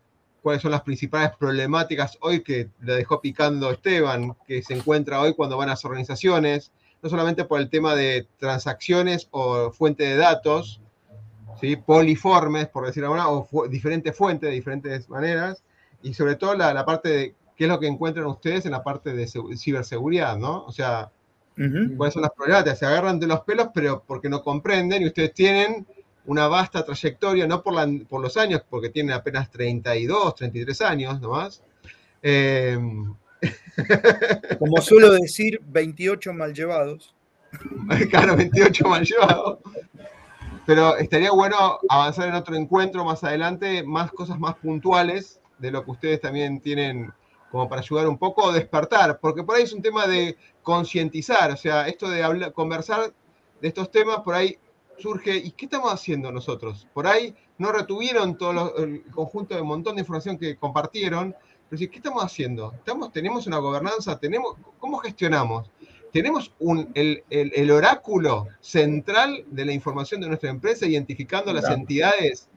cuáles 0.44 0.60
son 0.60 0.72
las 0.72 0.82
principales 0.82 1.30
problemáticas 1.38 2.18
hoy 2.20 2.42
que 2.42 2.68
le 2.82 2.96
dejó 2.96 3.22
picando 3.22 3.70
Esteban, 3.70 4.36
que 4.46 4.62
se 4.62 4.74
encuentra 4.74 5.22
hoy 5.22 5.32
cuando 5.32 5.56
van 5.56 5.70
a 5.70 5.72
las 5.72 5.86
organizaciones, 5.86 6.70
no 7.02 7.08
solamente 7.08 7.46
por 7.46 7.60
el 7.60 7.70
tema 7.70 7.94
de 7.94 8.28
transacciones 8.38 9.26
o 9.30 9.70
fuente 9.72 10.04
de 10.04 10.16
datos, 10.16 10.82
¿sí? 11.58 11.76
poliformes, 11.76 12.68
por 12.68 12.84
decirlo 12.84 13.14
alguna, 13.14 13.30
o 13.30 13.68
diferentes 13.68 14.14
fuentes 14.14 14.50
de 14.50 14.54
diferentes 14.54 15.08
maneras, 15.08 15.64
y 16.02 16.12
sobre 16.12 16.36
todo 16.36 16.54
la, 16.54 16.74
la 16.74 16.84
parte 16.84 17.08
de 17.08 17.34
qué 17.56 17.64
es 17.64 17.70
lo 17.70 17.80
que 17.80 17.86
encuentran 17.86 18.26
ustedes 18.26 18.66
en 18.66 18.72
la 18.72 18.84
parte 18.84 19.14
de 19.14 19.26
ciberseguridad, 19.56 20.36
¿no? 20.36 20.66
O 20.66 20.72
sea, 20.72 21.10
¿Cuáles 21.96 22.14
son 22.14 22.22
las 22.22 22.32
problemáticas? 22.32 22.80
Se 22.80 22.86
agarran 22.86 23.20
de 23.20 23.28
los 23.28 23.40
pelos, 23.42 23.68
pero 23.72 24.02
porque 24.04 24.28
no 24.28 24.42
comprenden 24.42 25.02
y 25.02 25.06
ustedes 25.06 25.32
tienen 25.34 25.86
una 26.26 26.48
vasta 26.48 26.84
trayectoria, 26.84 27.46
no 27.46 27.62
por, 27.62 27.74
por 28.06 28.20
los 28.20 28.36
años, 28.36 28.62
porque 28.68 28.88
tienen 28.88 29.12
apenas 29.12 29.50
32, 29.50 30.34
33 30.34 30.80
años 30.82 31.20
nomás. 31.20 31.62
Eh, 32.22 32.78
Como 34.58 34.80
suelo 34.80 35.12
decir, 35.12 35.60
28 35.66 36.32
mal 36.32 36.54
llevados. 36.54 37.14
claro, 38.10 38.36
28 38.36 38.88
mal 38.88 39.04
llevados. 39.04 39.58
Pero 40.66 40.96
estaría 40.96 41.30
bueno 41.30 41.78
avanzar 41.88 42.28
en 42.28 42.34
otro 42.34 42.56
encuentro 42.56 43.04
más 43.04 43.22
adelante, 43.22 43.82
más 43.82 44.10
cosas 44.12 44.38
más 44.38 44.54
puntuales 44.56 45.40
de 45.58 45.70
lo 45.70 45.84
que 45.84 45.90
ustedes 45.90 46.20
también 46.20 46.60
tienen 46.60 47.12
como 47.50 47.68
para 47.68 47.82
ayudar 47.82 48.08
un 48.08 48.18
poco 48.18 48.50
a 48.50 48.52
despertar, 48.52 49.20
porque 49.20 49.44
por 49.44 49.54
ahí 49.54 49.62
es 49.62 49.72
un 49.72 49.82
tema 49.82 50.08
de 50.08 50.36
concientizar, 50.62 51.52
o 51.52 51.56
sea, 51.56 51.86
esto 51.86 52.08
de 52.08 52.20
hablar, 52.24 52.52
conversar 52.52 53.12
de 53.60 53.68
estos 53.68 53.92
temas, 53.92 54.18
por 54.20 54.34
ahí 54.34 54.58
surge, 54.98 55.36
¿y 55.36 55.50
qué 55.52 55.66
estamos 55.66 55.92
haciendo 55.92 56.30
nosotros? 56.30 56.86
Por 56.92 57.06
ahí 57.06 57.34
no 57.58 57.72
retuvieron 57.72 58.36
todo 58.36 58.76
el 58.76 59.04
conjunto 59.06 59.54
de 59.54 59.60
un 59.60 59.68
montón 59.68 59.96
de 59.96 60.00
información 60.00 60.38
que 60.38 60.56
compartieron, 60.56 61.34
pero 61.68 61.78
sí, 61.78 61.88
¿qué 61.88 61.96
estamos 61.96 62.22
haciendo? 62.22 62.72
¿Estamos, 62.74 63.12
¿Tenemos 63.12 63.46
una 63.46 63.58
gobernanza? 63.58 64.18
Tenemos, 64.18 64.56
¿Cómo 64.78 64.98
gestionamos? 64.98 65.70
¿Tenemos 66.12 66.52
un, 66.60 66.90
el, 66.94 67.70
oráculo 67.70 68.46
central 68.60 69.44
de 69.50 69.64
la 69.64 69.72
información 69.72 70.20
de 70.20 70.28
nuestra 70.28 70.50
empresa 70.50 70.86
identificando 70.86 71.52
las 71.52 71.68
entidades 71.68 72.48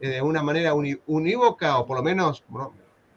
eh, 0.00 0.08
de 0.10 0.22
una 0.22 0.42
manera 0.42 0.74
unívoca 0.74 1.78
o 1.78 1.86
por 1.86 1.96
lo 1.96 2.02
menos 2.02 2.44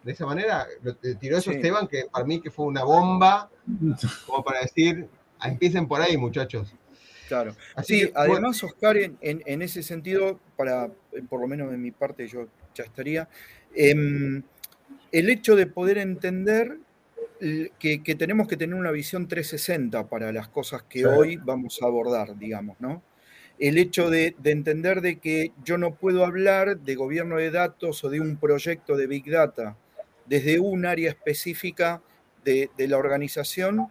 de 0.04 0.12
esa 0.14 0.26
manera, 0.26 0.66
eh, 1.04 1.16
tiró 1.20 1.38
eso 1.38 1.52
Esteban, 1.52 1.88
que 1.88 2.06
para 2.12 2.26
mí 2.26 2.42
que 2.42 2.50
fue 2.50 2.66
una 2.66 2.84
bomba, 2.84 3.50
como 4.26 4.44
para 4.44 4.62
decir, 4.62 5.08
ah, 5.40 5.50
empiecen 5.50 5.88
por 5.88 6.02
ahí, 6.02 6.18
muchachos. 6.18 6.74
Claro. 7.32 7.56
sí, 7.84 8.12
además, 8.14 8.62
Oscar, 8.62 8.98
en, 8.98 9.62
ese 9.62 9.84
sentido, 9.84 10.38
para, 10.58 10.88
eh, 11.14 11.22
por 11.30 11.40
lo 11.40 11.48
menos 11.48 11.72
de 11.72 11.78
mi 11.78 11.92
parte, 11.92 12.28
yo 12.28 12.50
ya 12.76 12.84
estaría, 12.84 13.30
em, 13.74 14.44
el 15.14 15.30
hecho 15.30 15.56
de 15.56 15.66
poder 15.66 15.98
entender 15.98 16.78
que, 17.80 18.16
tenemos 18.20 18.50
que 18.50 18.58
tener 18.58 18.76
una 18.76 18.92
visión 18.92 19.30
360 19.30 20.08
para 20.08 20.34
las 20.34 20.50
cosas 20.50 20.84
que 20.84 21.06
hoy 21.06 21.38
vamos 21.38 21.80
a 21.82 21.86
abordar, 21.86 22.38
digamos, 22.38 22.76
¿no? 22.82 23.02
El 23.60 23.78
hecho 23.78 24.10
de, 24.10 24.36
de, 24.40 24.52
entender 24.52 25.00
de 25.00 25.20
que 25.20 25.54
yo 25.64 25.78
no 25.78 25.96
puedo 25.96 26.26
hablar 26.26 26.80
de 26.80 26.96
gobierno 26.96 27.38
de 27.38 27.50
datos 27.50 28.04
o 28.04 28.10
de 28.10 28.20
un 28.20 28.36
proyecto 28.36 28.98
de 28.98 29.08
Big 29.08 29.30
Data 29.30 29.78
desde 30.26 30.60
un 30.60 30.86
área 30.86 31.10
específica 31.10 32.02
de, 32.44 32.70
la 32.78 32.98
organización, 32.98 33.88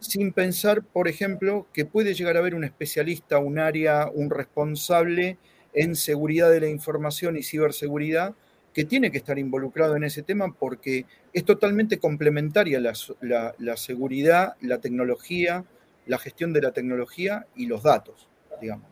sin 0.00 0.32
pensar, 0.32 0.82
por 0.82 1.08
ejemplo, 1.08 1.66
que 1.72 1.84
puede 1.84 2.14
llegar 2.14 2.36
a 2.36 2.40
haber 2.40 2.54
un 2.54 2.64
especialista, 2.64 3.38
un 3.38 3.58
área, 3.58 4.10
un 4.12 4.30
responsable 4.30 5.38
en 5.72 5.96
seguridad 5.96 6.50
de 6.50 6.60
la 6.60 6.68
información 6.68 7.36
y 7.36 7.42
ciberseguridad 7.42 8.34
que 8.72 8.84
tiene 8.84 9.10
que 9.10 9.18
estar 9.18 9.38
involucrado 9.38 9.96
en 9.96 10.04
ese 10.04 10.22
tema 10.22 10.52
porque 10.52 11.06
es 11.32 11.44
totalmente 11.44 11.98
complementaria 11.98 12.80
la, 12.80 13.76
seguridad, 13.76 14.56
la 14.60 14.78
tecnología, 14.78 15.64
la 16.06 16.18
gestión 16.18 16.52
de 16.52 16.60
la 16.60 16.72
tecnología 16.72 17.46
y 17.54 17.66
los 17.66 17.84
datos, 17.84 18.28
digamos. 18.60 18.88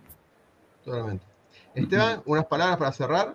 Totalmente. 0.84 1.26
Esteban, 1.74 2.22
unas 2.26 2.46
palabras 2.46 2.78
para 2.78 2.92
cerrar. 2.92 3.34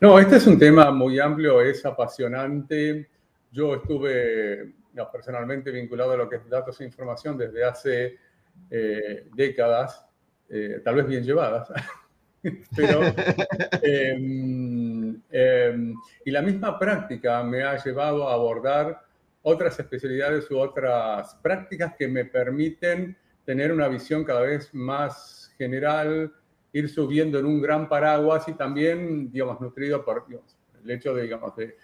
No, 0.00 0.18
este 0.18 0.36
es 0.36 0.46
un 0.46 0.58
tema 0.58 0.90
muy 0.90 1.20
amplio, 1.20 1.60
es 1.60 1.84
apasionante. 1.84 3.08
Yo 3.52 3.74
estuve 3.74 4.72
personalmente 5.12 5.70
vinculado 5.70 6.12
a 6.12 6.16
lo 6.16 6.28
que 6.28 6.36
es 6.36 6.48
datos 6.48 6.80
e 6.80 6.84
información 6.84 7.36
desde 7.36 7.64
hace 7.64 8.18
eh, 8.70 9.26
décadas, 9.34 10.06
eh, 10.48 10.80
tal 10.84 10.96
vez 10.96 11.06
bien 11.06 11.24
llevadas, 11.24 11.68
pero... 12.76 13.00
Em, 13.82 15.20
em, 15.30 15.94
y 16.24 16.30
la 16.30 16.42
misma 16.42 16.78
práctica 16.78 17.42
me 17.42 17.62
ha 17.62 17.82
llevado 17.82 18.28
a 18.28 18.34
abordar 18.34 19.02
otras 19.42 19.78
especialidades 19.78 20.50
u 20.50 20.58
otras 20.58 21.34
prácticas 21.36 21.94
que 21.98 22.08
me 22.08 22.24
permiten 22.26 23.16
tener 23.44 23.72
una 23.72 23.88
visión 23.88 24.24
cada 24.24 24.42
vez 24.42 24.72
más 24.74 25.52
general, 25.56 26.32
ir 26.72 26.88
subiendo 26.88 27.38
en 27.38 27.46
un 27.46 27.60
gran 27.60 27.88
paraguas 27.88 28.46
y 28.48 28.52
también, 28.52 29.32
digamos, 29.32 29.60
nutrido 29.60 30.04
por 30.04 30.26
el 30.84 30.90
hecho 30.90 31.14
de, 31.14 31.22
digamos, 31.22 31.56
de, 31.56 31.76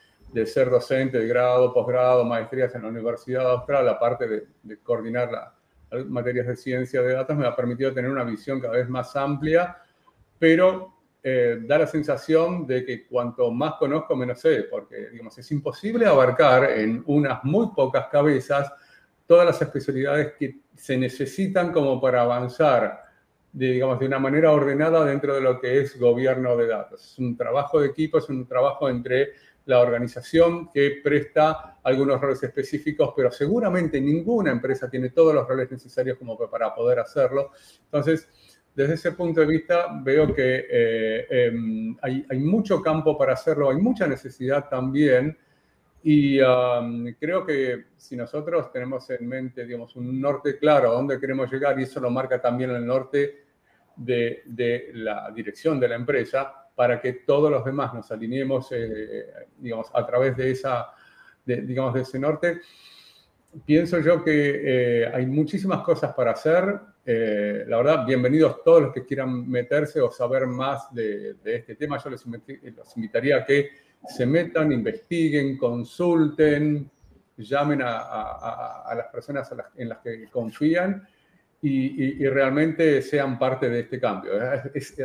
ser 0.46 0.70
docente 0.70 1.18
de 1.18 1.26
grado, 1.26 1.72
posgrado, 1.72 2.24
maestrías 2.24 2.74
en 2.74 2.82
la 2.82 2.88
Universidad 2.88 3.50
Austral, 3.50 3.88
aparte 3.88 4.26
de, 4.26 4.46
de 4.62 4.78
coordinar 4.80 5.30
las 5.30 6.06
materias 6.06 6.46
de 6.46 6.56
ciencia 6.56 7.02
de 7.02 7.14
datos, 7.14 7.36
me 7.36 7.46
ha 7.46 7.54
permitido 7.54 7.92
tener 7.92 8.10
una 8.10 8.24
visión 8.24 8.60
cada 8.60 8.74
vez 8.74 8.88
más 8.88 9.14
amplia, 9.16 9.76
pero 10.38 10.96
eh, 11.28 11.58
da 11.62 11.78
la 11.78 11.88
sensación 11.88 12.68
de 12.68 12.84
que 12.84 13.04
cuanto 13.04 13.50
más 13.50 13.74
conozco, 13.80 14.14
menos 14.14 14.40
sé, 14.40 14.68
porque, 14.70 15.08
digamos, 15.10 15.36
es 15.36 15.50
imposible 15.50 16.06
abarcar 16.06 16.70
en 16.70 17.02
unas 17.06 17.42
muy 17.42 17.70
pocas 17.74 18.06
cabezas 18.06 18.72
todas 19.26 19.44
las 19.44 19.60
especialidades 19.60 20.34
que 20.38 20.60
se 20.76 20.96
necesitan 20.96 21.72
como 21.72 22.00
para 22.00 22.22
avanzar 22.22 23.02
de, 23.52 23.72
digamos, 23.72 23.98
de 23.98 24.06
una 24.06 24.20
manera 24.20 24.52
ordenada 24.52 25.04
dentro 25.04 25.34
de 25.34 25.40
lo 25.40 25.58
que 25.58 25.80
es 25.80 25.98
gobierno 25.98 26.56
de 26.56 26.68
datos. 26.68 27.02
Es 27.02 27.18
un 27.18 27.36
trabajo 27.36 27.80
de 27.80 27.88
equipo, 27.88 28.18
es 28.18 28.28
un 28.28 28.46
trabajo 28.46 28.88
entre 28.88 29.32
la 29.66 29.80
organización 29.80 30.70
que 30.72 31.00
presta 31.02 31.78
algunos 31.82 32.20
roles 32.20 32.42
específicos, 32.42 33.12
pero 33.14 33.30
seguramente 33.30 34.00
ninguna 34.00 34.50
empresa 34.50 34.88
tiene 34.88 35.10
todos 35.10 35.34
los 35.34 35.46
roles 35.46 35.70
necesarios 35.70 36.18
como 36.18 36.36
para 36.36 36.74
poder 36.74 37.00
hacerlo. 37.00 37.50
Entonces, 37.84 38.28
desde 38.74 38.94
ese 38.94 39.12
punto 39.12 39.40
de 39.40 39.46
vista, 39.46 39.86
veo 40.02 40.34
que 40.34 40.66
eh, 40.70 41.26
em, 41.30 41.96
hay, 42.02 42.24
hay, 42.28 42.38
mucho 42.38 42.80
campo 42.80 43.16
para 43.16 43.32
hacerlo, 43.32 43.70
hay 43.70 43.78
mucha 43.78 44.06
necesidad 44.06 44.68
también. 44.68 45.36
Y 46.08 46.38
creo 47.18 47.44
que 47.44 47.86
si 47.96 48.14
nosotros 48.14 48.70
tenemos 48.70 49.10
en 49.10 49.26
mente, 49.26 49.66
digamos, 49.66 49.96
un 49.96 50.20
norte 50.20 50.56
claro 50.56 50.90
a 50.90 50.94
dónde 50.94 51.18
queremos 51.18 51.50
llegar, 51.50 51.80
y 51.80 51.82
eso 51.82 51.98
lo 51.98 52.10
marca 52.10 52.40
también 52.40 52.70
el 52.70 52.86
norte 52.86 53.46
de, 53.96 54.90
la 54.94 55.30
dirección 55.32 55.80
de 55.80 55.88
la 55.88 55.96
empresa 55.96 56.65
para 56.76 57.00
que 57.00 57.14
todos 57.14 57.50
los 57.50 57.64
demás 57.64 57.92
nos 57.94 58.12
alineemos, 58.12 58.68
eh, 58.70 59.26
digamos, 59.58 59.88
a 59.92 60.06
través 60.06 60.36
de, 60.36 60.50
esa, 60.50 60.92
digamos, 61.44 61.94
de 61.94 62.02
ese 62.02 62.18
norte. 62.18 62.60
Pienso 63.64 63.98
yo 64.00 64.22
que 64.22 64.60
eh, 65.02 65.10
hay 65.12 65.24
muchísimas 65.24 65.80
cosas 65.80 66.14
para 66.14 66.32
hacer. 66.32 66.78
eh, 67.06 67.64
la 67.66 67.78
verdad, 67.78 68.04
bienvenidos 68.06 68.62
todos 68.62 68.82
los 68.82 68.92
que 68.92 69.06
quieran 69.06 69.48
meterse 69.48 70.02
o 70.02 70.10
saber 70.10 70.46
más 70.46 70.92
de, 70.92 71.36
este 71.44 71.76
tema. 71.76 71.96
Yo 71.96 72.10
les, 72.10 72.24
invitaría 72.96 73.38
a 73.38 73.44
que 73.44 73.70
se 74.06 74.26
metan, 74.26 74.70
investiguen, 74.70 75.56
consulten, 75.56 76.90
llamen 77.38 77.80
a, 77.82 78.92
las 78.94 79.06
personas 79.06 79.50
en 79.76 79.88
las 79.88 79.98
que 79.98 80.28
confían 80.30 81.08
y, 81.62 82.26
realmente 82.28 83.02
sean 83.02 83.38
parte 83.38 83.68
de 83.68 83.80
este 83.80 83.98
cambio. 83.98 84.32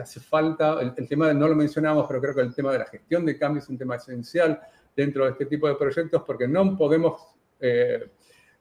hace 0.01 0.19
falta, 0.19 0.79
el, 0.81 1.07
tema, 1.07 1.33
no 1.33 1.47
lo 1.47 1.55
mencionamos, 1.55 2.05
pero 2.07 2.21
creo 2.21 2.35
que 2.35 2.41
el 2.41 2.53
tema 2.53 2.71
de 2.71 2.79
la 2.79 2.85
gestión 2.85 3.25
de 3.25 3.37
cambio 3.37 3.61
es 3.61 3.69
un 3.69 3.77
tema 3.77 3.95
esencial 3.95 4.59
dentro 4.95 5.25
de 5.25 5.31
este 5.31 5.45
tipo 5.45 5.67
de 5.67 5.75
proyectos 5.75 6.23
porque 6.25 6.47
no 6.47 6.77
podemos... 6.77 7.35
Eh, 7.59 8.11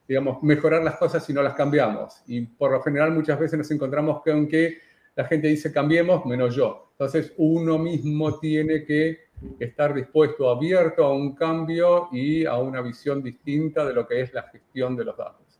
digamos, 0.07 0.43
mejorar 0.43 0.83
las 0.83 0.97
cosas 0.97 1.25
si 1.25 1.31
no 1.31 1.41
las 1.41 1.53
cambiamos. 1.53 2.21
Y 2.27 2.41
por 2.41 2.71
lo 2.71 2.81
general 2.81 3.11
muchas 3.11 3.39
veces 3.39 3.57
nos 3.57 3.71
encontramos 3.71 4.21
con 4.21 4.45
que 4.45 4.79
la 5.15 5.23
gente 5.23 5.47
dice 5.47 5.71
cambiemos 5.71 6.25
menos 6.25 6.53
yo. 6.53 6.91
Entonces 6.91 7.33
uno 7.37 7.77
mismo 7.77 8.37
tiene 8.37 8.83
que 8.83 9.29
estar 9.59 9.93
dispuesto, 9.93 10.49
abierto 10.49 11.05
a 11.05 11.13
un 11.13 11.33
cambio 11.33 12.09
y 12.11 12.45
a 12.45 12.57
una 12.57 12.81
visión 12.81 13.23
distinta 13.23 13.85
de 13.85 13.93
lo 13.93 14.05
que 14.05 14.21
es 14.21 14.33
la 14.33 14.43
gestión 14.43 14.95
de 14.95 15.05
los 15.05 15.17
datos. 15.17 15.50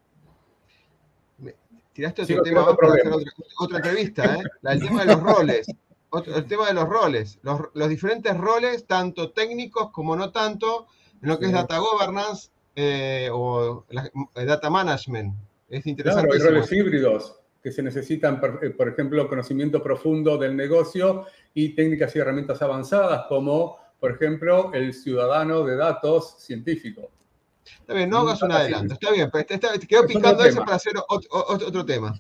Tiraste 1.94 2.22
otro 2.24 2.42
tema 2.44 2.76
para 2.76 2.94
hacer 2.94 3.12
otra, 3.60 3.78
entrevista, 3.78 4.36
¿eh? 4.36 4.44
el 4.64 4.80
tema 4.80 5.06
de 5.06 5.14
los 5.14 5.22
roles. 5.22 5.68
el 6.36 6.46
tema 6.46 6.68
de 6.68 6.74
los 6.74 6.88
roles, 6.88 7.40
los, 7.44 7.90
diferentes 7.90 8.38
roles, 8.38 8.86
tanto 8.86 9.32
técnicos 9.32 9.92
como 9.92 10.16
no 10.16 10.32
tanto, 10.32 10.88
en 11.22 11.30
lo 11.30 11.40
que 11.40 11.48
es 11.48 11.52
data 11.52 11.80
governance, 11.80 12.50
eh, 12.76 13.30
o 13.32 13.86
eh, 13.90 14.46
data 14.46 14.70
management. 14.70 15.36
Es 15.70 15.86
interesante. 15.86 16.30
Claro, 16.30 16.44
hay 16.44 16.54
roles 16.54 16.72
híbridos 16.72 17.42
que 17.62 17.72
se 17.72 17.84
necesitan, 17.84 18.42
eh, 18.62 18.70
por 18.72 18.90
ejemplo, 18.90 19.28
conocimiento 19.28 19.84
profundo 19.84 20.38
del 20.38 20.56
negocio 20.56 21.26
y 21.54 21.76
técnicas 21.76 22.16
y 22.16 22.20
herramientas 22.20 22.62
avanzadas 22.62 23.26
como, 23.28 23.78
por 24.00 24.12
ejemplo, 24.12 24.72
el 24.74 24.94
ciudadano 24.94 25.64
de 25.64 25.76
datos 25.76 26.36
científico. 26.40 27.12
Está 27.66 27.94
bien, 27.94 28.10
no 28.10 28.20
hagas 28.20 28.42
un 28.42 28.52
adelanto. 28.52 28.94
Está 28.94 29.12
bien, 29.12 29.30
pero 29.32 29.46
te, 29.46 29.88
quedo 29.88 30.06
picando 30.06 30.44
eso 30.44 30.64
para 30.64 30.76
hacer 30.76 30.94
otro, 31.08 31.86
tema. 31.86 32.14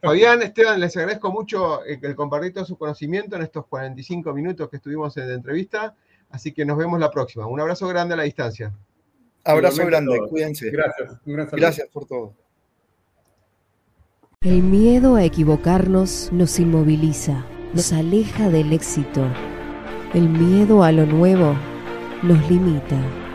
Fabián, 0.00 0.42
Esteban, 0.42 0.80
les 0.80 0.96
agradezco 0.96 1.30
mucho 1.32 1.84
el 1.84 2.14
compartir 2.14 2.52
todo 2.52 2.64
su 2.64 2.76
conocimiento 2.76 3.36
en 3.36 3.42
estos 3.42 3.66
45 3.66 4.32
minutos 4.32 4.68
que 4.68 4.76
estuvimos 4.76 5.16
en 5.16 5.28
la 5.28 5.34
entrevista. 5.34 5.94
Así 6.30 6.52
que 6.52 6.64
nos 6.64 6.78
vemos 6.78 6.98
la 6.98 7.10
próxima. 7.10 7.46
Un 7.46 7.60
abrazo 7.60 7.86
grande 7.88 8.14
a 8.14 8.16
la 8.16 8.22
distancia. 8.22 8.72
Abrazo 9.44 9.84
grande, 9.86 10.18
cuídense. 10.28 10.70
Gracias. 10.70 11.18
Gracias 11.24 11.88
por 11.88 12.06
todo. 12.06 12.34
El 14.40 14.62
miedo 14.62 15.14
a 15.14 15.24
equivocarnos 15.24 16.32
nos 16.32 16.58
inmoviliza, 16.58 17.44
nos 17.74 17.92
aleja 17.92 18.48
del 18.48 18.72
éxito. 18.72 19.24
El 20.14 20.28
miedo 20.28 20.82
a 20.82 20.90
lo 20.90 21.06
nuevo 21.06 21.54
nos 22.22 22.50
limita, 22.50 22.96